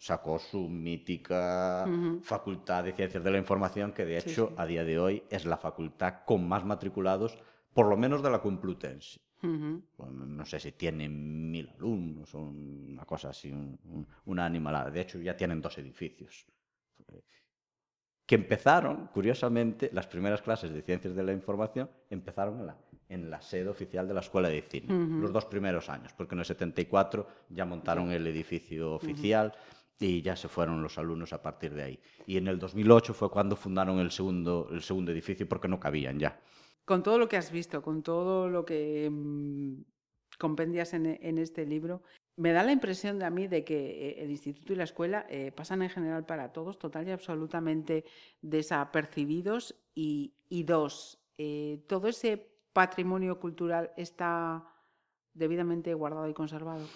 sacó 0.00 0.40
su 0.40 0.68
mítica 0.68 1.84
uh 1.86 1.90
-huh. 1.90 2.22
facultad 2.22 2.82
de 2.82 2.92
ciencias 2.92 3.22
de 3.22 3.30
la 3.30 3.38
información, 3.38 3.92
que 3.92 4.04
de 4.04 4.18
hecho 4.18 4.48
sí, 4.48 4.54
sí. 4.54 4.54
a 4.56 4.66
día 4.66 4.82
de 4.82 4.98
hoy 4.98 5.22
es 5.30 5.44
la 5.46 5.58
facultad 5.58 6.24
con 6.26 6.48
más 6.48 6.64
matriculados, 6.64 7.38
por 7.72 7.86
lo 7.86 7.96
menos 7.96 8.20
de 8.20 8.30
la 8.30 8.40
Complutense. 8.42 9.20
Uh 9.44 9.82
-huh. 9.98 10.10
No 10.26 10.44
sé 10.44 10.58
si 10.58 10.72
tienen 10.72 11.50
mil 11.50 11.68
alumnos 11.70 12.34
o 12.34 12.40
una 12.40 13.04
cosa 13.04 13.28
así, 13.30 13.50
un, 13.52 13.78
un, 13.84 14.06
una 14.26 14.44
animalada. 14.46 14.90
De 14.90 15.00
hecho, 15.00 15.18
ya 15.20 15.36
tienen 15.36 15.60
dos 15.60 15.78
edificios. 15.78 16.46
Que 18.26 18.36
empezaron, 18.36 19.08
curiosamente, 19.08 19.90
las 19.92 20.06
primeras 20.06 20.40
clases 20.40 20.72
de 20.72 20.80
ciencias 20.80 21.14
de 21.14 21.22
la 21.22 21.32
información 21.32 21.90
empezaron 22.08 22.60
en 22.60 22.66
la, 22.66 22.76
en 23.10 23.30
la 23.30 23.42
sede 23.42 23.68
oficial 23.68 24.08
de 24.08 24.14
la 24.14 24.20
Escuela 24.20 24.48
de 24.48 24.62
Cine, 24.62 24.86
uh 24.92 24.96
-huh. 24.96 25.20
los 25.20 25.30
dos 25.32 25.44
primeros 25.44 25.90
años, 25.90 26.12
porque 26.16 26.34
en 26.34 26.38
el 26.38 26.46
74 26.46 27.26
ya 27.50 27.66
montaron 27.66 28.10
el 28.10 28.26
edificio 28.26 28.94
oficial. 28.94 29.52
Y 30.00 30.22
ya 30.22 30.34
se 30.34 30.48
fueron 30.48 30.82
los 30.82 30.98
alumnos 30.98 31.32
a 31.32 31.40
partir 31.40 31.72
de 31.72 31.82
ahí. 31.84 32.00
Y 32.26 32.36
en 32.36 32.48
el 32.48 32.58
2008 32.58 33.14
fue 33.14 33.30
cuando 33.30 33.54
fundaron 33.54 34.00
el 34.00 34.10
segundo, 34.10 34.68
el 34.72 34.82
segundo 34.82 35.12
edificio 35.12 35.48
porque 35.48 35.68
no 35.68 35.78
cabían 35.78 36.18
ya. 36.18 36.40
Con 36.84 37.02
todo 37.02 37.18
lo 37.18 37.28
que 37.28 37.36
has 37.36 37.50
visto, 37.50 37.82
con 37.82 38.02
todo 38.02 38.48
lo 38.48 38.64
que 38.64 39.08
mmm, 39.10 39.82
compendias 40.38 40.94
en, 40.94 41.06
en, 41.06 41.38
este 41.38 41.64
libro, 41.66 42.02
me 42.36 42.52
da 42.52 42.62
la 42.62 42.72
impresión 42.72 43.18
de 43.18 43.24
a 43.24 43.30
mí 43.30 43.46
de 43.46 43.64
que 43.64 44.10
eh, 44.10 44.22
el 44.22 44.30
instituto 44.30 44.72
y 44.72 44.76
la 44.76 44.84
escuela 44.84 45.26
eh, 45.28 45.52
pasan 45.52 45.82
en 45.82 45.90
general 45.90 46.26
para 46.26 46.52
todos 46.52 46.78
total 46.78 47.08
y 47.08 47.12
absolutamente 47.12 48.04
desapercibidos 48.42 49.76
y, 49.94 50.34
y 50.48 50.64
dos, 50.64 51.18
eh, 51.38 51.84
todo 51.86 52.08
ese 52.08 52.54
patrimonio 52.72 53.38
cultural 53.38 53.92
está 53.96 54.64
debidamente 55.32 55.94
guardado 55.94 56.28
y 56.28 56.34
conservado. 56.34 56.86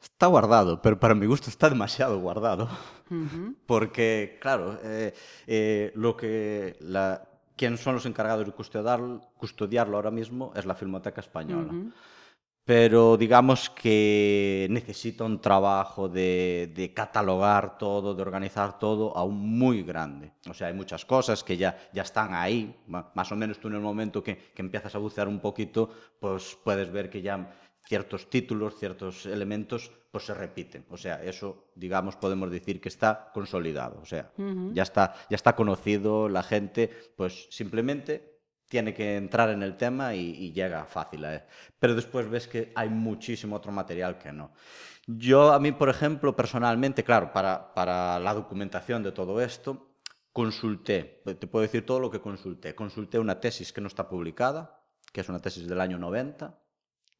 Está 0.00 0.26
guardado, 0.28 0.80
pero 0.80 1.00
para 1.00 1.14
mi 1.14 1.26
gusto 1.26 1.50
está 1.50 1.68
demasiado 1.68 2.20
guardado. 2.20 2.68
Uh 3.10 3.14
-huh. 3.14 3.56
Porque, 3.66 4.38
claro, 4.40 4.78
eh, 4.82 5.12
eh, 5.46 5.92
lo 5.94 6.16
que 6.16 6.76
la, 6.80 7.27
quien 7.58 7.76
son 7.76 7.94
los 7.96 8.06
encargados 8.06 8.46
de 8.46 8.52
custodiar, 8.52 9.00
custodiarlo 9.36 9.96
ahora 9.96 10.10
mismo 10.10 10.52
es 10.56 10.64
la 10.64 10.74
Filmoteca 10.74 11.20
Española. 11.20 11.72
Uh 11.72 11.76
-huh. 11.76 11.92
Pero 12.64 13.16
digamos 13.16 13.70
que 13.70 14.66
necesita 14.68 15.24
un 15.24 15.40
trabajo 15.40 16.06
de, 16.06 16.70
de, 16.74 16.92
catalogar 16.92 17.78
todo, 17.78 18.14
de 18.14 18.20
organizar 18.20 18.78
todo 18.78 19.16
aún 19.16 19.58
muy 19.58 19.82
grande. 19.82 20.32
O 20.50 20.52
sea, 20.52 20.66
hay 20.68 20.74
muchas 20.74 21.06
cosas 21.06 21.42
que 21.42 21.56
ya, 21.56 21.78
ya 21.94 22.02
están 22.02 22.34
ahí. 22.34 22.76
Más 22.86 23.32
o 23.32 23.36
menos 23.36 23.58
tú 23.58 23.68
en 23.68 23.76
el 23.76 23.80
momento 23.80 24.22
que, 24.22 24.36
que 24.54 24.60
empiezas 24.60 24.94
a 24.94 24.98
bucear 24.98 25.28
un 25.28 25.40
poquito, 25.40 25.88
pues 26.20 26.58
puedes 26.62 26.92
ver 26.92 27.08
que 27.08 27.22
ya 27.22 27.36
ciertos 27.88 28.28
títulos, 28.28 28.78
ciertos 28.78 29.24
elementos, 29.24 29.90
pues 30.10 30.26
se 30.26 30.34
repiten. 30.34 30.84
O 30.90 30.98
sea, 30.98 31.22
eso, 31.24 31.70
digamos, 31.74 32.16
podemos 32.16 32.50
decir 32.50 32.80
que 32.82 32.90
está 32.90 33.30
consolidado. 33.32 33.98
O 34.02 34.04
sea, 34.04 34.30
uh 34.36 34.42
-huh. 34.42 34.72
ya, 34.74 34.82
está, 34.82 35.14
ya 35.30 35.36
está 35.36 35.56
conocido, 35.56 36.28
la 36.28 36.42
gente, 36.42 36.90
pues 37.16 37.48
simplemente 37.50 38.40
tiene 38.68 38.92
que 38.92 39.16
entrar 39.16 39.48
en 39.48 39.62
el 39.62 39.78
tema 39.78 40.14
y, 40.14 40.34
y 40.44 40.52
llega 40.52 40.84
fácil 40.84 41.24
a 41.24 41.34
él. 41.36 41.42
Pero 41.78 41.94
después 41.94 42.28
ves 42.28 42.46
que 42.46 42.72
hay 42.74 42.90
muchísimo 42.90 43.56
otro 43.56 43.72
material 43.72 44.18
que 44.18 44.32
no. 44.32 44.52
Yo, 45.06 45.52
a 45.54 45.58
mí, 45.58 45.72
por 45.72 45.88
ejemplo, 45.88 46.36
personalmente, 46.36 47.02
claro, 47.02 47.32
para, 47.32 47.72
para 47.72 48.18
la 48.18 48.34
documentación 48.34 49.02
de 49.02 49.12
todo 49.12 49.40
esto, 49.40 49.94
consulté, 50.34 51.22
te 51.24 51.46
puedo 51.46 51.62
decir 51.62 51.86
todo 51.86 52.00
lo 52.00 52.10
que 52.10 52.20
consulté. 52.20 52.74
Consulté 52.74 53.18
una 53.18 53.40
tesis 53.40 53.72
que 53.72 53.80
no 53.80 53.88
está 53.88 54.06
publicada, 54.10 54.84
que 55.10 55.22
es 55.22 55.28
una 55.30 55.40
tesis 55.40 55.66
del 55.66 55.80
año 55.80 55.96
90, 55.98 56.54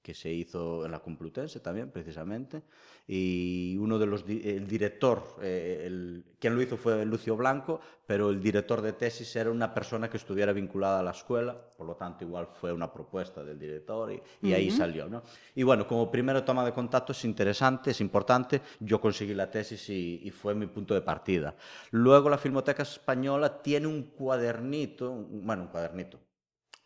que 0.09 0.15
se 0.15 0.33
hizo 0.33 0.87
en 0.87 0.93
la 0.93 1.01
Complutense 1.01 1.61
también, 1.61 1.91
precisamente, 1.91 2.63
y 3.07 3.77
uno 3.79 3.99
de 3.99 4.07
los, 4.07 4.25
el 4.27 4.67
director, 4.67 5.37
eh, 5.43 5.83
el, 5.85 6.25
quien 6.39 6.55
lo 6.55 6.63
hizo 6.63 6.79
fue 6.79 7.05
Lucio 7.05 7.37
Blanco, 7.37 7.79
pero 8.07 8.31
el 8.31 8.41
director 8.41 8.81
de 8.81 8.95
tesis 8.95 9.37
era 9.37 9.51
una 9.51 9.75
persona 9.75 10.09
que 10.09 10.17
estuviera 10.17 10.55
vinculada 10.55 11.01
a 11.01 11.03
la 11.03 11.11
escuela, 11.11 11.55
por 11.77 11.87
lo 11.87 11.95
tanto 11.97 12.25
igual 12.25 12.49
fue 12.59 12.73
una 12.73 12.91
propuesta 12.91 13.45
del 13.45 13.59
director 13.59 14.11
y, 14.11 14.15
y 14.15 14.19
uh 14.19 14.23
-huh. 14.51 14.57
ahí 14.57 14.71
salió, 14.71 15.11
¿no? 15.11 15.23
Y 15.55 15.63
bueno, 15.63 15.87
como 15.87 16.11
primera 16.11 16.43
toma 16.43 16.65
de 16.65 16.73
contacto 16.73 17.13
es 17.13 17.23
interesante, 17.27 17.91
es 17.91 18.01
importante, 18.01 18.63
yo 18.81 18.99
conseguí 18.99 19.35
la 19.35 19.51
tesis 19.51 19.91
y, 19.91 20.23
y 20.25 20.31
fue 20.31 20.55
mi 20.55 20.69
punto 20.69 20.95
de 20.95 21.03
partida. 21.03 21.55
Luego 21.91 22.31
la 22.31 22.39
Filmoteca 22.39 22.83
Española 22.83 23.61
tiene 23.61 23.87
un 23.87 24.05
cuadernito, 24.05 25.13
bueno, 25.13 25.65
un 25.65 25.69
cuadernito, 25.69 26.19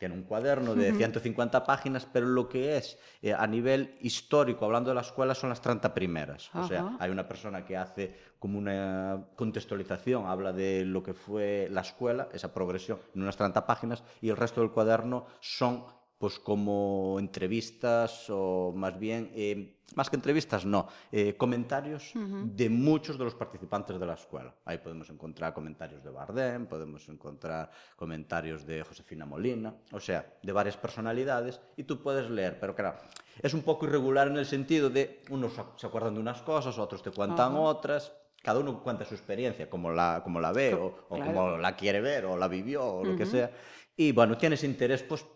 tiene 0.03 0.17
un 0.17 0.25
cuaderno 0.25 0.75
de 0.75 0.93
150 0.93 1.63
páginas, 1.63 2.09
pero 2.13 2.27
lo 2.27 2.49
que 2.49 2.77
es 2.77 2.99
eh, 3.23 3.33
a 3.33 3.47
nivel 3.47 3.95
histórico, 4.01 4.65
hablando 4.65 4.91
de 4.91 4.97
la 4.97 5.03
escuela, 5.03 5.33
son 5.33 5.51
las 5.51 5.61
30 5.61 5.95
primeras. 5.95 6.51
O 6.57 6.67
sea, 6.67 6.97
hay 6.99 7.09
una 7.09 7.29
persona 7.29 7.65
que 7.65 7.77
hace 7.77 8.13
como 8.41 8.59
una 8.59 9.27
contextualización, 9.37 10.27
habla 10.27 10.53
de 10.53 10.85
lo 10.85 11.05
que 11.05 11.15
fue 11.15 11.69
la 11.71 11.83
escuela, 11.83 12.29
esa 12.33 12.53
progresión, 12.53 12.99
en 13.15 13.23
unas 13.23 13.37
30 13.37 13.65
páginas, 13.65 14.03
y 14.21 14.31
el 14.31 14.37
resto 14.37 14.61
del 14.61 14.73
cuaderno 14.73 15.27
son 15.39 15.85
pues 16.23 16.39
como 16.39 17.17
entrevistas 17.19 18.31
o 18.31 18.73
más 18.77 18.97
bien, 18.97 19.33
eh, 19.35 19.75
más 19.97 20.09
que 20.09 20.15
entrevistas, 20.15 20.65
no, 20.65 20.87
eh, 21.11 21.35
comentarios 21.37 22.15
uh 22.15 22.21
-huh. 22.21 22.45
de 22.45 22.71
muchos 22.71 23.19
de 23.19 23.25
los 23.25 23.35
participantes 23.35 23.99
de 23.99 24.07
la 24.07 24.15
escuela. 24.15 24.55
Ahí 24.65 24.79
podemos 24.79 25.11
encontrar 25.11 25.53
comentarios 25.53 26.05
de 26.05 26.11
Bardem, 26.11 26.67
podemos 26.67 27.09
encontrar 27.09 27.73
comentarios 27.97 28.65
de 28.65 28.85
Josefina 28.85 29.27
Molina, 29.27 29.75
o 29.91 29.99
sea, 29.99 30.39
de 30.41 30.53
varias 30.53 30.77
personalidades, 30.77 31.61
y 31.77 31.83
tú 31.83 32.01
puedes 32.01 32.31
leer, 32.31 32.61
pero 32.61 32.77
claro, 32.77 32.99
es 33.43 33.53
un 33.53 33.63
poco 33.63 33.87
irregular 33.87 34.29
en 34.29 34.37
el 34.37 34.47
sentido 34.47 34.91
de 34.91 35.25
unos 35.29 35.55
se 35.75 35.87
acuerdan 35.89 36.15
de 36.15 36.21
unas 36.21 36.41
cosas, 36.43 36.79
otros 36.79 37.03
te 37.03 37.11
cuentan 37.11 37.55
uh 37.55 37.57
-huh. 37.57 37.75
otras, 37.75 38.13
cada 38.45 38.61
uno 38.61 38.81
cuenta 38.81 39.05
su 39.05 39.17
experiencia, 39.17 39.69
como 39.69 39.91
la, 39.91 40.21
como 40.23 40.39
la 40.39 40.53
ve, 40.53 40.73
o, 40.75 40.87
o 41.09 41.17
claro. 41.17 41.25
como 41.27 41.59
la 41.59 41.75
quiere 41.75 42.01
ver, 42.01 42.27
o 42.27 42.37
la 42.37 42.47
vivió, 42.47 42.85
o 42.85 43.01
uh 43.01 43.03
-huh. 43.03 43.11
lo 43.11 43.17
que 43.17 43.27
sea. 43.27 43.51
Y 43.97 44.13
bueno, 44.13 44.39
tienes 44.39 44.63
interés, 44.63 45.03
pues 45.03 45.27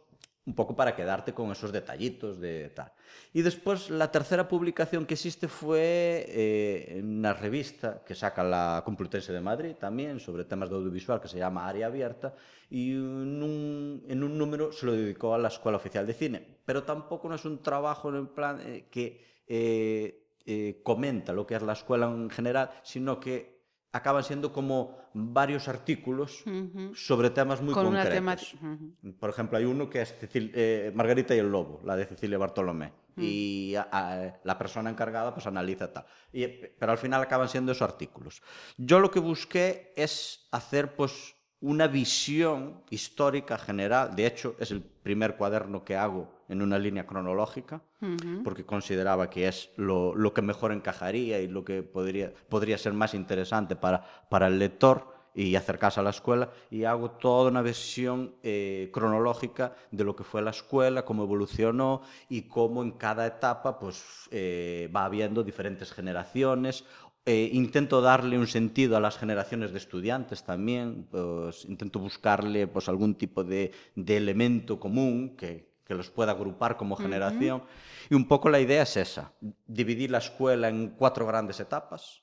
un 0.46 0.54
poco 0.54 0.76
para 0.76 0.94
quedarte 0.94 1.34
con 1.34 1.50
esos 1.50 1.72
detallitos 1.72 2.40
de 2.40 2.70
tal. 2.70 2.92
Y 3.32 3.42
después 3.42 3.90
la 3.90 4.10
tercera 4.10 4.48
publicación 4.48 5.04
que 5.04 5.14
existe 5.14 5.48
fue 5.48 6.24
eh, 6.28 7.00
una 7.02 7.34
revista 7.34 8.02
que 8.06 8.14
saca 8.14 8.44
la 8.44 8.82
Complutense 8.84 9.32
de 9.32 9.40
Madrid 9.40 9.74
también 9.78 10.20
sobre 10.20 10.44
temas 10.44 10.70
de 10.70 10.76
audiovisual 10.76 11.20
que 11.20 11.28
se 11.28 11.38
llama 11.38 11.68
Área 11.68 11.86
Abierta 11.86 12.34
y 12.70 12.92
en 12.92 13.42
un, 13.42 14.04
en 14.08 14.22
un 14.22 14.38
número 14.38 14.72
se 14.72 14.86
lo 14.86 14.92
dedicó 14.92 15.34
a 15.34 15.38
la 15.38 15.48
Escuela 15.48 15.78
Oficial 15.78 16.06
de 16.06 16.14
Cine. 16.14 16.46
Pero 16.64 16.84
tampoco 16.84 17.28
no 17.28 17.34
es 17.34 17.44
un 17.44 17.62
trabajo 17.62 18.14
en 18.14 18.28
plan 18.28 18.60
eh, 18.60 18.86
que 18.90 19.20
eh, 19.48 20.26
eh, 20.44 20.80
comenta 20.84 21.32
lo 21.32 21.44
que 21.44 21.56
es 21.56 21.62
la 21.62 21.72
escuela 21.72 22.06
en 22.06 22.30
general, 22.30 22.70
sino 22.84 23.18
que 23.18 23.55
acaban 23.96 24.22
siendo 24.24 24.52
como 24.52 24.98
varios 25.14 25.68
artículos 25.68 26.42
uh 26.46 26.50
-huh. 26.50 26.94
sobre 26.94 27.30
temas 27.30 27.60
muy 27.62 27.72
Con 27.74 27.86
concretos. 27.86 28.54
Uh 28.54 28.66
-huh. 28.66 29.18
Por 29.18 29.30
ejemplo, 29.30 29.58
hay 29.58 29.64
uno 29.64 29.88
que 29.88 30.02
es 30.02 30.14
Cecil, 30.18 30.52
eh, 30.54 30.92
Margarita 30.94 31.34
y 31.34 31.38
el 31.38 31.50
Lobo, 31.50 31.80
la 31.84 31.96
de 31.96 32.04
Cecilia 32.06 32.38
Bartolomé. 32.38 32.92
Uh 33.16 33.20
-huh. 33.20 33.24
Y 33.24 33.74
a, 33.76 33.88
a, 33.90 34.40
la 34.44 34.58
persona 34.58 34.90
encargada 34.90 35.32
pues 35.34 35.46
analiza 35.46 35.92
tal. 35.92 36.04
Y, 36.32 36.46
pero 36.78 36.92
al 36.92 36.98
final 36.98 37.22
acaban 37.22 37.48
siendo 37.48 37.72
esos 37.72 37.88
artículos. 37.88 38.42
Yo 38.76 39.00
lo 39.00 39.10
que 39.10 39.20
busqué 39.20 39.92
es 39.96 40.46
hacer 40.52 40.94
pues 40.94 41.34
una 41.60 41.86
visión 41.86 42.82
histórica 42.90 43.56
general. 43.56 44.14
De 44.14 44.26
hecho, 44.26 44.56
es 44.58 44.70
el 44.70 44.82
primer 44.82 45.36
cuaderno 45.36 45.84
que 45.84 45.96
hago 45.96 46.35
en 46.48 46.62
una 46.62 46.78
línea 46.78 47.06
cronológica, 47.06 47.82
uh 48.00 48.06
-huh. 48.06 48.42
porque 48.42 48.64
consideraba 48.64 49.30
que 49.30 49.48
es 49.48 49.70
lo, 49.76 50.14
lo, 50.14 50.32
que 50.32 50.42
mejor 50.42 50.72
encajaría 50.72 51.40
y 51.40 51.48
lo 51.48 51.64
que 51.64 51.82
podría, 51.82 52.32
podría 52.48 52.78
ser 52.78 52.92
más 52.92 53.14
interesante 53.14 53.76
para, 53.76 54.04
para 54.28 54.46
el 54.46 54.58
lector 54.58 55.14
y 55.34 55.54
acercarse 55.54 56.00
a 56.00 56.02
la 56.02 56.10
escuela 56.10 56.50
y 56.70 56.84
hago 56.84 57.10
toda 57.10 57.50
una 57.50 57.60
visión 57.60 58.36
eh, 58.42 58.90
cronológica 58.92 59.74
de 59.90 60.02
lo 60.02 60.16
que 60.16 60.24
fue 60.24 60.40
la 60.40 60.50
escuela, 60.50 61.04
cómo 61.04 61.24
evolucionó 61.24 62.00
y 62.30 62.42
cómo 62.42 62.82
en 62.82 62.92
cada 62.92 63.26
etapa 63.26 63.78
pues, 63.78 64.02
eh, 64.30 64.90
va 64.96 65.04
habiendo 65.04 65.44
diferentes 65.44 65.92
generaciones 65.92 66.84
eh, 67.28 67.50
intento 67.52 68.00
darle 68.00 68.38
un 68.38 68.46
sentido 68.46 68.96
a 68.96 69.00
las 69.00 69.18
generaciones 69.18 69.72
de 69.72 69.78
estudiantes 69.78 70.44
también, 70.44 71.08
pues, 71.10 71.64
intento 71.64 71.98
buscarle 71.98 72.68
pues, 72.68 72.88
algún 72.88 73.16
tipo 73.16 73.42
de, 73.42 73.72
de 73.96 74.16
elemento 74.16 74.78
común 74.78 75.34
que, 75.36 75.75
que, 75.86 75.94
los 75.94 76.10
pueda 76.10 76.32
agrupar 76.32 76.76
como 76.76 76.96
generación. 76.96 77.60
Uh 77.60 77.64
-huh. 77.64 78.10
Y 78.10 78.14
un 78.14 78.28
poco 78.28 78.48
la 78.48 78.60
idea 78.60 78.82
es 78.82 78.96
esa, 78.96 79.32
dividir 79.66 80.10
la 80.10 80.18
escuela 80.18 80.68
en 80.68 80.90
cuatro 80.90 81.26
grandes 81.26 81.60
etapas, 81.60 82.22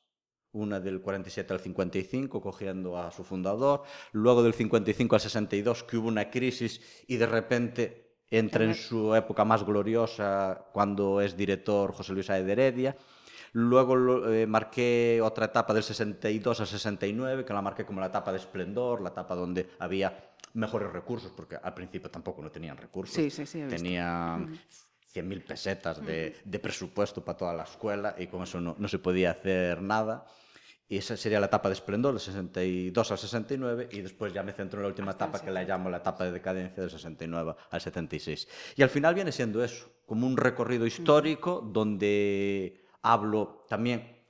una 0.52 0.80
del 0.80 1.02
47 1.02 1.54
al 1.54 1.60
55, 1.60 2.42
cogiendo 2.42 2.98
a 2.98 3.12
su 3.12 3.24
fundador, 3.24 3.84
luego 4.12 4.44
del 4.44 4.54
55 4.54 5.16
al 5.16 5.22
62, 5.22 5.84
que 5.84 5.98
hubo 5.98 6.08
una 6.08 6.30
crisis 6.30 6.82
y 7.08 7.18
de 7.18 7.26
repente 7.26 8.18
entra 8.30 8.64
en 8.64 8.76
su 8.76 9.16
época 9.16 9.46
más 9.46 9.64
gloriosa 9.64 10.66
cuando 10.74 11.22
es 11.22 11.36
director 11.36 11.94
José 11.94 12.14
Luis 12.14 12.30
Aed 12.30 12.50
Heredia, 12.50 12.96
Luego 13.54 14.28
eh, 14.30 14.48
marqué 14.48 15.22
otra 15.22 15.46
etapa 15.46 15.76
del 15.76 15.84
62 15.84 16.60
al 16.60 16.66
69, 16.66 17.46
que 17.46 17.54
la 17.54 17.62
marqué 17.62 17.86
como 17.86 18.02
la 18.02 18.08
etapa 18.08 18.32
de 18.32 18.40
esplendor, 18.40 19.00
la 19.00 19.10
etapa 19.10 19.36
donde 19.36 19.70
había 19.78 20.33
mejores 20.54 20.92
recursos, 20.92 21.32
porque 21.36 21.58
al 21.62 21.74
principio 21.74 22.10
tampoco 22.10 22.42
no 22.42 22.52
tenían 22.52 22.78
recursos. 22.78 23.16
Sí, 23.16 23.30
sí, 23.30 23.46
sí. 23.46 23.64
Tenían 23.70 24.50
-huh. 24.50 24.60
100.000 25.14 25.46
pesetas 25.46 26.06
de, 26.06 26.36
de, 26.44 26.60
presupuesto 26.60 27.24
para 27.24 27.38
toda 27.38 27.54
la 27.54 27.64
escuela 27.64 28.16
y 28.18 28.28
con 28.28 28.42
eso 28.44 28.60
no, 28.60 28.76
no, 28.78 28.88
se 28.88 29.00
podía 29.00 29.32
hacer 29.32 29.82
nada. 29.82 30.26
Y 30.88 30.98
esa 30.98 31.16
sería 31.16 31.40
la 31.40 31.48
etapa 31.48 31.70
de 31.70 31.74
esplendor, 31.74 32.14
del 32.14 32.20
62 32.20 33.12
al 33.12 33.18
69, 33.18 33.90
y 33.92 34.02
después 34.02 34.34
ya 34.34 34.44
me 34.44 34.52
centro 34.52 34.80
en 34.80 34.84
la 34.84 34.90
última 34.90 35.12
etapa, 35.12 35.40
que 35.40 35.50
la 35.50 35.64
llamo 35.64 35.90
la 35.90 35.98
etapa 35.98 36.26
de 36.26 36.32
decadencia, 36.32 36.82
del 36.82 36.92
69 36.92 37.56
al 37.72 37.82
76. 37.82 38.48
Y 38.76 38.84
al 38.84 38.90
final 38.90 39.16
viene 39.16 39.32
siendo 39.32 39.64
eso, 39.64 39.90
como 40.06 40.28
un 40.28 40.36
recorrido 40.36 40.86
histórico 40.86 41.62
donde 41.62 42.86
hablo 43.02 43.66
también, 43.70 44.23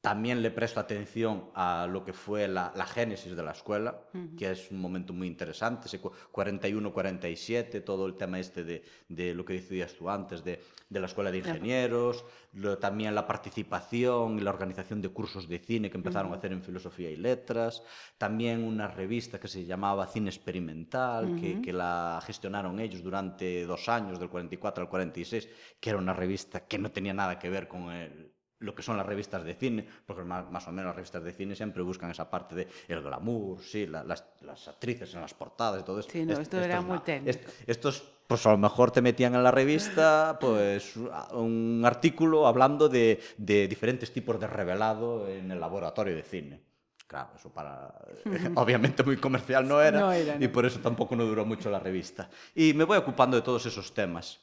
también 0.00 0.40
le 0.40 0.50
presto 0.50 0.80
atención 0.80 1.50
a 1.54 1.86
lo 1.86 2.02
que 2.04 2.14
fue 2.14 2.48
la, 2.48 2.72
la 2.74 2.86
génesis 2.86 3.36
de 3.36 3.42
la 3.42 3.50
escuela, 3.50 4.00
uh 4.14 4.18
-huh. 4.18 4.36
que 4.36 4.50
es 4.50 4.70
un 4.70 4.80
momento 4.80 5.12
muy 5.12 5.26
interesante, 5.26 5.88
ese 5.88 6.00
41-47, 6.00 7.84
todo 7.84 8.06
el 8.06 8.14
tema 8.14 8.38
este 8.38 8.64
de, 8.64 8.82
de, 9.08 9.34
lo 9.34 9.44
que 9.44 9.54
decías 9.54 9.92
tú 9.94 10.08
antes, 10.08 10.42
de, 10.42 10.62
de 10.88 11.00
la 11.00 11.06
escuela 11.06 11.30
de 11.30 11.38
ingenieros, 11.38 12.24
lo, 12.54 12.78
también 12.78 13.14
la 13.14 13.26
participación 13.26 14.38
y 14.38 14.40
la 14.40 14.50
organización 14.50 15.02
de 15.02 15.10
cursos 15.10 15.46
de 15.48 15.58
cine 15.58 15.90
que 15.90 15.98
empezaron 15.98 16.30
uh 16.30 16.32
-huh. 16.32 16.36
a 16.36 16.38
hacer 16.38 16.52
en 16.52 16.62
filosofía 16.62 17.10
y 17.10 17.16
letras, 17.16 17.82
también 18.16 18.64
una 18.64 18.88
revista 18.88 19.38
que 19.38 19.48
se 19.48 19.66
llamaba 19.66 20.06
Cine 20.06 20.30
Experimental, 20.30 21.24
uh 21.26 21.28
-huh. 21.34 21.40
que, 21.40 21.60
que 21.60 21.72
la 21.74 22.20
gestionaron 22.24 22.80
ellos 22.80 23.02
durante 23.02 23.66
dos 23.66 23.86
años, 23.90 24.18
del 24.18 24.30
44 24.30 24.82
al 24.82 24.88
46, 24.88 25.46
que 25.78 25.90
era 25.90 25.98
una 25.98 26.14
revista 26.14 26.66
que 26.66 26.78
no 26.78 26.90
tenía 26.90 27.12
nada 27.12 27.38
que 27.38 27.50
ver 27.50 27.68
con 27.68 27.90
el, 27.90 28.32
lo 28.60 28.74
que 28.74 28.82
son 28.82 28.96
las 28.96 29.06
revistas 29.06 29.42
de 29.44 29.54
cine, 29.54 29.86
porque 30.06 30.22
más, 30.22 30.50
más, 30.50 30.66
o 30.68 30.70
menos 30.70 30.86
las 30.86 30.96
revistas 30.96 31.24
de 31.24 31.32
cine 31.32 31.56
siempre 31.56 31.82
buscan 31.82 32.10
esa 32.10 32.30
parte 32.30 32.54
de 32.54 32.68
el 32.88 33.02
glamour, 33.02 33.60
sí, 33.62 33.86
la, 33.86 34.04
las, 34.04 34.24
las, 34.42 34.68
actrices 34.68 35.12
en 35.14 35.22
las 35.22 35.34
portadas 35.34 35.80
y 35.80 35.84
todo 35.84 36.00
esto. 36.00 36.12
Sí, 36.12 36.24
no, 36.24 36.38
esto, 36.38 36.58
era 36.58 36.80
muy 36.80 36.98
técnico. 37.00 37.30
Est, 37.30 37.48
estos, 37.66 38.02
pues 38.26 38.44
a 38.46 38.52
lo 38.52 38.58
mejor 38.58 38.90
te 38.90 39.00
metían 39.02 39.34
en 39.34 39.42
la 39.42 39.50
revista 39.50 40.38
pues 40.40 40.96
un 41.32 41.82
artículo 41.84 42.46
hablando 42.46 42.88
de, 42.88 43.20
de 43.38 43.66
diferentes 43.66 44.12
tipos 44.12 44.38
de 44.38 44.46
revelado 44.46 45.26
en 45.28 45.50
el 45.50 45.58
laboratorio 45.58 46.14
de 46.14 46.22
cine. 46.22 46.60
Claro, 47.06 47.30
eso 47.34 47.50
para... 47.52 47.92
obviamente 48.54 49.02
muy 49.02 49.16
comercial 49.16 49.66
no 49.66 49.82
era, 49.82 49.98
no 49.98 50.12
era 50.12 50.36
no. 50.36 50.44
y 50.44 50.46
por 50.46 50.64
eso 50.64 50.78
tampoco 50.78 51.16
no 51.16 51.24
duró 51.24 51.44
mucho 51.44 51.70
la 51.70 51.80
revista. 51.80 52.30
Y 52.54 52.72
me 52.72 52.84
voy 52.84 52.98
ocupando 52.98 53.36
de 53.36 53.42
todos 53.42 53.66
esos 53.66 53.92
temas. 53.92 54.38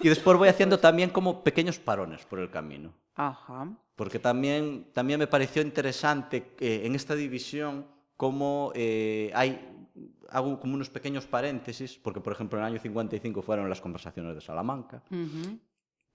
Y 0.00 0.08
después 0.08 0.38
voy 0.38 0.48
haciendo 0.48 0.78
también 0.78 1.10
como 1.10 1.44
pequeños 1.44 1.78
parones 1.78 2.24
por 2.24 2.38
el 2.38 2.50
camino. 2.50 2.94
Ajá. 3.14 3.68
Porque 3.96 4.18
también, 4.18 4.86
también 4.92 5.18
me 5.18 5.26
pareció 5.26 5.62
interesante 5.62 6.54
eh, 6.60 6.82
en 6.84 6.94
esta 6.94 7.14
división 7.14 7.86
cómo 8.16 8.72
eh, 8.74 9.30
hay 9.34 9.68
hago 10.30 10.58
como 10.58 10.74
unos 10.74 10.88
pequeños 10.88 11.26
paréntesis, 11.26 11.98
porque 11.98 12.20
por 12.20 12.32
ejemplo 12.32 12.58
en 12.58 12.64
el 12.64 12.72
año 12.72 12.80
55 12.80 13.42
fueron 13.42 13.68
las 13.68 13.80
conversaciones 13.80 14.34
de 14.34 14.40
Salamanca, 14.40 15.02
uh 15.10 15.14
-huh. 15.14 15.58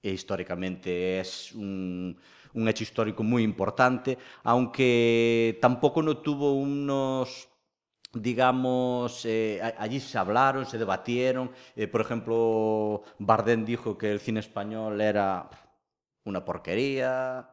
e 0.01 0.11
históricamente 0.11 1.19
es 1.19 1.53
un, 1.53 2.17
un 2.53 2.67
hecho 2.67 2.83
histórico 2.83 3.23
muy 3.23 3.43
importante, 3.43 4.17
aunque 4.43 5.59
tampoco 5.61 6.01
no 6.01 6.17
tuvo 6.17 6.53
unos 6.53 7.49
digamos, 8.13 9.25
eh, 9.25 9.61
allí 9.77 9.99
se 9.99 10.17
hablaron, 10.17 10.65
se 10.65 10.77
debatieron. 10.77 11.51
Eh, 11.75 11.87
por 11.87 12.01
ejemplo, 12.01 13.03
Bardem 13.19 13.65
dijo 13.65 13.97
que 13.97 14.11
el 14.11 14.19
cine 14.19 14.39
español 14.39 14.99
era 15.01 15.47
una 16.29 16.43
porquería. 16.45 17.49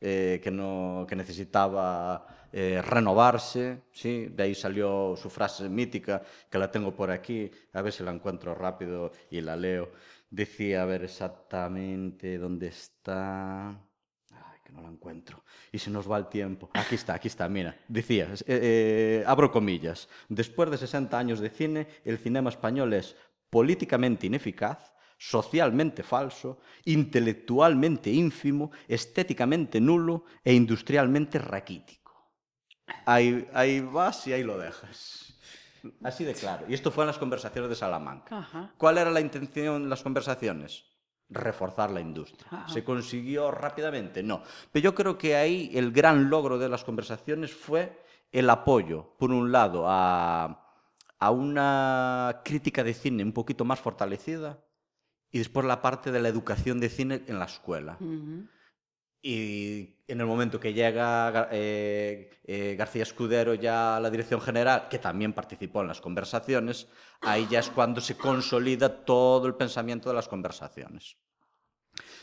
eh, 0.00 0.40
que, 0.42 0.50
no, 0.50 1.04
que 1.08 1.14
necesitaba 1.14 2.26
eh, 2.52 2.80
renovarse, 2.82 3.82
¿sí? 3.92 4.26
de 4.30 4.42
ahí 4.44 4.54
salió 4.54 5.14
su 5.16 5.28
frase 5.28 5.68
mítica, 5.68 6.22
que 6.50 6.58
la 6.58 6.70
tengo 6.70 6.94
por 6.94 7.10
aquí, 7.10 7.50
a 7.74 7.82
ver 7.82 7.92
si 7.92 8.02
la 8.02 8.10
encuentro 8.10 8.54
rápido 8.54 9.12
y 9.30 9.40
la 9.42 9.56
leo. 9.56 9.92
Decía, 10.30 10.82
a 10.82 10.86
ver 10.86 11.04
exactamente 11.04 12.38
dónde 12.38 12.68
está 12.68 13.78
que 14.64 14.72
no 14.72 14.82
la 14.82 14.88
encuentro. 14.88 15.42
Y 15.72 15.78
se 15.78 15.90
nos 15.90 16.10
va 16.10 16.16
el 16.18 16.28
tiempo. 16.28 16.70
Aquí 16.74 16.94
está, 16.94 17.14
aquí 17.14 17.28
está, 17.28 17.48
mira. 17.48 17.76
Decía, 17.88 18.28
eh, 18.46 19.24
abro 19.26 19.50
comillas, 19.50 20.08
después 20.28 20.70
de 20.70 20.78
60 20.78 21.18
años 21.18 21.40
de 21.40 21.50
cine, 21.50 21.88
el 22.04 22.18
cinema 22.18 22.50
español 22.50 22.92
es 22.92 23.16
políticamente 23.50 24.26
ineficaz, 24.26 24.92
socialmente 25.20 26.02
falso, 26.02 26.60
intelectualmente 26.86 28.08
ínfimo, 28.08 28.70
estéticamente 28.88 29.78
nulo 29.78 30.24
e 30.42 30.54
industrialmente 30.54 31.38
raquítico. 31.38 32.32
Ahí, 33.04 33.46
ahí 33.52 33.80
vas 33.80 34.26
y 34.26 34.32
ahí 34.32 34.42
lo 34.42 34.56
dejas. 34.56 35.34
Así 36.02 36.24
de 36.24 36.32
claro. 36.32 36.64
Y 36.68 36.74
esto 36.74 36.90
fue 36.90 37.04
en 37.04 37.08
las 37.08 37.18
conversaciones 37.18 37.68
de 37.68 37.76
Salamanca. 37.76 38.38
Ajá. 38.38 38.72
¿Cuál 38.78 38.96
era 38.96 39.10
la 39.10 39.20
intención 39.20 39.82
de 39.84 39.88
las 39.88 40.02
conversaciones? 40.02 40.86
reforzar 41.32 41.92
la 41.92 42.00
industria. 42.00 42.48
Ajá. 42.50 42.68
¿Se 42.68 42.82
consiguió 42.82 43.52
rápidamente? 43.52 44.20
No. 44.20 44.42
Pero 44.72 44.82
yo 44.82 44.94
creo 44.96 45.16
que 45.16 45.36
ahí 45.36 45.70
el 45.74 45.92
gran 45.92 46.28
logro 46.28 46.58
de 46.58 46.68
las 46.68 46.82
conversaciones 46.82 47.54
fue 47.54 48.02
el 48.32 48.50
apoyo, 48.50 49.14
por 49.16 49.30
un 49.30 49.52
lado, 49.52 49.84
a, 49.86 50.74
a 51.20 51.30
una 51.30 52.40
crítica 52.44 52.82
de 52.82 52.94
cine 52.94 53.22
un 53.22 53.30
poquito 53.30 53.64
más 53.64 53.78
fortalecida 53.78 54.58
y 55.32 55.38
después 55.38 55.66
la 55.66 55.82
parte 55.82 56.10
de 56.10 56.20
la 56.20 56.28
educación 56.28 56.80
de 56.80 56.88
cine 56.88 57.22
en 57.26 57.38
la 57.38 57.44
escuela. 57.44 57.96
Ujú. 58.00 58.46
Y 59.22 59.96
en 60.08 60.20
el 60.20 60.26
momento 60.26 60.58
que 60.58 60.72
llega 60.72 61.48
eh, 61.52 62.30
eh, 62.44 62.74
García 62.78 63.02
Escudero 63.02 63.52
ya 63.54 63.96
a 63.96 64.00
la 64.00 64.10
dirección 64.10 64.40
general, 64.40 64.88
que 64.88 64.98
también 64.98 65.34
participó 65.34 65.82
en 65.82 65.88
las 65.88 66.00
conversaciones, 66.00 66.88
ahí 67.20 67.46
ya 67.50 67.60
es 67.60 67.68
cuando 67.68 68.00
se 68.00 68.16
consolida 68.16 69.04
todo 69.04 69.46
el 69.46 69.54
pensamiento 69.54 70.08
de 70.08 70.14
las 70.14 70.26
conversaciones. 70.26 71.16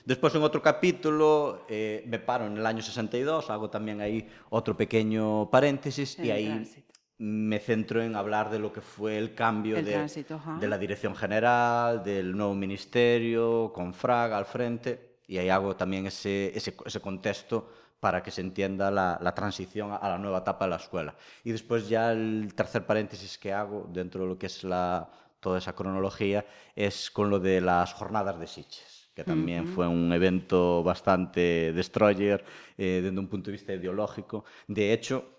Después, 0.05 0.33
en 0.35 0.41
otro 0.41 0.61
capítulo, 0.61 1.65
eh, 1.69 2.03
me 2.07 2.17
paro 2.17 2.47
en 2.47 2.57
el 2.57 2.65
año 2.65 2.81
62, 2.81 3.49
hago 3.49 3.69
también 3.69 4.01
ahí 4.01 4.27
otro 4.49 4.75
pequeño 4.75 5.49
paréntesis 5.51 6.17
y 6.17 6.31
ahí. 6.31 6.85
Me 7.19 7.59
centro 7.59 8.01
en 8.01 8.15
hablar 8.15 8.49
de 8.49 8.59
lo 8.59 8.71
que 8.71 8.81
fue 8.81 9.17
el 9.17 9.33
cambio 9.33 9.77
El 9.77 9.85
de, 9.85 9.93
tránsito, 9.93 10.35
ajá. 10.35 10.57
de 10.59 10.67
la 10.67 10.77
dirección 10.77 11.15
general, 11.15 12.03
del 12.03 12.35
nuevo 12.35 12.53
ministerio, 12.53 13.71
con 13.73 13.93
Fraga 13.93 14.37
al 14.37 14.45
frente, 14.45 15.17
y 15.27 15.37
ahí 15.37 15.49
hago 15.49 15.75
también 15.75 16.05
ese, 16.05 16.55
ese, 16.55 16.75
ese 16.85 16.99
contexto 16.99 17.69
para 17.99 18.21
que 18.21 18.29
se 18.29 18.41
entienda 18.41 18.91
la, 18.91 19.17
la 19.21 19.33
transición 19.33 19.91
a 19.91 20.09
la 20.09 20.17
nueva 20.19 20.39
etapa 20.39 20.65
de 20.65 20.69
la 20.69 20.75
escuela. 20.77 21.15
Y 21.43 21.51
después 21.51 21.89
ya 21.89 22.11
el 22.11 22.53
tercer 22.55 22.85
paréntesis 22.85 23.37
que 23.37 23.51
hago 23.51 23.89
dentro 23.91 24.21
de 24.21 24.27
lo 24.27 24.37
que 24.37 24.45
es 24.45 24.63
la, 24.63 25.09
toda 25.39 25.57
esa 25.57 25.73
cronología 25.73 26.45
es 26.75 27.09
con 27.09 27.29
lo 27.29 27.39
de 27.39 27.61
las 27.61 27.93
jornadas 27.93 28.39
de 28.39 28.45
Sitges, 28.45 29.09
que 29.15 29.23
también 29.23 29.67
fue 29.67 29.87
un 29.87 30.13
evento 30.13 30.83
bastante 30.83 31.73
destroyer 31.73 32.45
eh, 32.77 33.01
desde 33.03 33.17
un 33.17 33.27
punto 33.27 33.47
de 33.47 33.53
vista 33.53 33.73
ideológico. 33.73 34.45
De 34.67 34.93
hecho, 34.93 35.36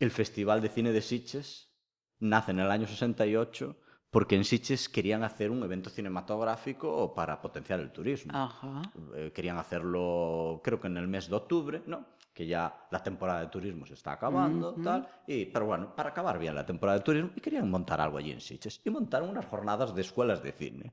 el 0.00 0.10
Festival 0.10 0.60
de 0.60 0.70
Cine 0.70 0.92
de 0.92 1.02
Sitges 1.02 1.70
nace 2.18 2.50
en 2.50 2.58
el 2.58 2.70
año 2.70 2.86
68 2.86 3.76
porque 4.10 4.34
en 4.34 4.44
Sitges 4.44 4.88
querían 4.88 5.22
hacer 5.22 5.50
un 5.50 5.62
evento 5.62 5.88
cinematográfico 5.88 7.14
para 7.14 7.40
potenciar 7.40 7.78
el 7.78 7.92
turismo. 7.92 8.32
Ajá. 8.34 8.82
Eh, 9.14 9.30
querían 9.32 9.56
hacerlo, 9.58 10.60
creo 10.64 10.80
que 10.80 10.88
en 10.88 10.96
el 10.96 11.06
mes 11.06 11.28
de 11.28 11.36
octubre, 11.36 11.82
¿no? 11.86 12.06
Que 12.34 12.46
ya 12.46 12.88
la 12.90 13.02
temporada 13.02 13.40
de 13.40 13.46
turismo 13.46 13.86
se 13.86 13.94
está 13.94 14.12
acabando, 14.12 14.74
tal. 14.82 15.06
Y, 15.28 15.46
pero 15.46 15.66
bueno, 15.66 15.94
para 15.94 16.10
acabar 16.10 16.40
bien 16.40 16.56
la 16.56 16.66
temporada 16.66 16.98
de 16.98 17.04
turismo, 17.04 17.30
y 17.36 17.40
querían 17.40 17.70
montar 17.70 18.00
algo 18.00 18.18
allí 18.18 18.32
en 18.32 18.40
Sitges. 18.40 18.80
Y 18.84 18.90
montaron 18.90 19.28
unas 19.28 19.46
jornadas 19.46 19.94
de 19.94 20.00
escuelas 20.00 20.42
de 20.42 20.52
cine. 20.52 20.92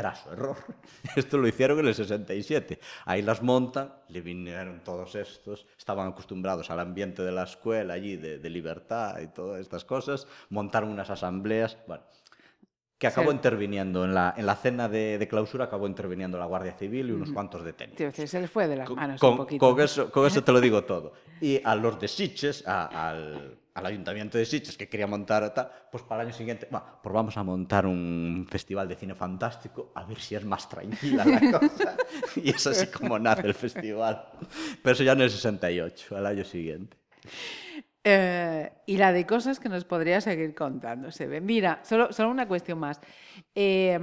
Craso 0.00 0.32
error. 0.32 0.56
Esto 1.16 1.38
lo 1.38 1.48
hicieron 1.48 1.80
en 1.80 1.88
el 1.88 1.94
67. 1.96 2.78
Ahí 3.04 3.20
las 3.22 3.42
montan, 3.42 3.92
le 4.08 4.20
vinieron 4.20 4.84
todos 4.84 5.16
estos, 5.16 5.66
estaban 5.76 6.06
acostumbrados 6.06 6.70
al 6.70 6.78
ambiente 6.78 7.22
de 7.24 7.32
la 7.32 7.42
escuela 7.42 7.94
allí, 7.94 8.16
de, 8.16 8.38
de 8.38 8.50
libertad 8.50 9.18
y 9.20 9.26
todas 9.26 9.60
estas 9.60 9.84
cosas, 9.84 10.28
montaron 10.50 10.90
unas 10.90 11.10
asambleas, 11.10 11.76
bueno, 11.88 12.04
que 12.96 13.06
acabó 13.08 13.30
Sí. 13.30 13.36
interviniendo 13.36 14.04
en 14.04 14.14
la, 14.14 14.34
en 14.36 14.46
la 14.46 14.54
cena 14.54 14.88
de, 14.88 15.18
de 15.18 15.26
clausura, 15.28 15.64
acabó 15.64 15.86
interviniendo 15.88 16.38
la 16.38 16.46
Guardia 16.46 16.74
Civil 16.74 17.08
y 17.08 17.12
unos 17.12 17.32
cuantos 17.32 17.64
detenidos. 17.64 18.14
Se 18.14 18.40
le 18.40 18.46
fue 18.48 18.68
de 18.68 18.76
las 18.76 18.88
manos 18.90 19.20
con- 19.20 19.32
un 19.32 19.36
poquito. 19.38 19.68
con 19.74 19.80
eso, 19.80 20.10
con 20.12 20.26
eso 20.26 20.44
te 20.44 20.52
lo 20.52 20.60
digo 20.60 20.84
todo. 20.84 21.12
Y 21.40 21.60
a 21.64 21.74
los 21.74 21.98
de 21.98 22.06
Sitges, 22.08 22.66
a- 22.68 23.08
al, 23.10 23.58
al 23.78 23.86
ayuntamiento 23.86 24.36
de 24.38 24.44
Sitges 24.44 24.76
que 24.76 24.88
quería 24.88 25.06
montar 25.06 25.52
tal, 25.54 25.70
pues 25.90 26.02
para 26.04 26.22
el 26.22 26.28
año 26.28 26.36
siguiente, 26.36 26.68
"Va, 26.72 27.00
pues 27.02 27.12
vamos 27.12 27.36
a 27.36 27.42
montar 27.42 27.86
un 27.86 28.46
festival 28.50 28.88
de 28.88 28.96
cine 28.96 29.14
fantástico, 29.14 29.92
a 29.94 30.04
ver 30.04 30.18
si 30.18 30.34
es 30.34 30.44
más 30.44 30.68
tranquila 30.68 31.24
la 31.24 31.40
cosa. 31.60 31.96
y 32.36 32.50
es 32.50 32.66
así 32.66 32.86
como 32.88 33.18
nace 33.18 33.46
el 33.46 33.54
festival. 33.54 34.28
Pero 34.82 34.92
eso 34.94 35.02
ya 35.04 35.12
en 35.12 35.22
el 35.22 35.30
68, 35.30 36.16
al 36.16 36.26
año 36.26 36.44
siguiente. 36.44 36.96
Eh, 38.04 38.70
y 38.86 38.96
la 38.96 39.12
de 39.12 39.26
cosas 39.26 39.60
que 39.60 39.68
nos 39.68 39.84
podría 39.84 40.20
seguir 40.20 40.54
contando, 40.54 41.10
se 41.10 41.26
ve. 41.26 41.40
Mira, 41.42 41.80
solo, 41.82 42.10
solo 42.12 42.30
una 42.30 42.48
cuestión 42.48 42.78
más. 42.78 43.00
Eh, 43.54 43.98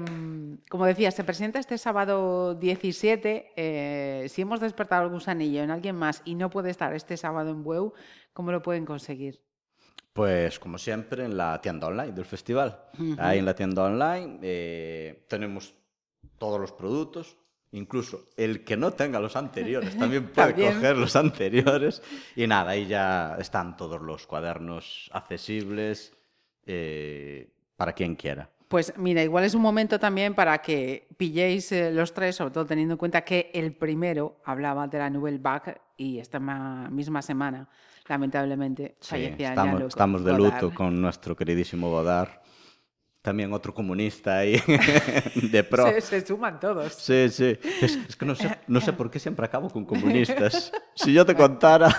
como 0.70 0.86
decía, 0.86 1.10
se 1.12 1.24
presenta 1.24 1.58
este 1.60 1.78
sábado 1.78 2.54
17. 2.56 3.52
eh, 3.56 4.28
si 4.30 4.42
hemos 4.44 4.60
despertado 4.60 5.04
el 5.06 5.10
gusanillo 5.12 5.64
en 5.64 5.72
alguien 5.72 5.96
más 5.96 6.22
y 6.26 6.36
no 6.36 6.50
puede 6.52 6.70
estar 6.70 6.94
este 6.94 7.18
sábado 7.18 7.50
en 7.52 7.64
Bueu, 7.64 7.94
¿cómo 8.34 8.52
lo 8.52 8.62
pueden 8.62 8.86
conseguir? 8.86 9.42
Pues 10.14 10.60
como 10.60 10.78
siempre 10.78 11.26
en 11.26 11.36
la 11.36 11.60
tienda 11.62 11.88
online 11.88 12.14
del 12.14 12.26
festival. 12.26 12.80
Ahí 13.18 13.40
en 13.40 13.46
la 13.46 13.54
tienda 13.54 13.84
online 13.84 14.40
eh, 14.42 15.26
tenemos 15.28 15.74
todos 16.38 16.60
los 16.60 16.72
productos, 16.72 17.36
incluso 17.72 18.26
el 18.38 18.64
que 18.64 18.78
no 18.78 18.92
tenga 18.92 19.20
los 19.20 19.36
anteriores 19.36 19.98
también 20.00 20.28
puede 20.30 20.50
También. 20.52 20.74
coger 20.76 20.98
los 20.98 21.16
anteriores. 21.18 22.02
Y 22.36 22.48
nada, 22.48 22.72
ahí 22.72 22.88
ya 22.88 23.36
están 23.40 23.76
todos 23.76 24.02
los 24.02 24.26
cuadernos 24.26 25.10
accesibles 25.12 26.14
eh, 26.66 27.50
para 27.76 27.92
quien 27.92 28.16
quiera. 28.16 28.50
Pues 28.70 28.94
mira, 28.98 29.22
igual 29.22 29.44
es 29.44 29.54
un 29.54 29.62
momento 29.62 30.00
también 30.00 30.34
para 30.34 30.58
que 30.60 31.08
pilléis 31.18 31.72
eh, 31.72 31.92
los 31.92 32.14
tres, 32.14 32.38
sobre 32.38 32.52
todo 32.52 32.66
teniendo 32.66 32.94
en 32.94 32.98
cuenta 32.98 33.24
que 33.24 33.52
el 33.54 33.74
primero 33.74 34.38
hablaba 34.46 34.88
de 34.88 34.98
la 34.98 35.10
Nouvelle 35.10 35.38
Vague 35.40 35.78
y 35.98 36.20
esta 36.20 36.40
ma- 36.40 36.90
misma 36.90 37.22
semana, 37.22 37.68
lamentablemente, 38.08 38.96
Sí, 39.00 39.10
fallecía 39.12 39.50
estamos, 39.50 39.72
Jean-Luc 39.74 39.90
estamos 39.90 40.24
de 40.26 40.32
Godard. 40.34 40.62
luto 40.64 40.76
con 40.76 41.02
nuestro 41.02 41.36
queridísimo 41.36 41.90
Godard. 41.90 42.30
También 43.22 43.52
otro 43.54 43.74
comunista 43.74 44.38
ahí 44.38 44.62
de 45.52 45.64
pro. 45.64 45.88
Se, 45.88 46.02
se 46.02 46.26
suman 46.26 46.60
todos. 46.60 46.94
Sí, 46.94 47.28
sí. 47.30 47.58
Es, 47.82 47.96
es 48.08 48.16
que 48.16 48.24
no 48.26 48.36
sé, 48.36 48.60
no 48.68 48.80
sé 48.80 48.94
por 48.94 49.10
qué 49.10 49.18
siempre 49.18 49.46
acabo 49.48 49.70
con 49.70 49.86
comunistas. 49.86 50.72
Si 50.96 51.12
yo 51.12 51.26
te 51.26 51.36
contara... 51.36 51.90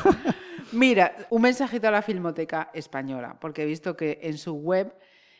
Mira, 0.72 1.14
un 1.30 1.42
mensajito 1.42 1.86
a 1.88 1.90
la 1.90 2.02
Filmoteca 2.02 2.70
Española, 2.74 3.36
porque 3.40 3.62
he 3.62 3.66
visto 3.66 3.96
que 3.96 4.18
en 4.22 4.38
su 4.38 4.54
web 4.54 4.92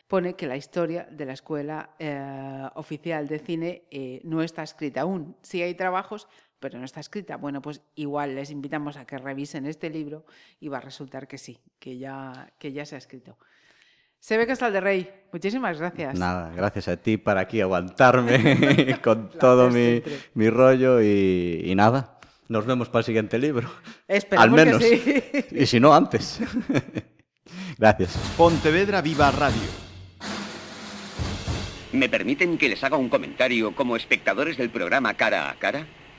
pone 0.07 0.35
que 0.35 0.45
la 0.47 0.55
historia 0.55 1.07
de 1.11 1.25
la 1.25 1.33
Escuela 1.33 1.89
eh, 1.99 2.67
Oficial 2.75 3.27
de 3.27 3.39
Cine 3.39 3.83
eh, 3.91 4.21
no 4.23 4.41
está 4.41 4.63
escrita 4.63 5.01
aún. 5.01 5.35
Sí 5.41 5.61
hay 5.61 5.73
trabajos, 5.75 6.27
pero 6.59 6.79
no 6.79 6.85
está 6.85 6.99
escrita. 6.99 7.37
Bueno, 7.37 7.61
pues 7.61 7.81
igual 7.95 8.35
les 8.35 8.51
invitamos 8.51 8.97
a 8.97 9.05
que 9.05 9.17
revisen 9.17 9.65
este 9.65 9.89
libro 9.89 10.25
y 10.59 10.67
va 10.67 10.77
a 10.77 10.81
resultar 10.81 11.27
que 11.27 11.37
sí, 11.37 11.59
que 11.79 11.97
ya, 11.97 12.51
que 12.59 12.71
ya 12.71 12.85
se 12.85 12.95
ha 12.95 12.97
escrito. 12.97 13.37
Se 14.19 14.37
ve 14.37 14.45
que 14.45 14.53
está 14.53 14.67
el 14.67 14.73
de 14.73 14.81
Rey. 14.81 15.09
Muchísimas 15.31 15.77
gracias. 15.79 16.17
Nada, 16.17 16.51
gracias 16.55 16.87
a 16.87 16.97
ti 16.97 17.17
para 17.17 17.41
aquí 17.41 17.61
aguantarme 17.61 18.99
con 19.03 19.29
todo 19.29 19.69
mi, 19.69 20.49
rollo 20.49 21.01
y, 21.01 21.61
y 21.65 21.75
nada. 21.75 22.19
Nos 22.49 22.65
vemos 22.65 22.89
para 22.89 22.99
el 22.99 23.05
siguiente 23.05 23.37
libro. 23.37 23.69
Esperamos 24.07 24.43
Al 24.59 24.65
menos. 24.65 24.81
que 24.81 25.45
sí. 25.49 25.55
Y 25.55 25.65
si 25.65 25.79
no, 25.79 25.93
antes. 25.93 26.39
gracias. 27.77 28.17
Pontevedra 28.37 29.01
Viva 29.01 29.31
Radio. 29.31 29.87
¿Me 31.91 32.09
permiten 32.09 32.57
que 32.57 32.69
les 32.69 32.83
haga 32.83 32.97
un 32.97 33.09
comentario 33.09 33.75
como 33.75 33.95
espectadores 33.95 34.57
del 34.57 34.69
programa 34.69 35.13
Cara 35.15 35.49
a 35.49 35.55
Cara? 35.55 35.87